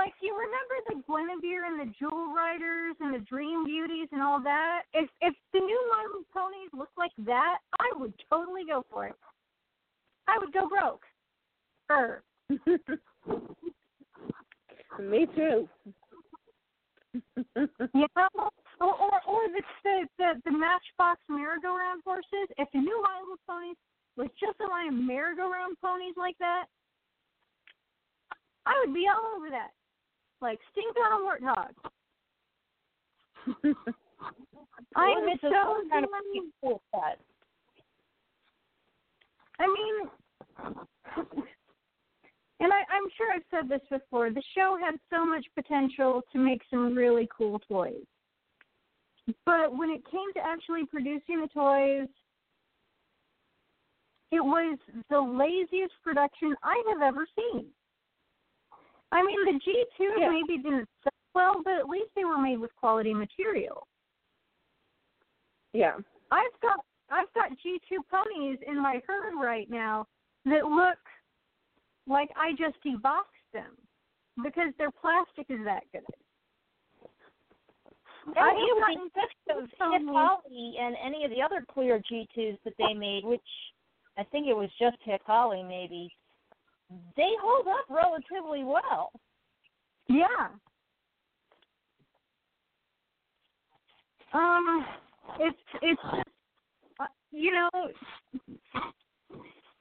[0.01, 4.41] like you remember the Gwenevere and the Jewel Riders and the Dream Beauties and all
[4.43, 4.85] that.
[4.95, 9.07] If if the new My Little Ponies look like that, I would totally go for
[9.09, 9.15] it.
[10.27, 11.03] I would go broke.
[11.91, 12.23] Er.
[14.99, 15.69] Me too.
[17.93, 18.49] You know,
[18.81, 22.49] or or, or the, the the the Matchbox merry-go-round horses.
[22.57, 23.77] If the new My Little Ponies
[24.17, 26.67] was just a line of merry-go-round ponies like that,
[28.65, 29.71] I would be all over that,
[30.41, 31.75] like stink on a warthog.
[34.97, 36.11] I'm so kind of
[36.62, 37.19] cool set.
[39.59, 40.11] I mean,
[42.61, 44.31] and I, I'm sure I've said this before.
[44.31, 48.07] The show had so much potential to make some really cool toys,
[49.45, 52.09] but when it came to actually producing the toys,
[54.33, 54.79] it was
[55.11, 57.67] the laziest production I have ever seen.
[59.12, 60.31] I mean, the G2 Yeah.
[60.31, 63.87] maybe didn't sell well, but at least they were made with quality material.
[65.73, 65.97] Yeah.
[66.31, 70.07] I've got I've got G two ponies in my herd right now
[70.45, 70.99] that look
[72.07, 73.77] like I just deboxed them
[74.43, 76.05] because their plastic is that good.
[78.27, 79.11] And I it have was gotten
[79.49, 83.41] those Hip Holly and any of the other clear G2s that they made, which
[84.16, 86.15] I think it was just Hip Holly maybe,
[87.17, 89.12] they hold up relatively well.
[90.09, 90.49] Yeah.
[94.33, 94.87] Um,
[95.39, 96.01] it's it's
[97.01, 97.71] uh, you know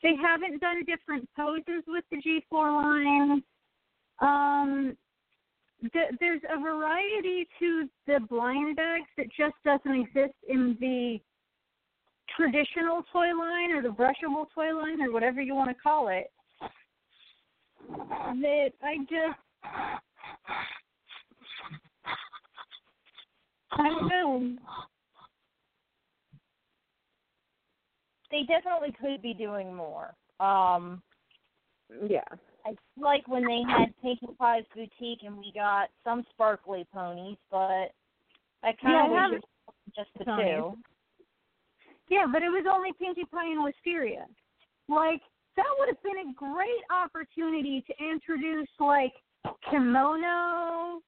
[0.02, 3.44] they haven't done different poses with the G4 line.
[4.22, 4.98] Um,
[5.82, 11.20] th- there's a variety to the blind bags that just doesn't exist in the
[12.38, 16.32] traditional toy line or the brushable toy line or whatever you want to call it.
[17.88, 19.40] That I just
[23.72, 24.58] I don't know.
[28.32, 30.14] They definitely could be doing more.
[30.40, 31.02] Um,
[32.08, 32.24] Yeah.
[32.66, 37.92] I like when they had Pinkie Pie's boutique and we got some sparkly ponies, but
[38.64, 39.42] I kind yeah, of wish
[39.96, 40.46] just the Ponies.
[40.46, 40.78] two.
[42.10, 44.26] Yeah, but it was only Pinkie Pie and Wisteria.
[44.88, 45.22] Like
[45.60, 49.12] that would have been a great opportunity to introduce like
[49.70, 51.02] kimono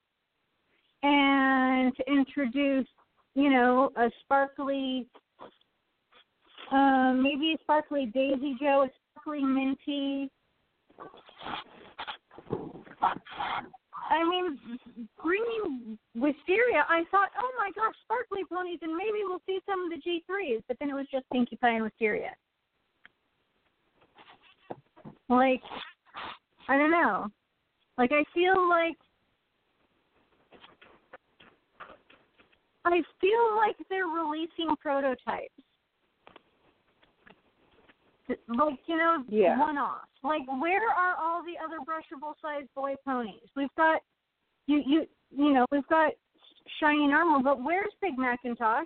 [1.04, 2.88] and to introduce,
[3.34, 5.08] you know, a sparkly
[6.74, 10.30] um maybe a sparkly Daisy Jo, a sparkly Minty.
[14.10, 14.60] I mean,
[15.24, 19.90] bringing Wisteria, I thought, oh my gosh, sparkly ponies, and maybe we'll see some of
[19.90, 22.32] the G3s, but then it was just Pinkie Pie and Wisteria.
[25.32, 25.62] Like,
[26.68, 27.28] I don't know.
[27.98, 28.98] Like, I feel like.
[32.84, 35.54] I feel like they're releasing prototypes.
[38.28, 39.58] Like, you know, Yeah.
[39.60, 40.08] one offs.
[40.24, 43.50] Like, where are all the other brushable sized boy ponies?
[43.56, 44.02] We've got
[44.68, 46.12] you you you know, we've got
[46.80, 48.86] shiny normal, but where's Big McIntosh?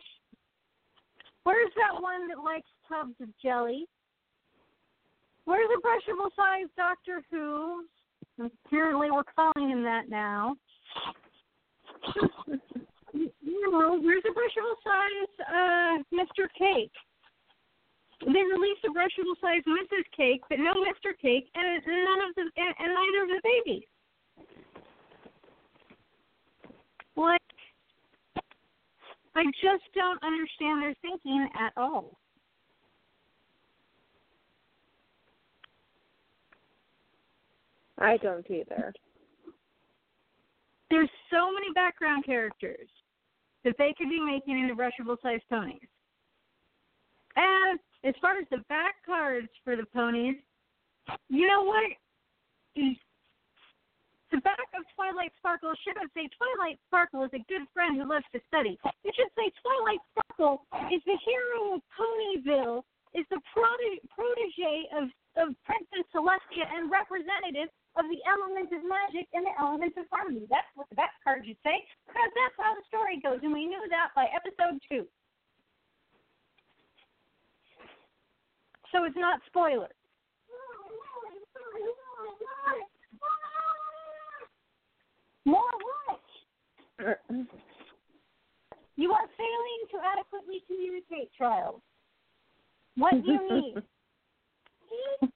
[1.44, 3.88] Where's that one that likes tubs of jelly?
[5.46, 7.86] Where's brushable size Doctor Who?
[8.40, 10.56] Apparently, we're calling him that now.
[13.14, 16.48] you know, where's brushable size uh, Mr.
[16.58, 16.92] Cake?
[18.22, 20.04] They released a brushable size Mrs.
[20.16, 21.14] Cake, but no Mr.
[21.22, 23.84] Cake, and none of the and, and neither of the babies.
[27.16, 27.42] Like,
[29.36, 32.18] I just don't understand their thinking at all.
[37.98, 38.94] I don't either.
[40.90, 42.90] There's so many background characters
[43.64, 45.80] that they could be making into brushable sized ponies.
[47.36, 50.36] And as far as the back cards for the ponies,
[51.30, 51.92] you know what?
[52.76, 58.26] The back of Twilight Sparkle shouldn't say Twilight Sparkle is a good friend who loves
[58.34, 58.78] to study.
[59.04, 62.84] It should say Twilight Sparkle is the hero of Ponyville,
[63.16, 65.08] is the protege of,
[65.40, 70.44] of Princess Celestia and representative of the elements of magic and the elements of harmony.
[70.50, 73.66] That's what the back card should say, because that's how the story goes, and we
[73.66, 75.08] knew that by episode two.
[78.92, 79.92] So it's not spoilers.
[85.46, 87.20] More what?
[88.98, 91.82] You are failing to adequately communicate, child.
[92.98, 93.84] What do you need?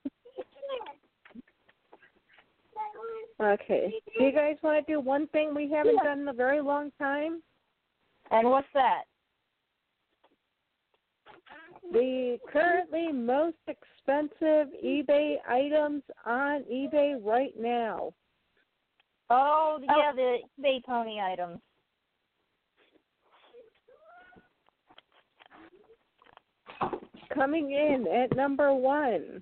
[3.41, 3.94] okay.
[4.18, 6.91] Do you guys want to do one thing we haven't done in a very long
[6.99, 7.41] time?
[8.32, 9.03] And what's that?
[11.91, 18.14] The currently most expensive eBay items on eBay right now.
[19.30, 19.82] Oh, oh.
[19.82, 21.60] yeah, the eBay pony items.
[27.34, 29.41] Coming in at number one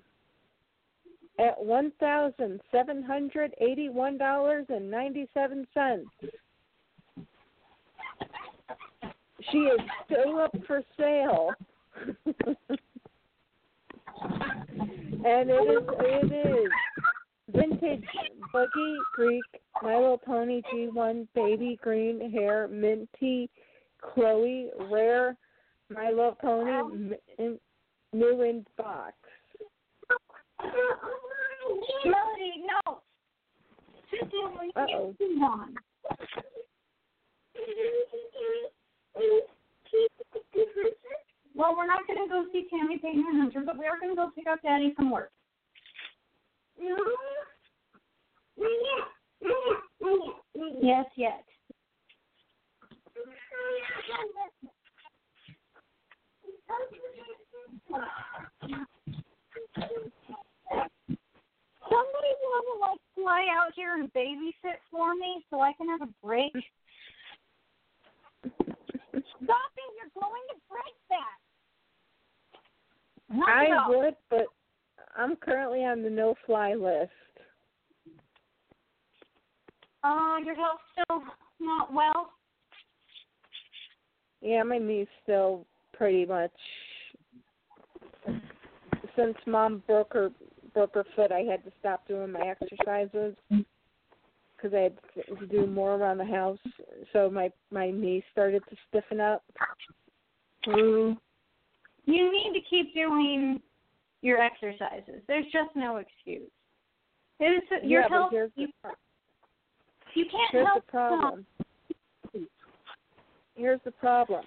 [1.38, 6.08] at one thousand seven hundred eighty one dollars and ninety seven cents.
[9.50, 11.50] She is still up for sale.
[15.24, 16.70] and it is it is
[17.54, 18.04] vintage
[18.52, 19.42] buggy Greek
[19.82, 23.50] My Little Pony G1 baby green hair minty
[24.00, 25.36] Chloe rare
[25.92, 27.58] My Little Pony m-
[28.12, 29.14] new in box.
[32.04, 33.00] Melody, no.
[34.76, 35.14] Uh-oh.
[41.54, 44.12] Well, we're not going to go see Tammy Payne and Hunter, but we are going
[44.12, 45.32] to go pick up Daddy from work.
[50.80, 51.44] Yes, yet.
[61.88, 66.02] Somebody want to like fly out here and babysit for me so I can have
[66.02, 66.52] a break.
[68.42, 69.90] Stop it!
[69.96, 71.38] You're going to break that.
[73.30, 74.46] Knock I would, but
[75.16, 77.10] I'm currently on the no fly list.
[80.04, 81.22] Uh, your health still
[81.60, 82.30] not well.
[84.40, 86.52] Yeah, my knee's still pretty much
[89.18, 90.30] since mom broke her
[90.94, 91.32] her foot.
[91.32, 94.98] I had to stop doing my exercises because I had
[95.38, 96.58] to do more around the house.
[97.12, 99.42] So my my knee started to stiffen up.
[100.66, 101.18] Mm-hmm.
[102.10, 103.60] You need to keep doing
[104.22, 105.22] your exercises.
[105.26, 106.50] There's just no excuse.
[107.40, 108.30] It is your yeah, health.
[108.32, 108.68] here's the You,
[110.14, 111.46] you can't here's help the problem.
[113.54, 114.44] Here's the problem.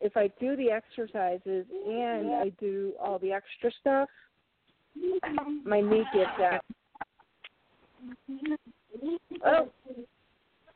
[0.00, 4.08] If I do the exercises and I do all the extra stuff,
[5.64, 6.64] my knee gives out.
[9.44, 9.68] Oh,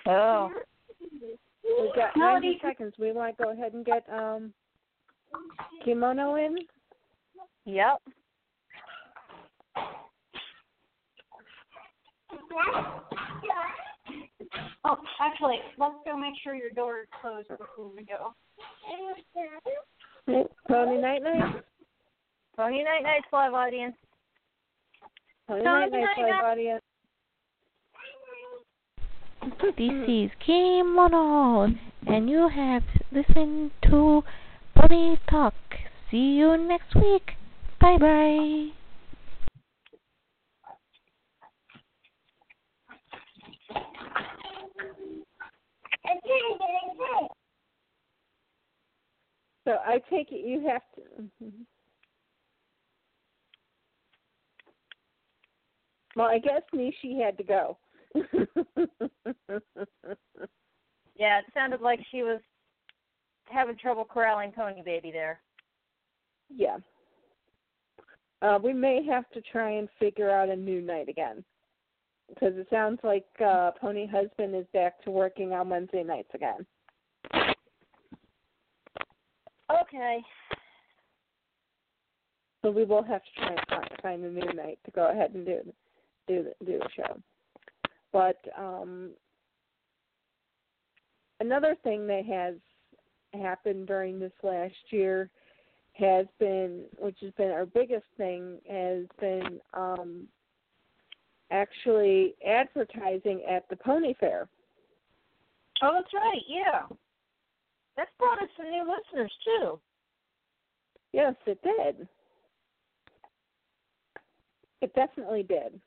[0.08, 0.50] Oh.
[1.64, 2.94] we got 90 seconds.
[2.98, 4.52] We want to go ahead and get um
[5.84, 6.56] kimono in.
[7.64, 8.00] Yep.
[14.84, 18.32] Oh, actually, let's go make sure your door is closed before we go.
[20.68, 21.62] Pony night night.
[22.56, 23.96] Pony Night Night's live audience.
[25.48, 25.92] Night
[26.44, 26.82] audience.
[29.60, 29.74] This
[30.08, 31.68] is Kimono,
[32.06, 32.82] and you have
[33.12, 34.22] listened to
[34.74, 35.54] Bunny Talk.
[36.10, 37.32] See you next week.
[37.80, 38.70] Bye bye.
[46.04, 46.70] I can't get
[47.22, 47.30] it.
[49.64, 51.22] So I take it you have to.
[51.44, 51.66] mhm.
[56.16, 57.78] Well, I guess Nishi had to go.
[61.18, 62.40] Yeah, it sounded like she was
[63.46, 65.40] having trouble corralling Pony Baby there.
[66.54, 66.76] yeah.
[68.42, 71.42] Uh, we may have to try and figure out a new night again.
[72.28, 76.66] Because it sounds like uh, Pony Husband is back to working on Wednesday nights again.
[79.70, 80.18] Okay.
[82.62, 85.30] So we will have to try and find, find a new night to go ahead
[85.34, 85.72] and do
[86.26, 87.20] do the, do the show.
[88.12, 89.10] But um,
[91.40, 92.54] another thing that has
[93.40, 95.30] happened during this last year
[95.92, 100.26] has been, which has been our biggest thing, has been um,
[101.50, 104.48] actually advertising at the Pony Fair.
[105.82, 106.42] Oh, that's right.
[106.48, 106.82] Yeah.
[107.96, 109.80] That's brought us some new listeners too.
[111.12, 112.06] Yes, it did.
[114.82, 115.80] It definitely did.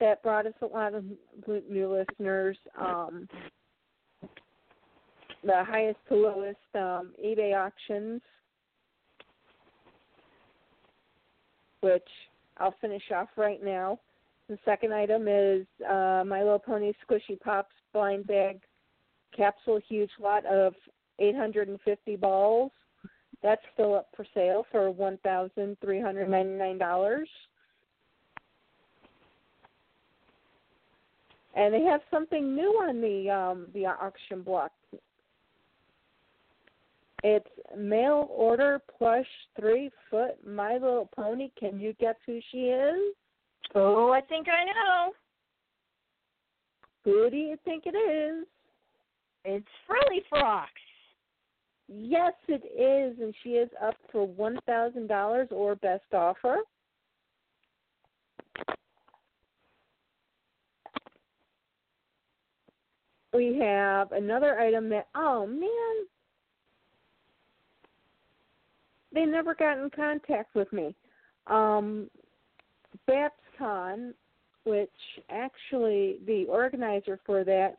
[0.00, 1.04] That brought us a lot of
[1.46, 2.56] new listeners.
[2.80, 3.28] Um,
[5.44, 8.22] the highest to lowest um, eBay auctions,
[11.80, 12.02] which
[12.58, 13.98] I'll finish off right now.
[14.48, 18.60] The second item is uh, My Little Pony Squishy Pops blind bag
[19.36, 20.74] capsule huge lot of
[21.18, 22.72] 850 balls.
[23.42, 27.24] That's still up for sale for $1,399.
[31.56, 34.70] And they have something new on the um, the auction block.
[37.22, 37.46] It's
[37.76, 39.26] mail order plush
[39.58, 41.50] three foot My Little Pony.
[41.58, 43.16] Can you guess who she is?
[43.74, 45.12] Oh, I think I know.
[47.04, 48.46] Who do you think it is?
[49.44, 50.70] It's Frilly Frocks.
[51.92, 56.58] Yes, it is, and she is up for one thousand dollars or best offer.
[63.32, 66.06] We have another item that oh man,
[69.12, 70.94] they never got in contact with me.
[71.48, 72.08] Um,
[73.08, 74.14] BabsCon,
[74.62, 74.90] which
[75.28, 77.78] actually the organizer for that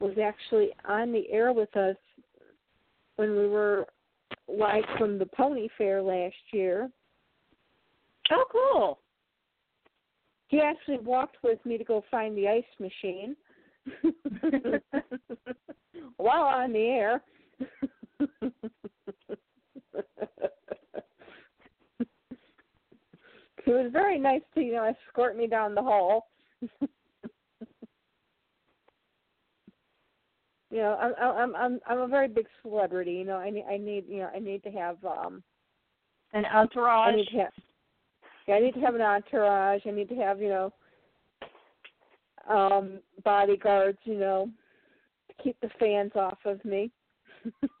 [0.00, 1.96] was actually on the air with us
[3.16, 3.86] when we were
[4.48, 6.90] live from the Pony Fair last year.
[8.30, 8.98] Oh, cool.
[10.48, 13.36] He actually walked with me to go find the ice machine
[16.16, 17.22] while on the air.
[23.64, 26.28] He was very nice to you know escort me down the hall.
[30.76, 33.12] You know, I'm I'm I'm I'm a very big celebrity.
[33.12, 35.42] You know, I need I need you know I need to have um
[36.34, 37.14] An entourage.
[37.14, 37.52] I need to have
[38.46, 39.80] yeah, I need to have an entourage.
[39.86, 40.74] I need to have you know
[42.46, 43.96] um bodyguards.
[44.04, 44.50] You know,
[45.28, 46.90] to keep the fans off of me.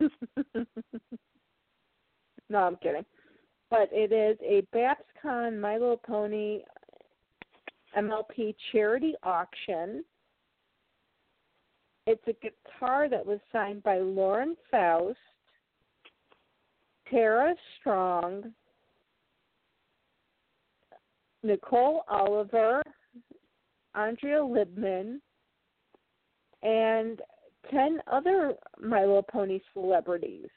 [2.48, 3.04] no, I'm kidding.
[3.68, 6.62] But it is a BabsCon My Little Pony
[7.94, 10.02] MLP charity auction.
[12.06, 15.18] It's a guitar that was signed by Lauren Faust,
[17.10, 18.52] Tara Strong,
[21.42, 22.82] Nicole Oliver,
[23.94, 25.20] Andrea Libman,
[26.62, 27.20] and
[27.70, 30.48] 10 other My Little Pony celebrities.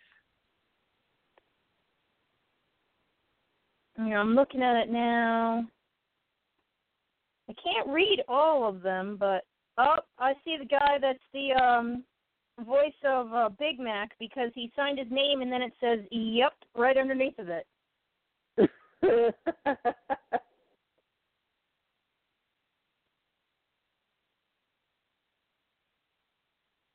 [3.98, 5.66] I'm looking at it now.
[7.50, 9.44] I can't read all of them, but
[9.80, 12.04] oh, I see the guy that's the um
[12.66, 16.54] voice of uh, Big Mac because he signed his name and then it says "Yep"
[16.76, 17.66] right underneath of it.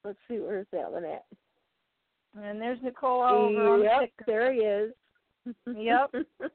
[0.05, 1.25] Let's see, where's that one at?
[2.39, 4.93] And there's Nicole Oliver on the yep, there he is.
[5.67, 6.15] Yep.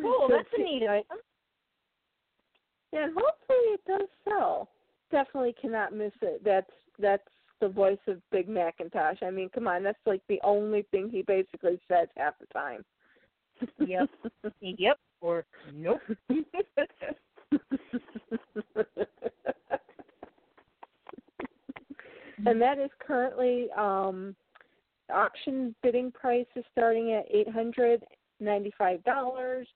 [0.02, 0.26] cool.
[0.28, 1.18] So That's a neat item.
[2.92, 4.68] Yeah, hopefully it does sell.
[5.10, 6.42] Definitely cannot miss it.
[6.44, 7.22] That's that's
[7.60, 9.22] the voice of Big McIntosh.
[9.22, 12.84] I mean, come on, that's like the only thing he basically says half the time.
[13.78, 14.08] Yep.
[14.60, 14.98] Yep.
[15.20, 16.00] Or nope.
[22.46, 24.36] and that is currently um
[25.12, 28.02] auction bidding price is starting at eight hundred
[28.40, 29.66] ninety five dollars,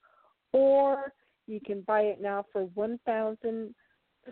[0.53, 1.13] or
[1.47, 3.75] you can buy it now for one thousand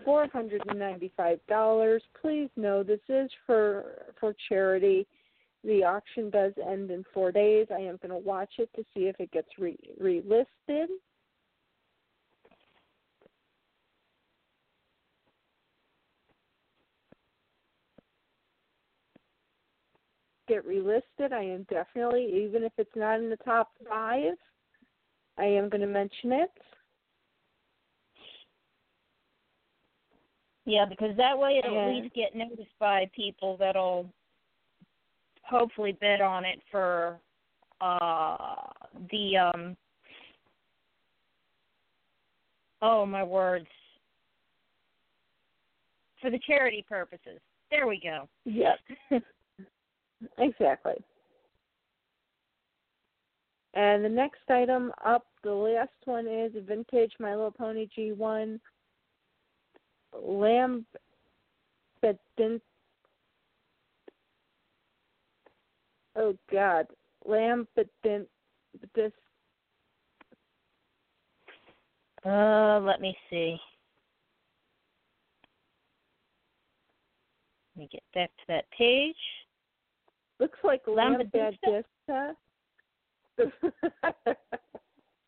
[0.04, 2.02] four hundred and ninety five dollars.
[2.20, 5.06] Please know this is for for charity.
[5.64, 7.66] The auction does end in four days.
[7.70, 10.86] I am going to watch it to see if it gets re relisted.
[20.48, 21.32] Get relisted.
[21.32, 24.32] I am definitely, even if it's not in the top five,
[25.36, 26.50] I am going to mention it.
[30.64, 34.10] Yeah, because that way it'll at least get noticed by people that'll
[35.42, 37.18] hopefully bid on it for
[37.80, 38.54] uh
[39.10, 39.76] the um
[42.82, 43.66] oh my words
[46.20, 47.40] for the charity purposes.
[47.70, 48.28] There we go.
[48.44, 48.76] Yes.
[50.38, 50.94] exactly.
[53.74, 58.58] And the next item up, the last one is a vintage My Little Pony G1
[60.20, 60.84] lamb
[62.36, 62.62] didn't.
[66.16, 66.86] Oh God,
[67.24, 67.68] lamb.
[67.76, 69.12] But this
[72.24, 73.58] Uh let me see.
[77.76, 79.14] Let me get back to that page.
[80.40, 81.82] Looks like Lambadista?
[82.08, 82.34] Lambadista.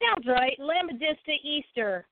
[0.01, 0.59] Sounds right.
[0.59, 2.07] Lambadista Easter.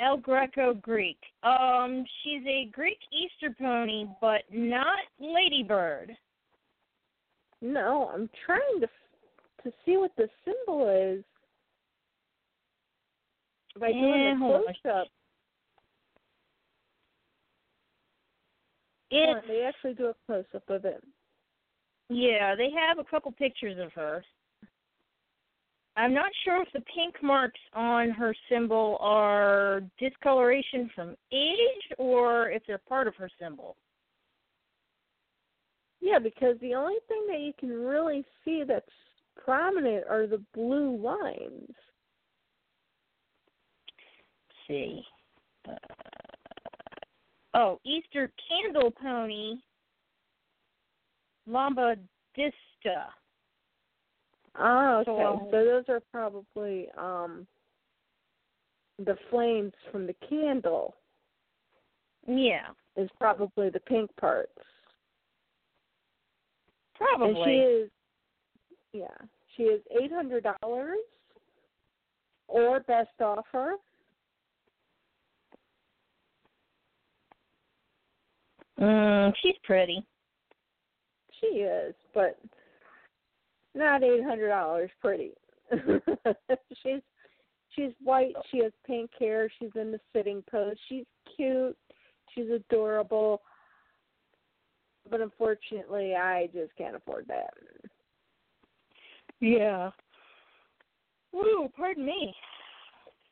[0.00, 1.18] El Greco Greek.
[1.42, 6.16] Um, she's a Greek Easter pony, but not Ladybird.
[7.60, 8.88] no, I'm trying to
[9.62, 11.22] to see what the symbol is
[13.78, 15.06] by doing Yeah, hold close up.
[19.10, 21.02] It's they actually do a close up of it.
[22.08, 24.24] yeah, they have a couple pictures of her.
[25.96, 32.50] I'm not sure if the pink marks on her symbol are discoloration from age or
[32.50, 33.76] if they're part of her symbol.
[36.00, 38.86] Yeah, because the only thing that you can really see that's
[39.44, 41.74] prominent are the blue lines.
[44.48, 45.02] Let's see.
[45.68, 45.74] Uh,
[47.54, 49.56] oh, Easter candle pony,
[51.48, 53.08] Lambadista.
[54.56, 55.04] Ah, okay.
[55.06, 57.46] So- So those are probably um
[58.98, 60.94] the flames from the candle
[62.26, 64.52] Yeah, is probably the pink parts.
[66.94, 67.28] probably.
[67.28, 67.90] And she is
[68.92, 70.98] yeah, she is eight hundred dollars
[72.48, 73.76] or best offer.
[78.80, 80.04] Mm, she's pretty.
[81.40, 82.38] She is, but
[83.74, 85.32] not eight hundred dollars pretty.
[86.82, 87.00] she's
[87.74, 91.04] she's white, she has pink hair, she's in the sitting pose, she's
[91.36, 91.76] cute,
[92.34, 93.42] she's adorable.
[95.10, 97.52] But unfortunately I just can't afford that.
[99.40, 99.90] Yeah.
[101.34, 102.34] Ooh, pardon me.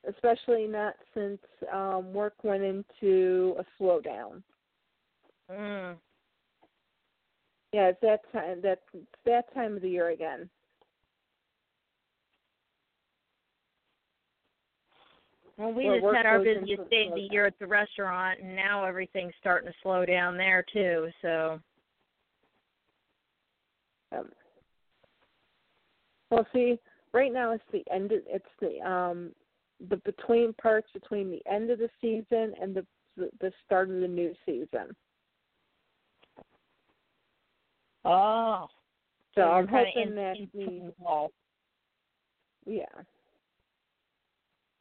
[0.09, 1.41] Especially not since
[1.73, 4.43] um work went into a slowdown.
[5.51, 5.97] Mm.
[7.73, 8.81] Yeah, it's that time that
[9.27, 10.49] that time of the year again.
[15.59, 18.55] Well, we Where just had our busiest day of the year at the restaurant, and
[18.55, 21.11] now everything's starting to slow down there too.
[21.21, 21.61] So,
[24.13, 24.31] Um,
[26.31, 26.79] well, see,
[27.13, 28.13] right now it's the end.
[28.13, 29.33] Of, it's the um
[29.89, 34.01] the between parts between the end of the season and the the, the start of
[34.01, 34.95] the new season.
[38.09, 38.69] Oh,
[39.35, 41.29] So you're I'm hoping in that the
[42.67, 42.85] yeah.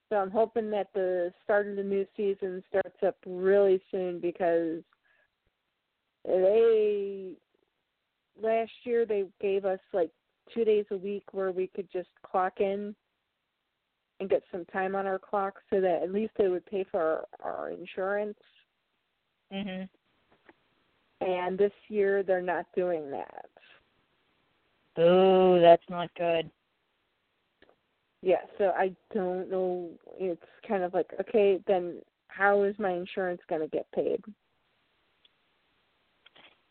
[0.10, 4.82] So I'm hoping that the start of the new season starts up really soon because
[6.26, 7.32] they
[8.42, 10.12] last year they gave us like
[10.54, 12.96] two days a week where we could just clock in
[14.20, 17.26] and get some time on our clock so that at least they would pay for
[17.44, 18.38] our, our insurance.
[19.52, 19.90] Mhm.
[21.22, 23.46] And this year they're not doing that.
[24.98, 26.50] Oh, that's not good.
[28.22, 29.90] Yeah, so I don't know.
[30.20, 34.22] It's kind of like, okay, then how is my insurance going to get paid?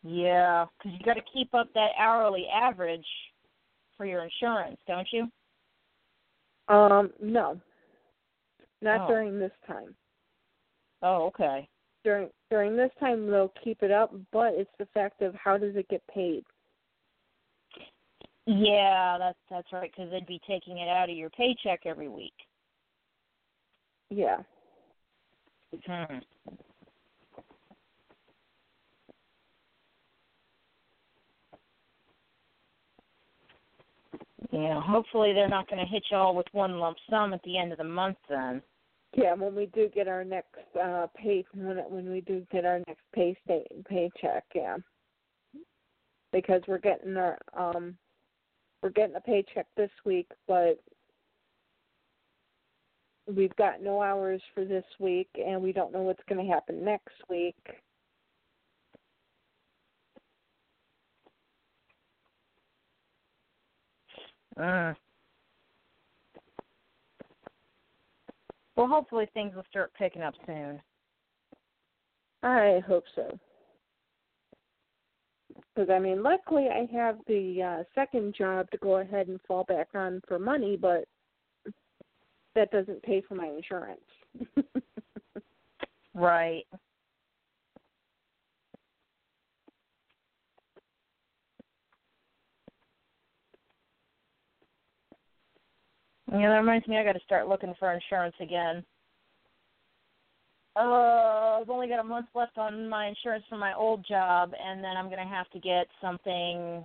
[0.03, 3.07] Yeah, because you got to keep up that hourly average
[3.97, 5.29] for your insurance, don't you?
[6.69, 7.61] Um, no,
[8.83, 9.07] not Oh.
[9.09, 9.95] during this time.
[11.03, 11.69] Oh, okay.
[12.07, 15.75] During during this time they'll keep it up, but it's the fact of how does
[15.75, 16.45] it get paid?
[18.47, 19.91] Yeah, that's that's right.
[19.95, 22.33] Because they'd be taking it out of your paycheck every week.
[24.09, 24.39] Yeah.
[25.85, 26.19] Hmm.
[34.53, 37.59] Yeah, hopefully they're not going to hit you all with one lump sum at the
[37.59, 38.63] end of the month then.
[39.15, 42.81] Yeah, when we do get our next uh pay when when we do get our
[42.87, 44.77] next pay state paycheck, yeah.
[46.33, 47.97] Because we're getting our um
[48.83, 50.83] we're getting a paycheck this week, but
[53.27, 56.85] we've got no hours for this week and we don't know what's going to happen
[56.85, 57.57] next week.
[64.61, 64.95] Uh.
[68.77, 70.81] Well, hopefully things will start picking up soon.
[72.43, 73.39] I hope so.
[75.75, 79.65] Because I mean, luckily I have the uh, second job to go ahead and fall
[79.65, 81.05] back on for money, but
[82.55, 84.01] that doesn't pay for my insurance.
[86.17, 86.65] Right.
[96.39, 98.85] Yeah, that reminds me I got to start looking for insurance again.
[100.77, 104.85] Uh, I've only got a month left on my insurance for my old job, and
[104.85, 106.85] then I'm gonna have to get something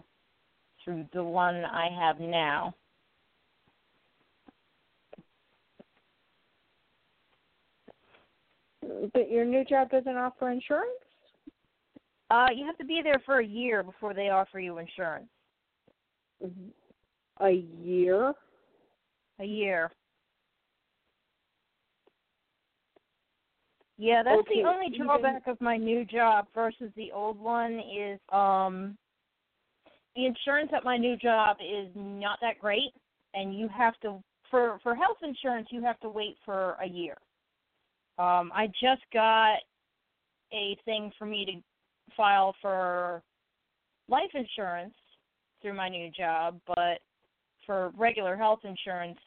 [0.83, 2.73] through the one I have now.
[9.13, 10.91] but your new job doesn't offer insurance?
[12.29, 15.27] Uh, you have to be there for a year before they offer you insurance.
[17.41, 17.51] A
[17.81, 18.33] year?
[19.41, 19.91] A year.
[23.97, 28.19] Yeah, that's Okay, the only drawback of my new job versus the old one is
[28.31, 28.97] um
[30.15, 32.93] the insurance at my new job is not that great
[33.33, 37.17] and you have to for for health insurance you have to wait for a year.
[38.19, 39.57] Um I just got
[40.53, 43.23] a thing for me to file for
[44.07, 44.93] life insurance
[45.61, 46.99] through my new job, but
[47.65, 49.19] for regular health insurance,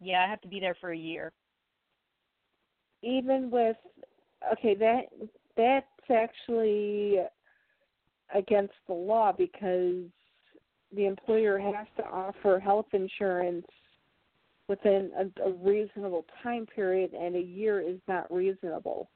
[0.00, 1.32] yeah, I have to be there for a year.
[3.02, 3.76] Even with
[4.52, 5.02] okay, that
[5.56, 7.18] that's actually
[8.34, 10.04] against the law because
[10.94, 13.66] the employer has to offer health insurance
[14.68, 19.10] within a, a reasonable time period, and a year is not reasonable.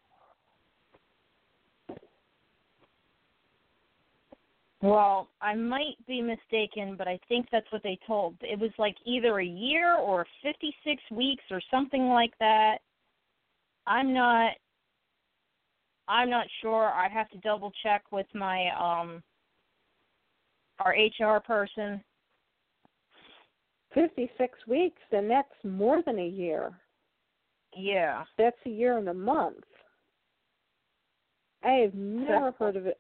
[4.84, 8.36] Well, I might be mistaken, but I think that's what they told.
[8.42, 12.80] It was like either a year or 56 weeks or something like that.
[13.86, 14.52] I'm not
[16.06, 16.90] I'm not sure.
[16.90, 19.22] I have to double check with my um
[20.80, 22.04] our HR person.
[23.94, 26.78] 56 weeks, and that's more than a year.
[27.74, 28.24] Yeah.
[28.36, 29.64] That's a year and a month.
[31.62, 32.98] I have never heard of it,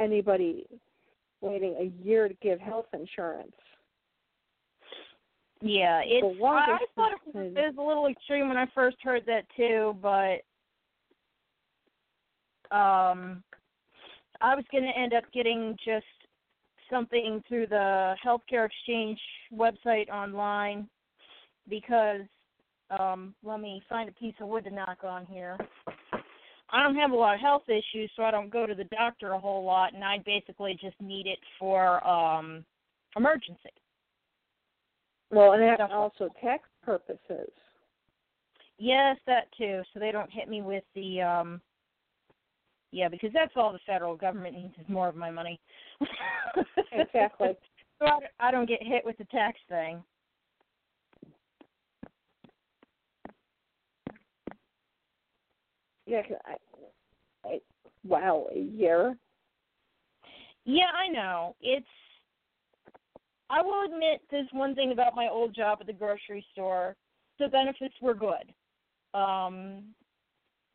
[0.00, 0.66] anybody
[1.40, 3.52] waiting a year to give health insurance.
[5.62, 8.96] Yeah, it's I, I thought it was, it was a little extreme when I first
[9.02, 10.40] heard that too, but
[12.74, 13.42] um
[14.42, 16.06] I was going to end up getting just
[16.90, 19.20] something through the healthcare exchange
[19.54, 20.88] website online
[21.68, 22.22] because
[22.98, 25.58] um let me find a piece of wood to knock on here.
[26.72, 29.32] I don't have a lot of health issues, so I don't go to the doctor
[29.32, 32.64] a whole lot, and I basically just need it for um
[33.16, 33.70] emergency.
[35.30, 37.50] Well, and like also tax purposes.
[38.78, 39.82] Yes, that too.
[39.92, 41.60] So they don't hit me with the um
[42.92, 45.60] yeah, because that's all the federal government needs is more of my money.
[46.92, 47.56] Exactly.
[48.00, 50.02] so I, I don't get hit with the tax thing.
[56.10, 57.60] Yeah, I, I,
[58.02, 59.16] wow, a year.
[60.64, 61.54] Yeah, I know.
[61.60, 61.86] It's
[63.48, 66.96] I will admit there's one thing about my old job at the grocery store.
[67.38, 68.52] The benefits were good.
[69.14, 69.84] Um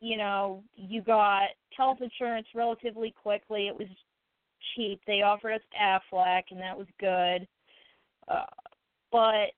[0.00, 3.68] you know, you got health insurance relatively quickly.
[3.68, 3.88] It was
[4.74, 5.02] cheap.
[5.06, 7.46] They offered us Aflac and that was good.
[8.26, 8.44] Uh,
[9.12, 9.52] but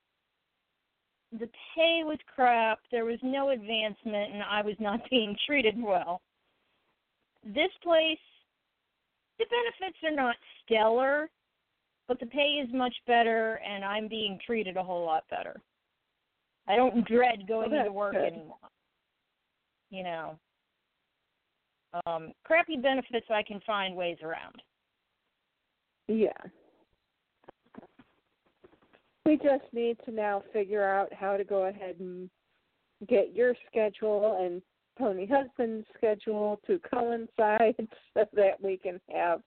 [1.32, 2.78] the pay was crap.
[2.90, 6.20] There was no advancement and I was not being treated well.
[7.44, 8.18] This place
[9.38, 10.34] the benefits are not
[10.64, 11.30] stellar,
[12.08, 15.60] but the pay is much better and I'm being treated a whole lot better.
[16.66, 18.32] I don't dread going that's work good.
[18.32, 18.56] anymore.
[19.90, 20.38] You know.
[22.06, 24.60] Um, crappy benefits I can find ways around.
[26.08, 26.32] Yeah.
[29.28, 32.30] We just need to now figure out how to go ahead and
[33.06, 34.62] get your schedule and
[34.98, 37.74] Pony Husband's schedule to coincide
[38.14, 39.42] so that we can have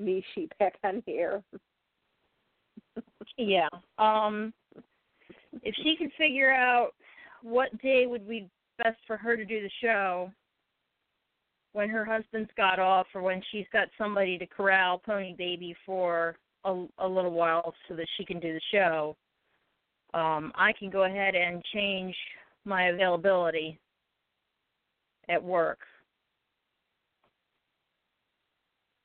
[0.00, 1.42] Nishi back on here.
[3.36, 3.68] Yeah.
[3.98, 4.54] Um
[5.62, 6.92] if she could figure out
[7.42, 8.48] what day would be
[8.78, 10.32] best for her to do the show
[11.74, 16.38] when her husband's got off or when she's got somebody to corral Pony Baby for
[16.64, 19.16] a, a little while so that she can do the show,
[20.14, 22.14] um, I can go ahead and change
[22.64, 23.78] my availability
[25.28, 25.78] at work.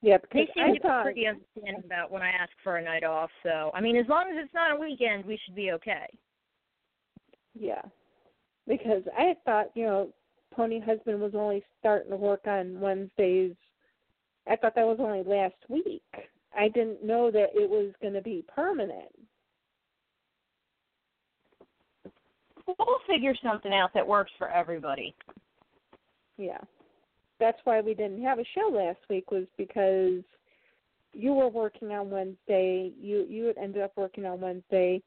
[0.01, 2.83] Yeah, They because seem I to be pretty understanding about when I ask for a
[2.83, 3.29] night off.
[3.41, 6.07] So, I mean, as long as it's not a weekend, we should be okay.
[7.57, 7.81] Yeah.
[8.67, 10.09] Because I thought, you know,
[10.53, 13.55] Pony Husband was only starting to work on Wednesdays.
[14.47, 16.03] I thought that was only last week.
[16.57, 19.09] I didn't know that it was going to be permanent.
[22.65, 25.13] We'll figure something out that works for everybody.
[26.37, 26.59] Yeah.
[27.39, 30.23] That's why we didn't have a show last week was because
[31.13, 32.91] you were working on Wednesday.
[32.99, 35.01] You you had ended up working on Wednesday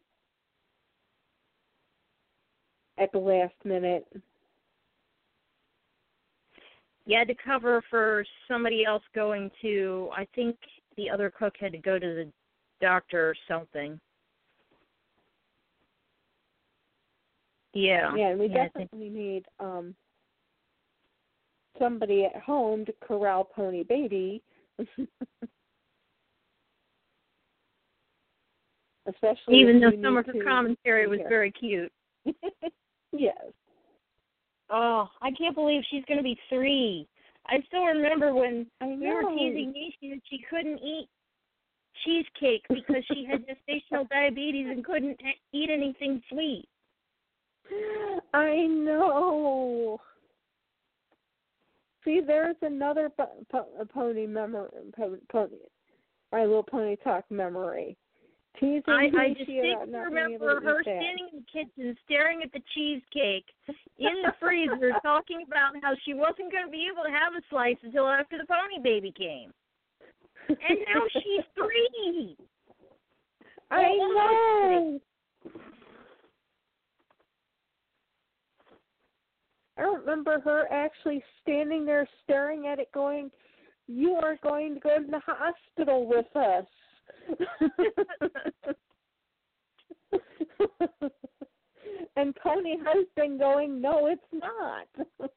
[2.98, 4.06] at the last minute.
[7.06, 10.08] You had to cover for somebody else going to.
[10.16, 10.56] I think
[10.96, 12.32] the other cook had to go to the
[12.80, 14.00] doctor or something.
[17.72, 18.14] Yeah.
[18.16, 19.94] Yeah, and we yeah, definitely need um
[21.78, 24.42] somebody at home to corral Pony Baby.
[29.08, 31.92] Especially Even though some of her commentary was very cute.
[33.12, 33.36] yes.
[34.68, 37.06] Oh, I can't believe she's going to be three.
[37.48, 41.08] I still remember when we were teasing Nishi that she couldn't eat
[42.04, 45.18] cheesecake because she had gestational diabetes and couldn't
[45.52, 46.68] eat anything sweet.
[48.34, 50.00] I know.
[52.04, 54.70] See, there's another po- po- pony memory.
[54.96, 55.56] Po- pony,
[56.32, 57.96] my little pony talk memory.
[58.60, 63.44] Teasing I, I distinctly remember her standing in the kitchen staring at the cheesecake
[63.98, 67.42] in the freezer talking about how she wasn't going to be able to have a
[67.50, 69.52] slice until after the pony baby came.
[70.48, 72.36] And now she's three.
[73.70, 75.00] I know.
[79.78, 83.30] I remember her actually standing there staring at it going,
[83.86, 86.64] You are going to go to the hospital with us.
[92.16, 92.76] and Pony
[93.16, 94.86] been going, No, it's not.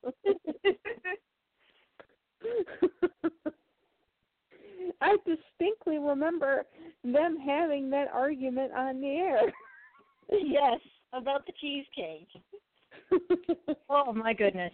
[5.02, 6.66] I distinctly remember
[7.04, 9.42] them having that argument on the air.
[10.30, 10.80] yes,
[11.14, 12.28] about the cheesecake.
[13.90, 14.74] Oh my goodness.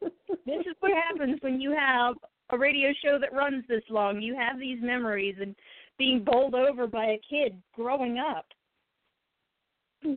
[0.00, 2.14] This is what happens when you have
[2.50, 4.20] a radio show that runs this long.
[4.20, 5.54] You have these memories and
[5.98, 8.46] being bowled over by a kid growing up.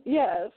[0.04, 0.50] Yes.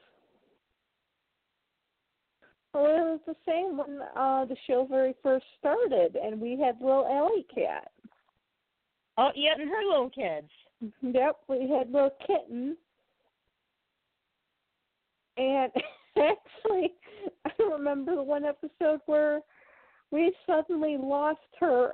[2.73, 6.79] Well, it was the same when uh the show very first started, and we had
[6.81, 7.91] little Ellie Cat.
[9.17, 10.49] Oh, yeah, and her little kids.
[11.01, 12.75] Yep, we had little kitten,
[15.37, 15.71] and
[16.17, 16.93] actually,
[17.45, 19.39] I remember the one episode where
[20.11, 21.93] we suddenly lost her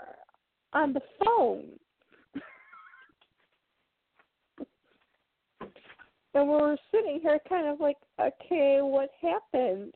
[0.73, 1.65] on the phone.
[6.33, 9.93] And we were sitting here kind of like, okay, what happened?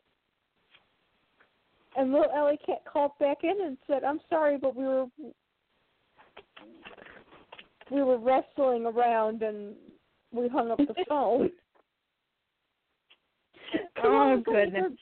[1.96, 5.06] And little Ellie Cat called back in and said, I'm sorry, but we were
[7.90, 9.74] we were wrestling around and
[10.32, 11.50] we hung up the phone.
[14.02, 14.92] Oh goodness.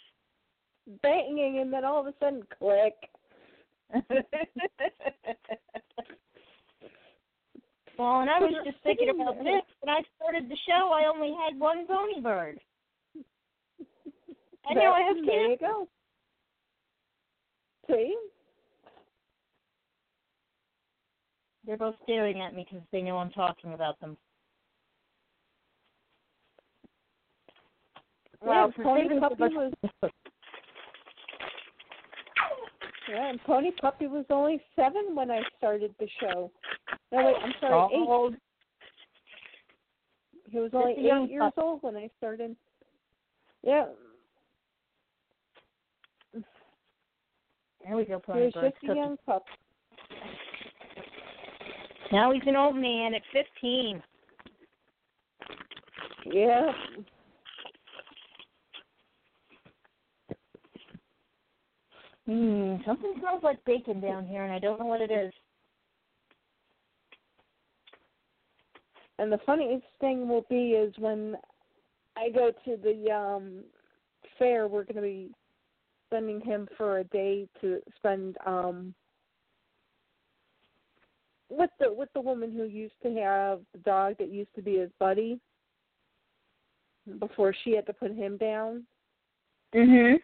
[1.02, 2.94] Banging and then all of a sudden click.
[7.98, 9.62] well, and I was just thinking about this.
[9.80, 12.60] When I started the show, I only had one pony bird.
[14.68, 15.50] I know I have There two.
[15.50, 15.88] you go.
[17.88, 18.16] See?
[21.66, 24.16] They're both staring at me because they know I'm talking about them.
[28.44, 29.72] Yeah, for Pony Puppy was
[33.08, 36.50] Yeah, and Pony Puppy was only seven when I started the show.
[37.12, 38.06] No wait, I'm sorry, eight.
[38.08, 38.32] Oh,
[40.50, 42.56] He was only eight years old when I started.
[43.62, 43.86] Yeah.
[47.84, 48.38] There we go, Pony.
[48.38, 49.44] He was just a young pup.
[52.12, 54.02] Now he's an old man at 15.
[56.26, 56.72] Yeah.
[62.26, 65.32] Hmm, something smells like bacon down here, and I don't know what it is.
[69.18, 71.36] And the funniest thing will be is when
[72.16, 73.64] I go to the um
[74.38, 75.30] fair, we're going to be
[76.10, 78.94] sending him for a day to spend um
[81.50, 84.78] with the with the woman who used to have the dog that used to be
[84.78, 85.38] his buddy
[87.18, 88.84] before she had to put him down.
[89.74, 90.20] Mhm.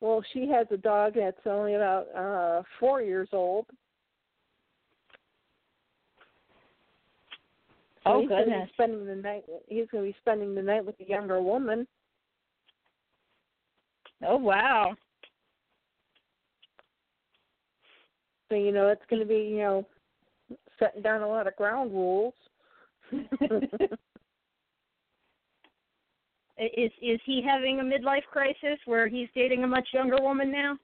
[0.00, 3.66] Well, she has a dog that's only about uh 4 years old.
[8.04, 8.70] So Oh, he's gonna be goodness.
[8.74, 9.44] spending the night.
[9.66, 11.86] He's going to be spending the night with a younger woman.
[14.24, 14.94] Oh wow.
[18.48, 19.86] So you know it's going to be you know
[20.78, 22.34] setting down a lot of ground rules.
[26.58, 30.76] Is is he having a midlife crisis where he's dating a much younger woman now?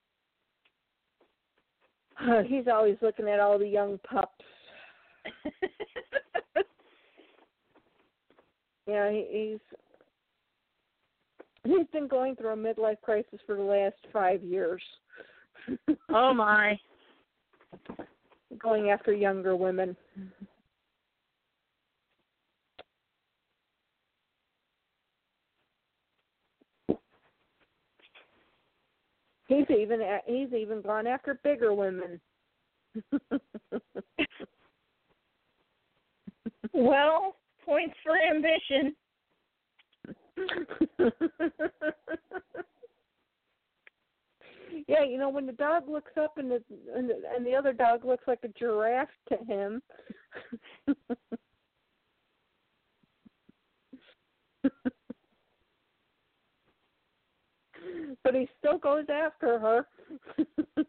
[2.21, 4.45] Uh, he's always looking at all the young pups.
[8.87, 9.61] Yeah, he, he's
[11.65, 14.83] he's been going through a midlife crisis for the last five years.
[16.11, 16.79] oh my.
[18.59, 19.97] Going after younger women.
[29.47, 32.21] He's even uh, he's even gone after bigger women.
[36.75, 38.95] Well, points for ambition.
[44.89, 46.61] yeah, you know when the dog looks up and the
[46.95, 49.81] and the, and the other dog looks like a giraffe to him.
[58.23, 59.87] but he still goes after her.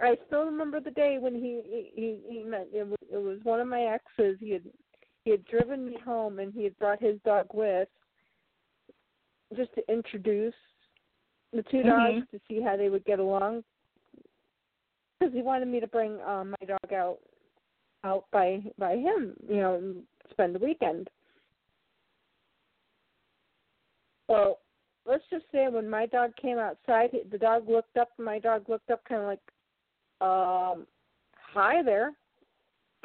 [0.00, 2.68] I still remember the day when he he he, met.
[2.72, 4.38] It was, it was one of my exes.
[4.40, 4.62] He had
[5.24, 7.88] he had driven me home and he had brought his dog with,
[9.56, 10.54] just to introduce
[11.52, 11.86] the 2 Mhm.
[11.86, 13.64] dogs to see how they would get along.
[15.18, 17.18] Because he wanted me to bring um my dog out
[18.04, 21.08] out by by him, you know, spend the weekend.
[24.28, 24.58] Well,
[25.06, 28.10] let's just say when my dog came outside, the dog looked up.
[28.18, 29.40] My dog looked up, kind of like,
[30.20, 30.86] um,
[31.52, 32.12] "Hi there."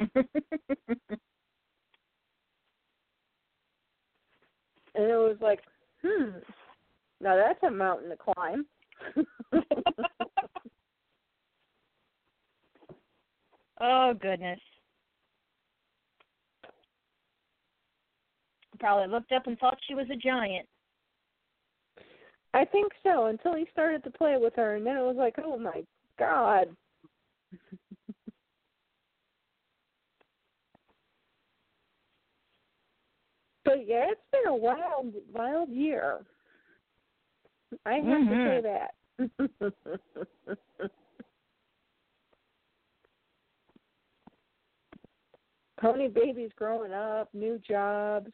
[0.00, 0.26] and
[4.94, 5.60] it was like,
[6.02, 6.38] hmm,
[7.20, 8.66] now that's a mountain to climb.
[13.80, 14.60] oh goodness.
[18.84, 20.68] Probably looked up and thought she was a giant.
[22.52, 25.36] I think so until he started to play with her, and then it was like,
[25.42, 25.82] oh my
[26.18, 26.66] god.
[33.64, 36.26] but yeah, it's been a wild, wild year.
[37.86, 38.28] I have Mhm.
[38.28, 38.90] to say that.
[45.80, 48.30] Pony babies growing up, new jobs.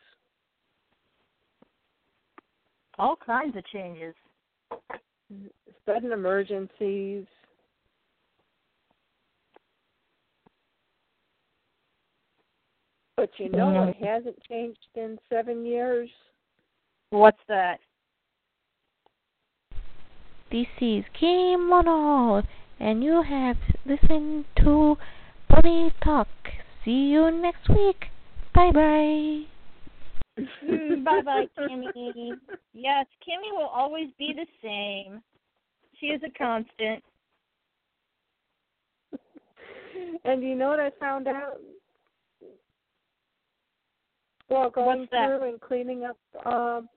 [3.01, 4.15] All kinds of changes.
[5.87, 7.25] sudden emergencies.
[13.17, 16.11] But you know what hasn't changed in seven years?
[17.09, 17.79] What's that?
[20.53, 22.43] This is Kimono,
[22.79, 23.57] and you have
[23.87, 24.99] listened to
[25.49, 26.29] Bunny Talk.
[26.85, 28.09] See you next week.
[28.55, 29.60] Bye bye.
[31.05, 32.33] Bye bye, Kimmy.
[32.73, 35.23] Yes, Kimmy will always be the same.
[35.99, 37.03] She is a constant.
[40.25, 41.59] And you know what I found out?
[44.49, 45.27] While going What's that?
[45.27, 46.89] through and cleaning up um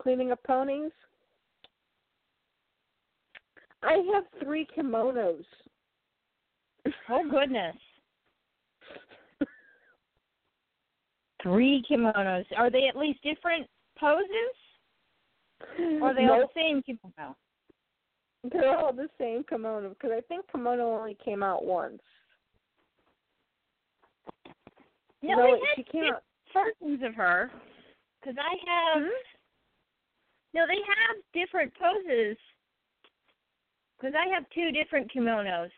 [0.00, 0.92] cleaning up ponies.
[3.82, 5.44] I have three kimonos.
[7.10, 7.76] Oh goodness.
[11.42, 12.44] Three kimonos.
[12.56, 13.66] Are they at least different
[13.98, 14.26] poses?
[16.00, 17.36] Or are they all the same kimono?
[18.50, 22.00] They're all the same kimono because I think kimono only came out once.
[25.22, 26.22] No, wait, had she came out.
[26.54, 27.50] versions of her.
[28.20, 29.02] Because I have.
[29.02, 29.08] Hmm?
[30.54, 32.36] No, they have different poses.
[33.98, 35.70] Because I have two different kimonos.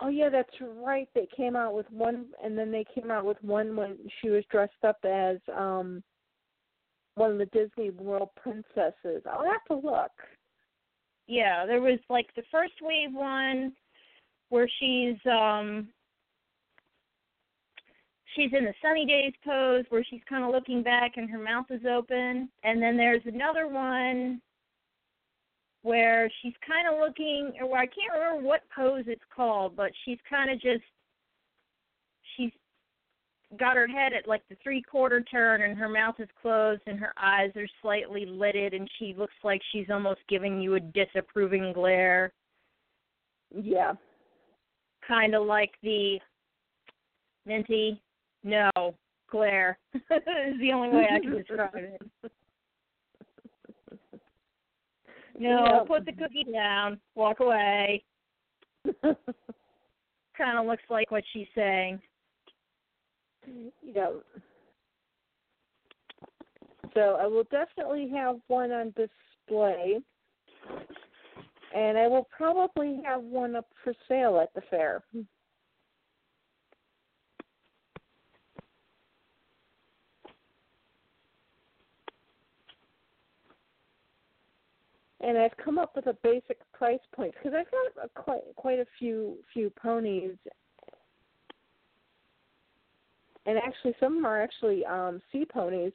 [0.00, 1.08] Oh yeah, that's right.
[1.14, 4.44] They came out with one, and then they came out with one when she was
[4.50, 6.02] dressed up as um
[7.16, 9.22] one of the Disney World princesses.
[9.28, 10.12] I'll have to look.
[11.26, 13.72] Yeah, there was like the first wave one
[14.50, 15.88] where she's um
[18.34, 21.66] she's in the sunny days pose where she's kind of looking back and her mouth
[21.70, 24.40] is open and then there's another one
[25.82, 30.18] where she's kind of looking or I can't remember what pose it's called but she's
[30.28, 30.82] kind of just
[32.36, 32.50] she's
[33.58, 36.98] got her head at like the three quarter turn and her mouth is closed and
[36.98, 41.72] her eyes are slightly lidded and she looks like she's almost giving you a disapproving
[41.72, 42.32] glare
[43.54, 43.94] Yeah.
[45.06, 46.18] kind of like the
[47.46, 48.02] minty
[48.44, 48.70] no
[49.30, 52.02] glare is the only way I can describe it.
[55.38, 55.84] No, Yeah.
[55.86, 58.04] put the cookie down, walk away.
[59.02, 62.00] kind of looks like what she's saying.
[63.82, 64.10] Yeah.
[66.94, 70.00] So I will definitely have one on display.
[71.74, 75.02] And I will probably have one up for sale at the fair.
[85.28, 88.78] And I've come up with a basic price point because I've got a, quite quite
[88.78, 90.36] a few few ponies.
[93.44, 95.92] And actually some of them are actually um sea ponies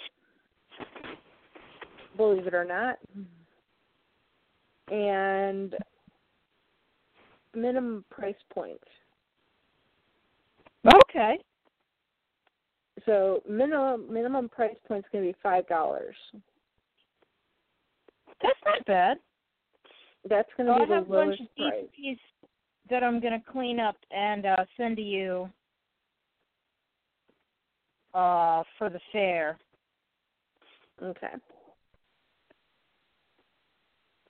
[2.15, 2.99] believe it or not.
[4.91, 5.73] And
[7.55, 8.79] minimum price point.
[10.85, 11.37] Okay.
[13.07, 16.13] so minimum minimum price point is going to be five dollars
[18.43, 19.17] That's not bad.
[20.30, 22.19] that's going to So to I be the have a bunch of price DVDs
[22.89, 25.49] that I'm gonna clean up and uh send to you
[28.13, 29.57] uh for the fair.
[31.01, 31.27] okay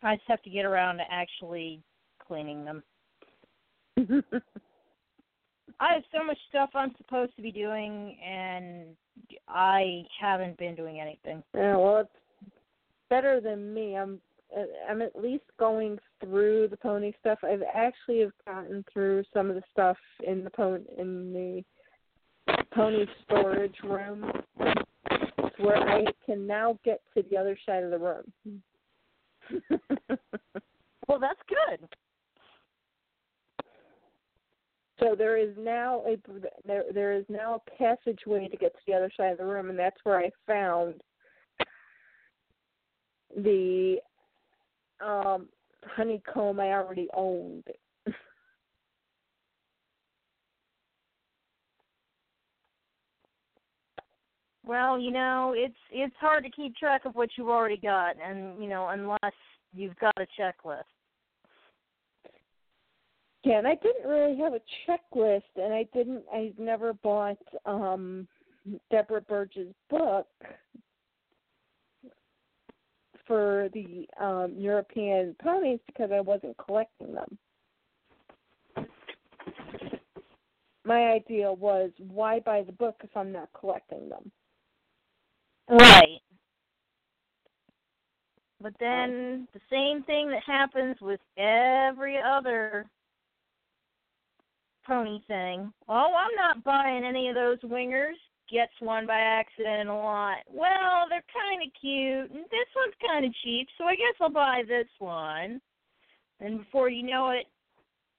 [0.04, 1.82] I just have to get around to actually
[2.28, 2.84] cleaning them.
[5.80, 8.96] I have so much stuff I'm supposed to be doing and
[9.48, 11.42] I haven't been doing anything.
[11.56, 12.10] yeah well it's
[13.14, 13.96] better than me.
[13.96, 14.20] I'm
[14.90, 17.38] i'm at least going through the pony stuff.
[17.44, 21.64] I've actually have gotten through some of the stuff in the pony in the
[22.74, 24.32] pony storage room
[25.60, 28.62] where i can now get to the other side of the room.
[31.10, 31.86] Well, that's good.
[34.98, 36.16] so there is now a
[36.66, 39.70] there there is now a passageway to get to the other side of the room
[39.70, 41.02] and that's where i found
[43.38, 43.98] the
[45.04, 45.48] um
[45.86, 47.64] honeycomb i already owned
[54.66, 58.62] Well, you know, it's it's hard to keep track of what you've already got and
[58.64, 59.34] you know, unless
[59.74, 60.84] you've got a checklist.
[63.44, 66.24] Yeah, and I didn't really have a checklist, and I didn't.
[66.32, 68.28] I never bought um
[68.90, 70.28] Deborah Burge's book
[73.26, 77.38] for the um European ponies because I wasn't collecting them.
[80.86, 84.32] My idea was why buy the book if I'm not collecting them?
[85.70, 86.20] Right.
[88.62, 92.86] But then the same thing that happens with every other
[94.86, 95.72] pony thing.
[95.88, 98.16] Oh, I'm not buying any of those wingers.
[98.52, 100.38] Gets one by accident a lot.
[100.48, 104.30] Well, they're kind of cute, and this one's kind of cheap, so I guess I'll
[104.30, 105.62] buy this one.
[106.40, 107.46] And before you know it,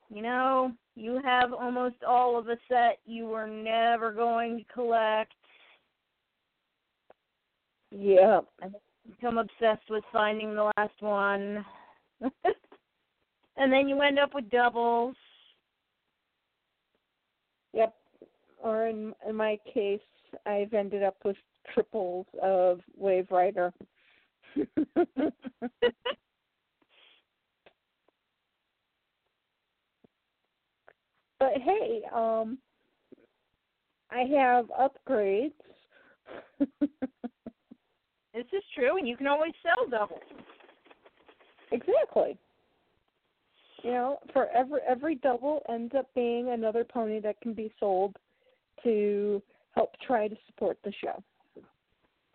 [0.08, 5.32] you know, you have almost all of a set you were never going to collect.
[7.90, 8.40] Yeah.
[9.06, 11.64] become obsessed with finding the last one.
[13.56, 15.16] and then you end up with doubles.
[17.72, 17.94] Yep.
[18.62, 20.00] Or in in my case,
[20.46, 21.36] I've ended up with
[21.72, 23.72] triples of Wave Rider.
[24.56, 25.12] but
[31.40, 32.58] hey, um
[34.10, 35.52] I have upgrades.
[38.34, 40.18] This is true, and you can always sell doubles.
[41.70, 42.36] Exactly.
[43.84, 48.16] You know, for every every double ends up being another pony that can be sold
[48.82, 49.40] to
[49.74, 51.22] help try to support the show.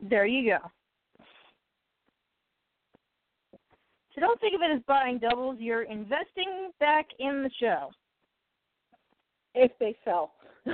[0.02, 0.72] There you go.
[4.16, 5.58] So don't think of it as buying doubles.
[5.60, 7.90] You're investing back in the show.
[9.56, 10.34] If they sell.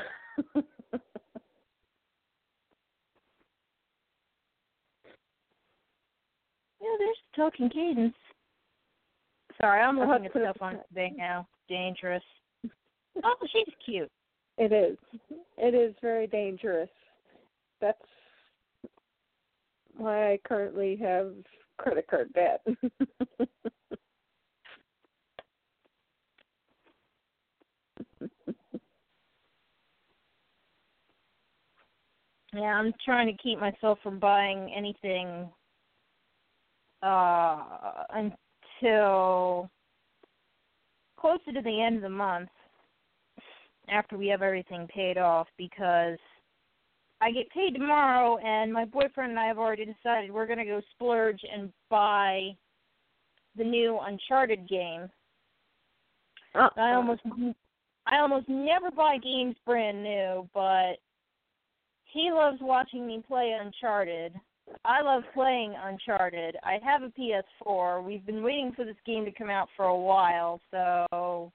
[6.85, 8.13] Yeah, there's Talking Cadance.
[9.59, 11.47] Sorry, I'm looking at stuff on eBay now.
[11.67, 12.21] Dangerous.
[13.23, 14.11] Oh, she's cute.
[14.57, 14.97] It is.
[15.57, 16.89] It is very dangerous.
[17.81, 17.97] That's
[19.97, 21.33] why I currently have
[21.77, 22.65] credit card debt.
[32.55, 35.49] Yeah, I'm trying to keep myself from buying anything
[37.03, 37.61] uh
[38.11, 39.69] until
[41.19, 42.49] closer to the end of the month
[43.89, 46.17] after we have everything paid off because
[47.21, 50.65] I get paid tomorrow and my boyfriend and I have already decided we're going to
[50.65, 52.55] go splurge and buy
[53.57, 55.09] the new Uncharted game.
[56.53, 57.21] Uh, I almost
[58.07, 60.97] I almost never buy games brand new, but
[62.05, 64.33] he loves watching me play Uncharted.
[64.83, 66.57] I love playing Uncharted.
[66.63, 68.03] I have a PS4.
[68.03, 71.51] We've been waiting for this game to come out for a while, so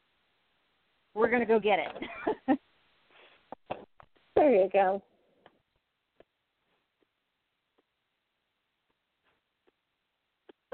[1.21, 2.59] we're going to go get it.
[4.35, 5.03] there you go.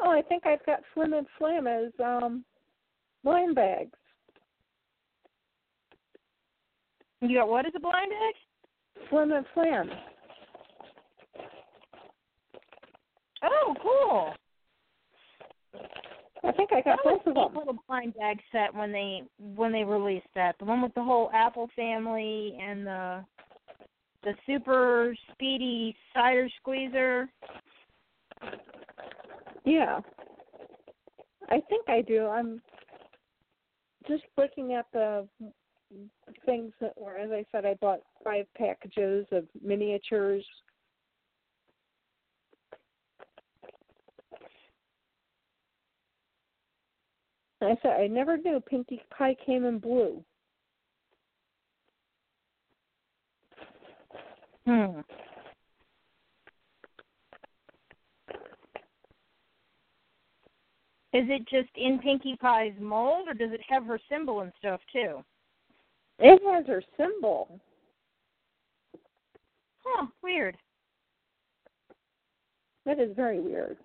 [0.01, 2.45] Oh, I think I've got Flim and Flam as um
[3.25, 3.91] blind bags.
[7.21, 9.09] you got what as a blind bag?
[9.11, 9.91] Flim and Flam.
[13.43, 14.35] Oh, cool.
[16.47, 17.55] I think I got both of them.
[17.55, 20.57] little blind bag set when they when they released that.
[20.59, 23.25] The one with the whole Apple family and the
[24.23, 27.29] the super speedy cider squeezer.
[29.65, 30.01] Yeah.
[31.49, 32.27] I think I do.
[32.27, 32.61] I'm
[34.09, 35.29] just looking at the
[36.45, 40.45] things that were, as I said, I bought five packages of miniatures.
[47.63, 50.23] I said I never knew Pinkie Pie came in blue.
[54.67, 55.01] Hmm.
[61.13, 64.81] Is it just in Pinkie Pie's mold, or does it have her symbol and stuff
[64.93, 65.25] too?
[66.19, 67.59] It has her symbol.
[69.83, 70.59] Huh, weird.
[72.85, 73.79] That is very weird.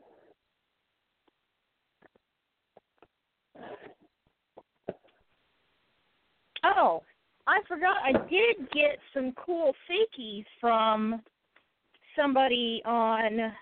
[6.64, 7.02] Oh,
[7.48, 7.98] I forgot.
[8.04, 11.22] I did get some cool fakies from
[12.16, 13.54] somebody on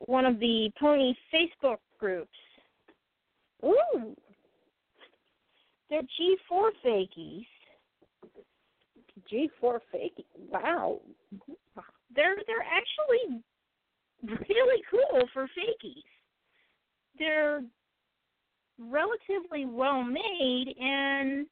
[0.00, 2.30] one of the pony Facebook groups.
[3.64, 4.16] Ooh.
[5.88, 7.46] They're G4 fakies.
[9.30, 10.24] G4 fake.
[10.50, 11.00] Wow.
[12.14, 13.42] They're they're actually
[14.48, 16.02] really cool for fakies.
[17.18, 17.62] They're
[18.78, 21.46] relatively well made and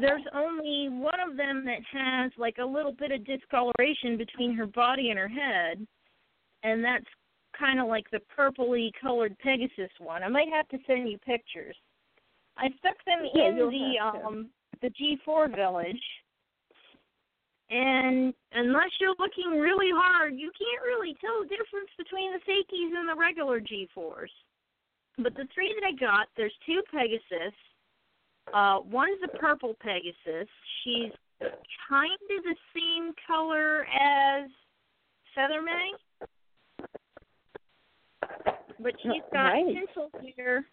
[0.00, 4.66] there's only one of them that has like a little bit of discoloration between her
[4.66, 5.86] body and her head
[6.62, 7.06] and that's
[7.58, 10.22] kind of like the purpley colored pegasus one.
[10.22, 11.76] I might have to send you pictures.
[12.56, 14.50] I stuck them Yeah, in the um
[14.80, 16.02] the g4 village
[17.70, 22.96] and unless you're looking really hard you can't really tell the difference between the fakies
[22.96, 24.30] and the regular g4s
[25.18, 27.54] but the three that I got, there's two Pegasus.
[28.54, 30.48] Uh, one's a purple Pegasus.
[30.82, 31.12] She's
[31.88, 34.48] kind of the same color as
[35.34, 35.92] Feather May,
[38.80, 39.74] but she's got Nice.
[39.74, 40.66] pencil hair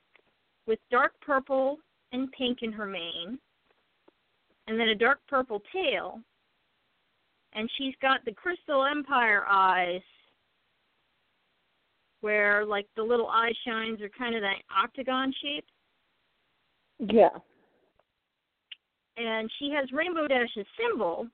[0.68, 1.78] with dark purple
[2.12, 3.38] and pink in her mane,
[4.68, 6.20] and then a dark purple tail.
[7.54, 10.02] And she's got the Crystal Empire eyes
[12.26, 15.66] where like the little eye shines are kind of that octagon shape.
[16.98, 17.38] Yeah.
[19.16, 21.28] And she has Rainbow Dash's symbol,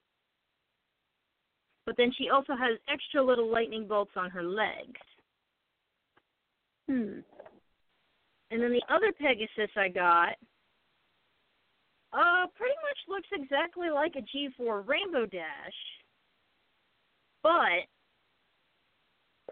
[1.86, 5.00] but then she also has extra little lightning bolts on her legs.
[6.90, 7.20] Hmm.
[8.52, 10.36] And then the other Pegasus I got,
[12.11, 15.80] uh, pretty much looks exactly like a G4 Rainbow Dash,
[17.42, 17.88] but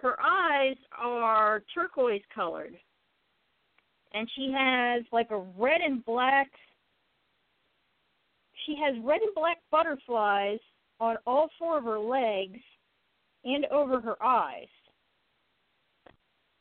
[0.02, 2.76] her eyes are turquoise colored.
[4.14, 6.50] And she has like a red and black
[8.66, 10.60] she has red and black butterflies
[11.00, 12.60] on all four of her legs
[13.46, 14.68] and over her eyes.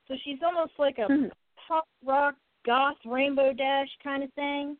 [0.06, 1.26] So she's almost like a Hmm.
[1.66, 4.78] pop rock goth rainbow dash kind of thing.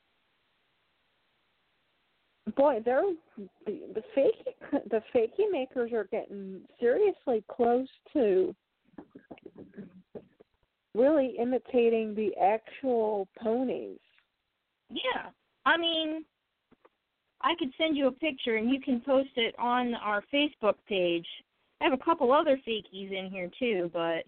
[2.58, 3.02] Boy, they're
[3.66, 8.52] the, fakey the fakey makers are getting seriously close to
[10.92, 14.00] really imitating the actual ponies.
[14.90, 15.30] Yeah.
[15.64, 16.24] I mean,
[17.42, 21.26] I could send you a picture and you can post it on our Facebook page.
[21.80, 24.24] I have a couple other fakies in here too, but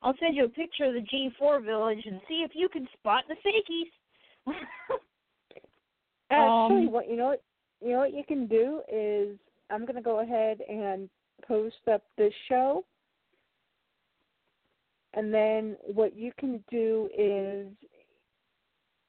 [0.00, 3.24] I'll send you a picture of the G4 village and see if you can spot
[3.28, 4.54] the fakies.
[6.32, 7.42] Actually, Um, what you know what
[7.80, 9.38] you know what you can do is
[9.70, 11.10] I'm gonna go ahead and
[11.46, 12.84] post up this show,
[15.14, 17.68] and then what you can do is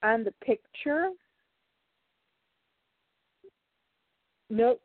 [0.03, 1.11] on the picture.
[4.49, 4.81] Note,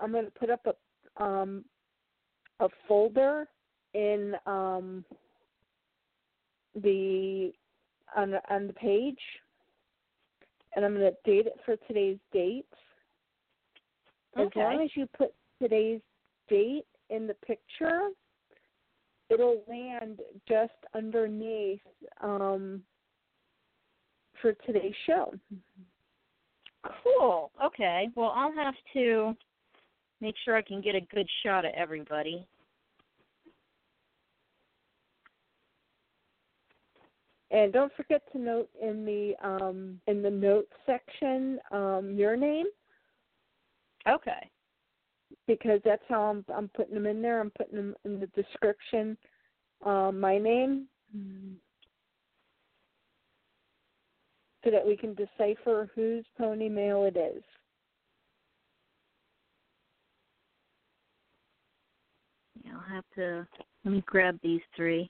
[0.00, 1.64] I'm gonna put up a um
[2.60, 3.48] a folder
[3.94, 5.04] in um
[6.74, 7.52] the
[8.14, 9.20] on on the page
[10.74, 12.66] and I'm going to date it for today's date.
[14.36, 14.60] As Okay.
[14.60, 16.00] long as you put today's
[16.48, 18.08] date in the picture,
[19.30, 21.80] it'll land just underneath
[22.20, 22.82] um,
[24.40, 25.34] for today's show.
[27.02, 27.50] Cool.
[27.64, 28.08] Okay.
[28.14, 29.36] Well, I'll have to
[30.20, 32.46] make sure I can get a good shot of everybody.
[37.50, 42.66] And don't forget to note in the um, in the notes section um, your name
[44.06, 44.50] Okay.
[45.46, 47.40] because that's how I'm I'm putting them in there.
[47.40, 49.16] I'm putting them in the description.
[49.84, 50.86] Um, my name,
[54.64, 57.42] so that we can decipher whose pony mail it is.
[62.64, 63.46] Yeah, I'll have to
[63.84, 65.08] let me grab these three.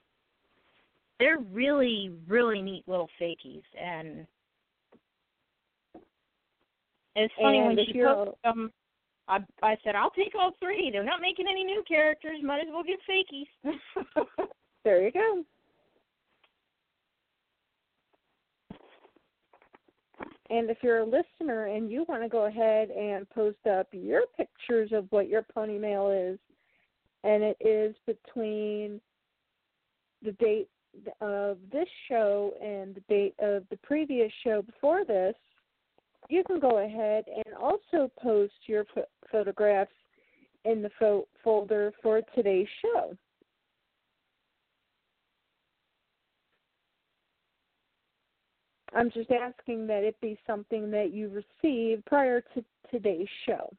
[1.18, 4.26] They're really, really neat little fakies, and
[7.16, 8.72] it's funny And when she posted them.
[9.26, 10.90] I I said I'll take all three.
[10.90, 12.38] They're not making any new characters.
[12.42, 13.74] Might as well get fakies.
[14.84, 15.44] There you go.
[20.50, 24.22] And if you're a listener and you want to go ahead and post up your
[24.36, 26.38] pictures of what your pony mail is,
[27.22, 28.98] and it is between
[30.22, 30.68] the date
[31.20, 35.34] of this show and the date of the previous show before this,
[36.28, 39.92] you can go ahead and also post your pho- photographs
[40.64, 43.16] in the fo- folder for today's show.
[48.94, 53.70] I'm just asking that it be something that you received prior to today's show.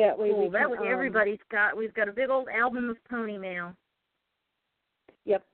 [0.00, 0.44] That way cool.
[0.44, 1.76] we that can, way um, everybody's got.
[1.76, 3.74] We've got a big old album of pony mail.
[5.26, 5.44] Yep.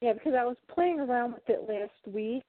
[0.00, 2.42] Yeah, because I was playing around with it last week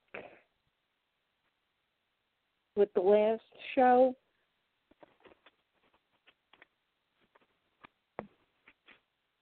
[2.74, 3.42] with the last
[3.74, 4.14] show.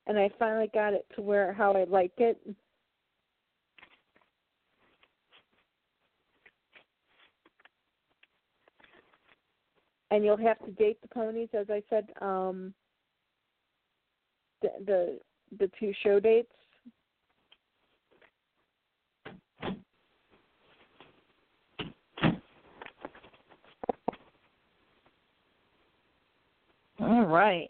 [0.06, 2.38] And I finally got it to where how I like it.
[10.10, 12.72] And you'll have to date the ponies, as I said, um
[14.62, 15.18] the the
[15.58, 16.52] the two show dates.
[27.00, 27.68] All right.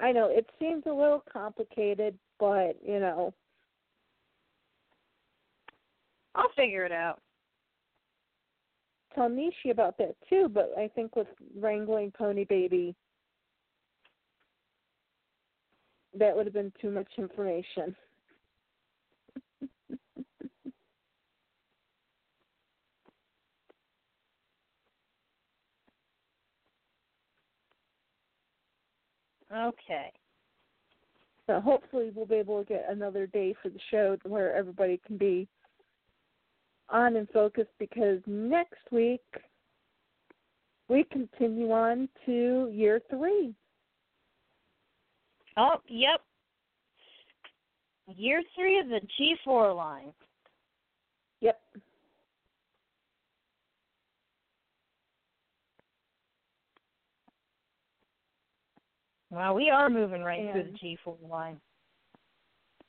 [0.00, 3.34] I know it seems a little complicated, but you know,
[6.34, 7.20] I'll figure it out.
[9.18, 10.48] Tell Nishi about that too.
[10.48, 11.26] But I think with
[11.58, 12.94] wrangling Pony Baby,
[16.14, 17.96] that would have been too much information.
[29.54, 30.12] Okay.
[31.46, 35.16] So hopefully we'll be able to get another day for the show where everybody can
[35.16, 35.48] be
[36.90, 39.22] on and focused because next week
[40.88, 43.54] we continue on to year three.
[45.56, 46.20] Oh, yep.
[48.16, 49.00] Year three of the
[49.46, 50.12] G4 line.
[51.40, 51.60] Yep.
[59.30, 61.60] Well, we are moving right through the G4 line.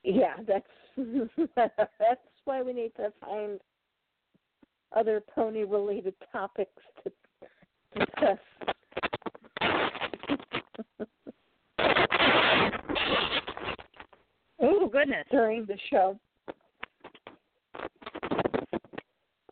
[0.03, 0.65] Yeah, that's
[1.55, 3.59] that's why we need to find
[4.95, 6.71] other pony related topics
[7.03, 7.11] to
[7.97, 8.37] discuss.
[14.61, 15.25] Oh goodness!
[15.31, 16.19] During the show.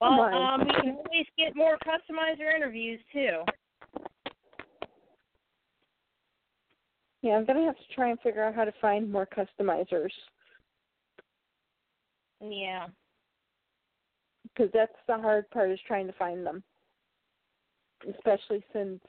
[0.02, 3.44] Well, um, we can always get more customizer interviews too.
[7.22, 10.12] Yeah, I'm gonna have to try and figure out how to find more customizers
[12.42, 12.88] Yeah.
[14.58, 16.64] Because that's the hard part is trying to find them,
[18.10, 19.00] especially since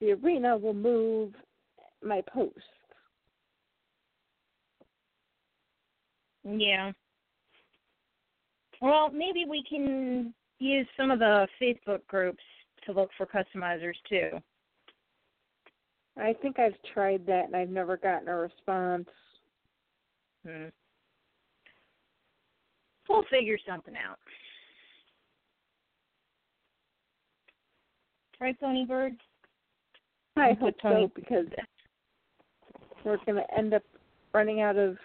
[0.00, 1.32] the arena will move
[2.02, 2.58] my post.
[6.44, 6.92] Yeah.
[8.82, 12.42] Well, maybe we can use some of the Facebook groups
[12.86, 14.30] to look for customizers too.
[16.18, 19.08] I think I've tried that and I've never gotten a response.
[20.46, 20.66] Hmm.
[23.08, 24.18] We'll figure something out.
[28.40, 29.14] Right, Tony Bird?
[30.36, 31.46] I hope so because
[33.04, 33.82] we're going to end up
[34.32, 34.96] running out of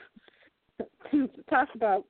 [1.12, 2.06] things to talk about.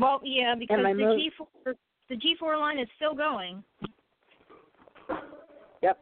[0.00, 1.18] Well, yeah, because the mo-
[1.66, 1.74] G4
[2.08, 3.62] the G4 line is still going.
[5.82, 5.98] Yep.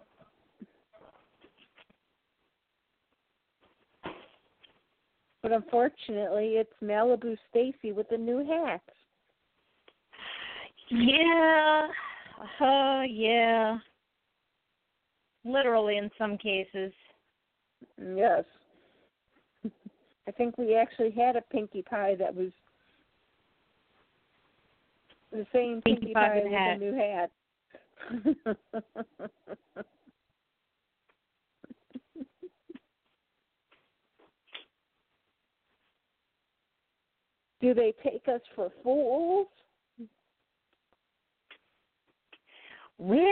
[5.43, 8.83] But unfortunately, it's Malibu Stacy with the new hat.
[10.91, 11.89] Yeah.
[12.61, 13.79] Uh, yeah.
[15.45, 16.93] Literally in some cases.
[17.99, 18.45] Yes.
[20.29, 22.51] I think we actually had a Pinkie Pie that was
[25.31, 27.31] the same Pinkie Pinkie, Pie Pie with a new hat.
[37.61, 39.49] Do they take us for fools?
[42.99, 43.23] Well,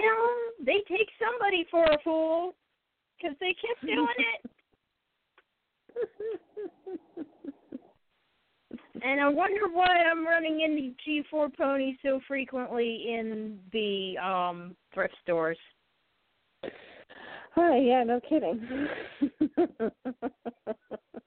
[0.64, 2.54] they take somebody for a fool
[3.16, 4.50] because they kept doing it.
[9.02, 10.92] And I wonder why I'm running into
[11.32, 15.58] G4 ponies so frequently in the um thrift stores.
[17.56, 18.88] Oh yeah, no kidding.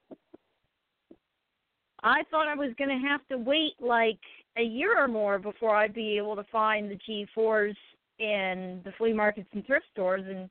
[2.04, 4.20] I thought I was going to have to wait like
[4.58, 7.76] a year or more before I'd be able to find the G4s
[8.20, 10.50] in the flea markets and thrift stores, and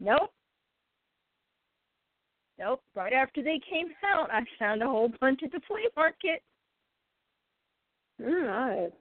[0.00, 0.30] nope.
[2.58, 2.82] Nope.
[2.94, 6.42] Right after they came out, I found a whole bunch at the flea market.
[8.20, 8.92] All right.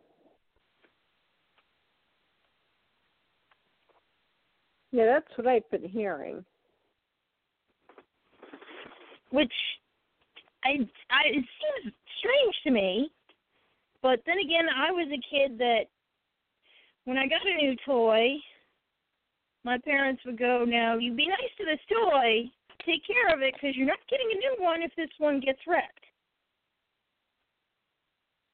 [4.91, 6.43] Yeah, that's what I've been hearing.
[9.33, 9.51] which
[10.63, 10.69] I,
[11.09, 13.11] I it seems strange to me.
[14.01, 15.83] But then again, I was a kid that
[17.05, 18.35] when I got a new toy,
[19.63, 22.49] my parents would go, "Now you be nice to this toy,
[22.85, 25.59] take care of it, because you're not getting a new one if this one gets
[25.67, 26.05] wrecked."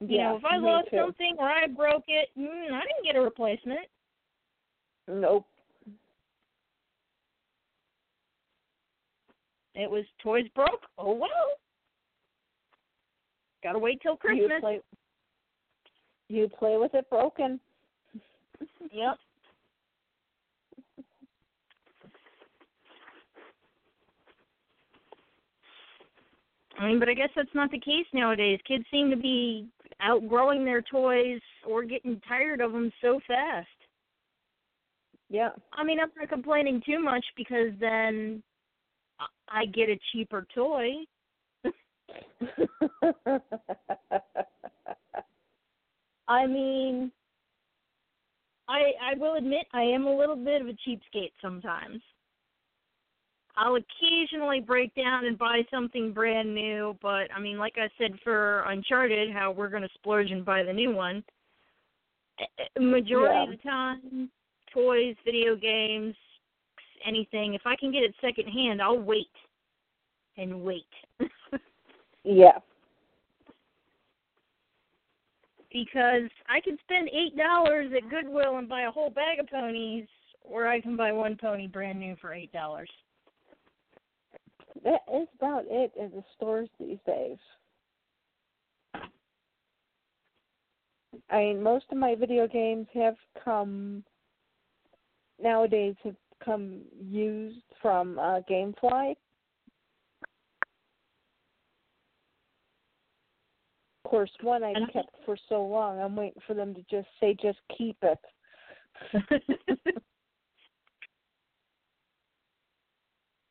[0.00, 0.96] You yeah, know, if I lost too.
[0.96, 3.86] something or I broke it, mm, I didn't get a replacement.
[5.08, 5.46] Nope.
[9.74, 10.86] It was toys broke.
[10.96, 11.28] Oh well.
[13.62, 14.60] Gotta wait till You Christmas.
[14.60, 14.80] play,
[16.28, 17.60] you play with it broken.
[18.92, 19.16] Yep.
[26.78, 28.58] I mean, but I guess that's not the case nowadays.
[28.66, 29.68] Kids seem to be
[30.00, 33.68] outgrowing their toys or getting tired of them so fast.
[35.28, 35.50] Yeah.
[35.74, 38.42] I mean, I'm not complaining too much because then
[39.48, 40.92] I get a cheaper toy.
[46.28, 47.10] I mean,
[48.68, 52.00] I I will admit I am a little bit of a cheapskate sometimes.
[53.56, 58.12] I'll occasionally break down and buy something brand new, but I mean, like I said
[58.22, 61.24] for Uncharted, how we're going to splurge and buy the new one.
[62.38, 64.30] eh, eh, Majority of the time,
[64.72, 66.14] toys, video games,
[67.04, 67.54] anything.
[67.54, 69.26] If I can get it secondhand, I'll wait
[70.38, 70.86] and wait.
[72.24, 72.58] yeah.
[75.72, 80.06] because I can spend eight dollars at Goodwill and buy a whole bag of ponies,
[80.42, 82.90] or I can buy one pony brand new for eight dollars.
[84.84, 87.36] That is about it in the stores these days.
[91.30, 94.04] I mean, most of my video games have come
[95.42, 99.14] nowadays have come used from uh, GameFly.
[104.10, 106.00] Course, one I kept for so long.
[106.00, 108.18] I'm waiting for them to just say, "Just keep it."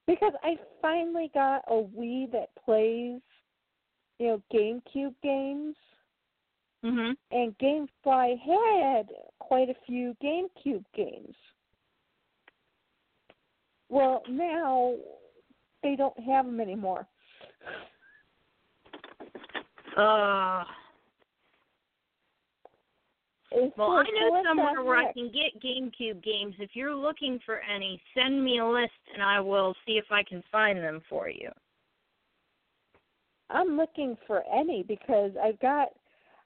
[0.05, 3.21] because I finally got a Wii that plays,
[4.19, 5.75] you know, GameCube games,
[6.83, 7.15] mhm.
[7.31, 9.07] and GameFly had
[9.39, 11.35] quite a few GameCube games.
[13.87, 14.95] Well, now
[15.83, 17.07] they don't have them anymore.
[19.97, 20.63] Uh,
[23.51, 26.55] It's well, I know somewhere where I can get GameCube games.
[26.59, 30.23] If you're looking for any, send me a list and I will see if I
[30.23, 31.49] can find them for you.
[33.49, 35.89] I'm looking for any because I've got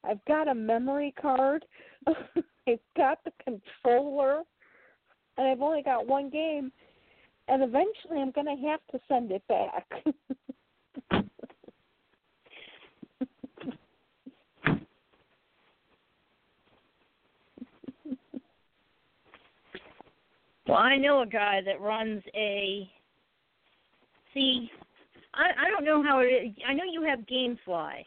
[0.06, 1.66] I've got a memory card,
[2.08, 4.44] I've got the controller,
[5.38, 6.72] and I've only got one game.
[7.50, 9.86] And eventually, I'm going to have to send it back.
[20.68, 22.90] Well, I know a guy that runs a.
[24.34, 24.72] See,
[25.34, 26.52] I I don't know how it is.
[26.68, 28.06] I know you have GameFly,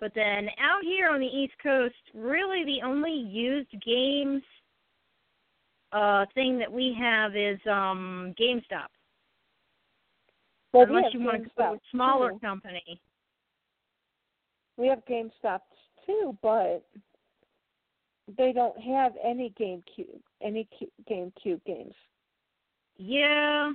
[0.00, 4.42] but then out here on the East Coast, really the only used games
[5.92, 8.88] uh thing that we have is um GameStop.
[10.72, 12.38] well, we Unless you want to go GameStop with a smaller too.
[12.40, 13.00] company.
[14.76, 15.60] We have GameStop
[16.04, 16.84] too, but
[18.36, 20.68] they don't have any GameCube, any
[21.10, 21.94] GameCube games.
[22.96, 23.72] Yeah.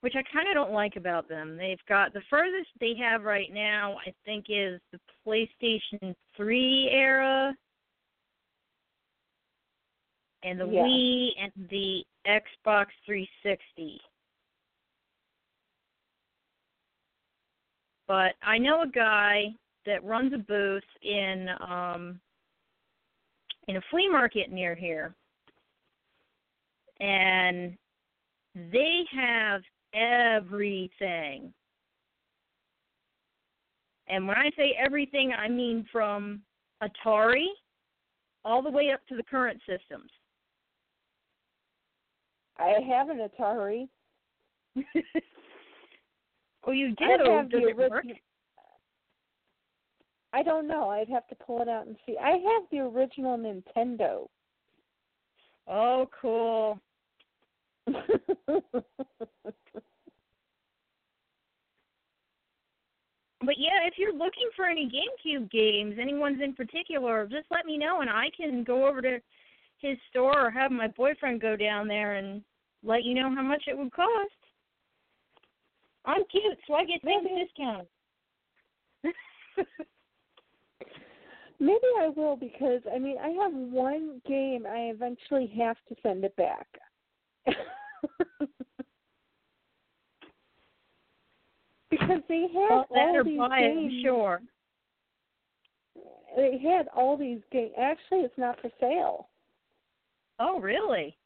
[0.00, 1.56] Which I kind of don't like about them.
[1.56, 7.56] They've got the furthest they have right now, I think, is the PlayStation 3 era,
[10.42, 10.82] and the Yeah.
[10.82, 14.00] Wii, and the Xbox 360.
[18.06, 22.20] But I know a guy that runs a booth in um
[23.68, 25.14] in a flea market near here.
[27.00, 27.76] And
[28.54, 29.62] they have
[29.94, 31.52] everything.
[34.08, 36.40] And when I say everything, I mean from
[36.82, 37.46] Atari
[38.44, 40.10] all the way up to the current systems.
[42.58, 43.88] I have an Atari.
[46.66, 47.04] oh, you do?
[47.04, 48.04] I have Does the it work?
[50.32, 50.88] I don't know.
[50.90, 52.16] I'd have to pull it out and see.
[52.22, 54.26] I have the original Nintendo.
[55.66, 56.78] Oh, cool.
[63.46, 67.78] But yeah, if you're looking for any GameCube games, anyone's in particular, just let me
[67.78, 69.20] know and I can go over to
[69.78, 72.42] his store or have my boyfriend go down there and
[72.82, 74.32] let you know how much it would cost.
[76.06, 77.86] I'm cute, so I get things discounted.
[81.60, 86.24] Maybe I will because I mean I have one game I eventually have to send
[86.24, 86.66] it back.
[91.90, 93.92] because they had Well, all these buy games.
[93.94, 94.40] I'm sure.
[96.36, 97.72] They had all these games.
[97.78, 99.28] Actually, it's not for sale.
[100.38, 101.16] Oh, really?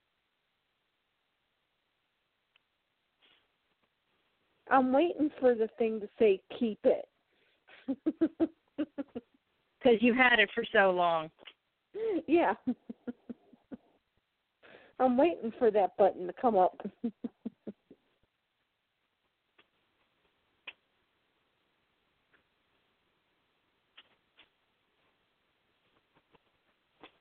[4.70, 7.08] I'm waiting for the thing to say keep it.
[9.82, 11.30] Because you've had it for so long.
[12.26, 12.52] yeah.
[15.00, 16.78] I'm waiting for that button to come up.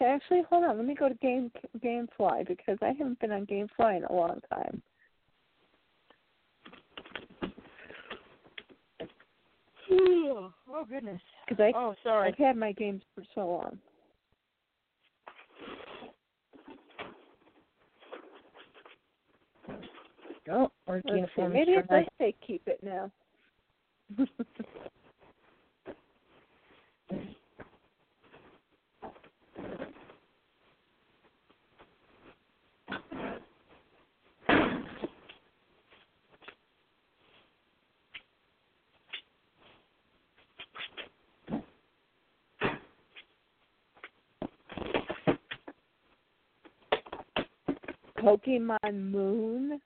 [0.02, 0.78] Actually, hold on.
[0.78, 4.40] Let me go to Game GameFly because I haven't been on GameFly in a long
[4.54, 4.82] time.
[9.92, 11.22] oh goodness.
[11.48, 12.30] Because I Oh, sorry.
[12.30, 13.80] I've had my games for so long.
[20.52, 21.54] Oh, work uniform.
[21.54, 23.12] Maybe it does say keep it now.
[48.18, 49.80] Pokemon Moon.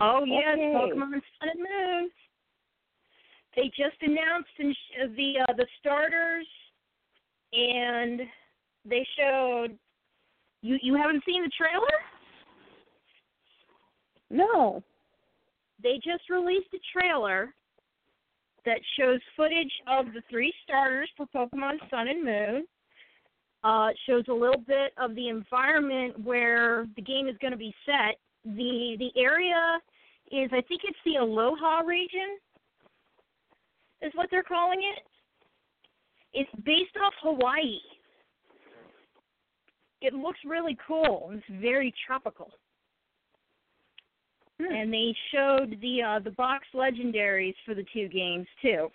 [0.00, 0.72] Oh yes, Okay.
[0.74, 2.10] Pokemon Sun and Moon.
[3.54, 6.46] They just announced the uh, the starters
[7.52, 8.22] and
[8.84, 9.78] they showed.
[10.62, 11.86] You you haven't seen the trailer?
[14.30, 14.82] No.
[15.82, 17.52] They just released a trailer
[18.64, 22.66] that shows footage of the three starters for Pokemon Sun and Moon.
[23.64, 27.74] Uh, shows a little bit of the environment where the game is going to be
[27.86, 28.16] set.
[28.44, 29.78] The the area
[30.30, 32.38] is I think it's the Alola region
[34.00, 35.02] is what they're calling it.
[36.32, 37.78] It's based off Hawaii.
[40.00, 41.30] It looks really cool.
[41.32, 42.50] It's very tropical.
[44.58, 48.88] And they showed the uh, the box legendaries for the two games too.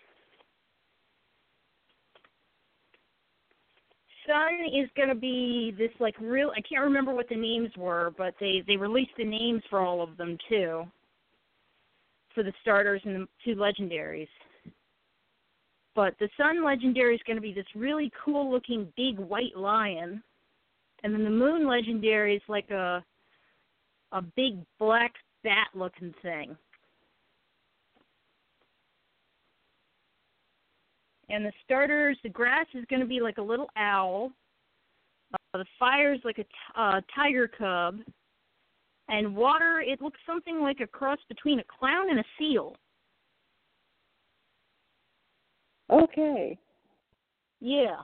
[4.28, 6.52] Sun is going to be this like real.
[6.56, 10.02] I can't remember what the names were, but they they released the names for all
[10.02, 10.84] of them too.
[12.36, 14.28] For the starters and the two legendaries.
[15.96, 20.22] But the Sun legendary is going to be this really cool looking big white lion,
[21.04, 23.04] and then the Moon legendary is like a
[24.12, 26.56] a big black bat looking thing.
[31.30, 34.32] And the starters, the grass is going to be like a little owl.
[35.34, 38.00] Uh, the fire is like a t- uh, tiger cub.
[39.10, 42.76] And water, it looks something like a cross between a clown and a seal.
[45.90, 46.58] Okay.
[47.60, 48.02] Yeah.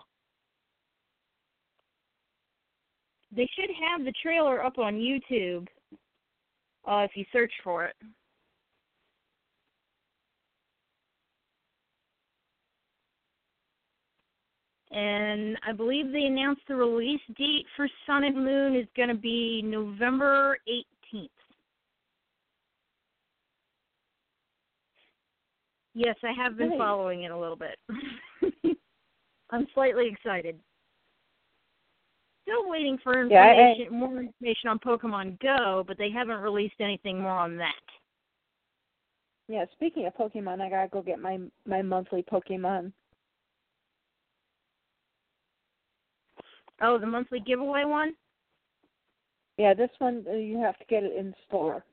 [3.35, 5.67] They should have the trailer up on YouTube
[6.87, 7.95] uh, if you search for it.
[14.93, 19.15] And I believe they announced the release date for Sun and Moon is going to
[19.15, 21.29] be November 18th.
[25.95, 27.77] Yes, I have been following it a little bit.
[29.51, 30.59] I'm slightly excited.
[32.43, 36.75] Still waiting for Yeah, I- information, more information on Pokemon Go, but they haven't released
[36.79, 37.73] anything more on that.
[39.47, 42.91] Yeah, speaking of Pokemon, I gotta go get my my monthly Pokemon.
[46.81, 48.13] Oh, the monthly giveaway one?
[49.57, 51.83] Yeah, this one uh, you have to get it in store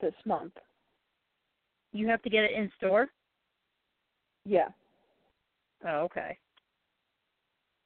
[0.00, 0.54] this month.
[1.92, 3.08] You have to get it in store?
[4.44, 4.68] Yeah,
[5.86, 6.38] Oh, okay.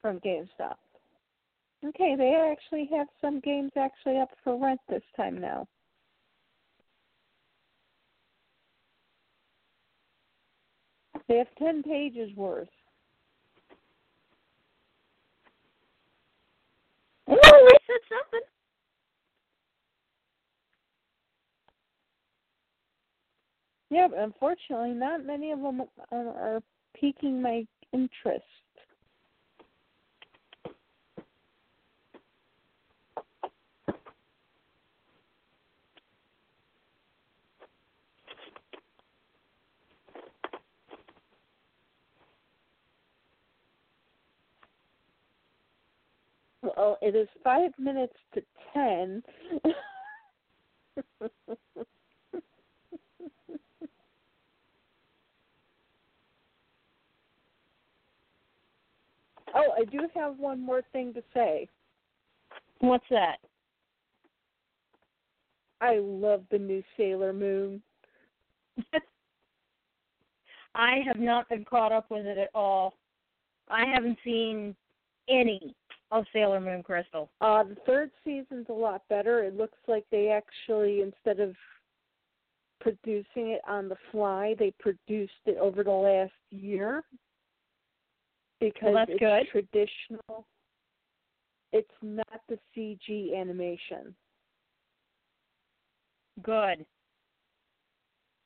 [0.00, 0.76] from GameStop.
[1.84, 5.66] Okay, they actually have some games actually up for rent this time now.
[11.28, 12.68] They have ten pages worth.
[17.28, 17.36] Oh,
[17.70, 18.46] they said something.
[23.90, 26.60] Yeah, but unfortunately, not many of them are,
[26.98, 28.44] piquing my interest.
[46.82, 48.42] Well, it is five minutes to
[48.74, 49.22] ten.
[59.54, 61.68] oh, I do have one more thing to say.
[62.80, 63.36] What's that?
[65.80, 67.80] I love the new Sailor Moon.
[70.74, 72.94] I have not been caught up with it at all.
[73.70, 74.74] I haven't seen
[75.28, 75.76] any
[76.12, 77.30] of Sailor Moon Crystal.
[77.40, 79.42] Uh, the third season's a lot better.
[79.42, 81.56] It looks like they actually, instead of
[82.80, 87.02] producing it on the fly, they produced it over the last year
[88.60, 89.46] because that's it's good.
[89.50, 90.46] traditional.
[91.72, 94.14] It's not the CG animation.
[96.42, 96.84] Good.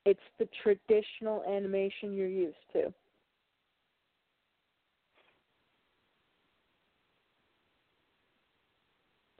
[0.04, 2.94] It's the traditional animation you're used to.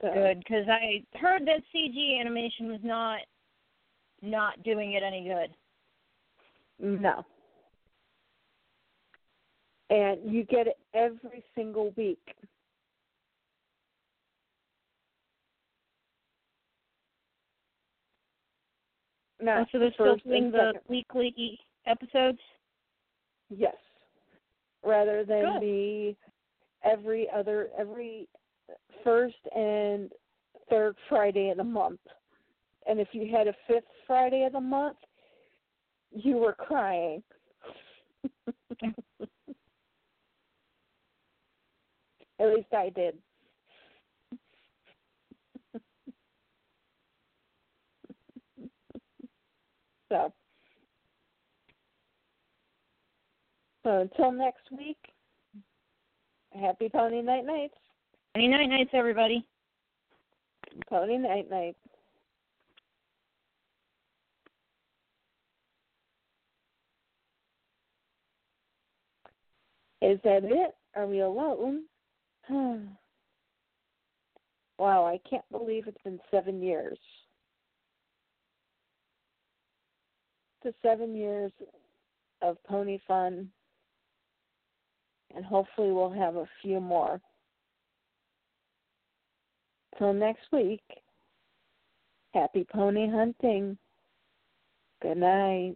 [0.07, 3.19] So, Good, because I heard that CG animation was not
[4.21, 6.85] not doing it any good.
[6.85, 7.01] Mm-hmm.
[7.03, 7.25] No.
[9.89, 12.19] And you get it every single week.
[19.39, 20.81] No, Oh, so they're the still doing the second.
[20.89, 22.39] weekly episodes.
[23.49, 23.75] Yes.
[24.83, 25.61] Rather than Good.
[25.61, 26.15] the
[26.83, 28.27] every other every
[29.03, 30.11] first and
[30.69, 31.99] third Friday of the month.
[32.87, 34.97] And if you had a fifth Friday of the month,
[36.11, 37.23] you were crying.
[42.39, 43.17] At least I did.
[50.09, 50.31] so,
[53.83, 54.97] so until next week,
[56.53, 57.73] happy Pony Night Nights.
[58.37, 59.43] Any night nights, everybody.
[60.87, 61.75] Pony Night Night.
[70.03, 70.75] Is that it?
[70.95, 71.85] Are we alone?
[72.51, 72.87] wow,
[74.77, 76.99] I can't believe it's been seven years.
[80.61, 81.51] To seven years
[82.43, 83.49] of pony fun,
[85.35, 87.19] and hopefully we'll have a few more.
[89.97, 90.83] Till next week,
[92.33, 93.77] happy pony hunting.
[95.01, 95.75] Good night.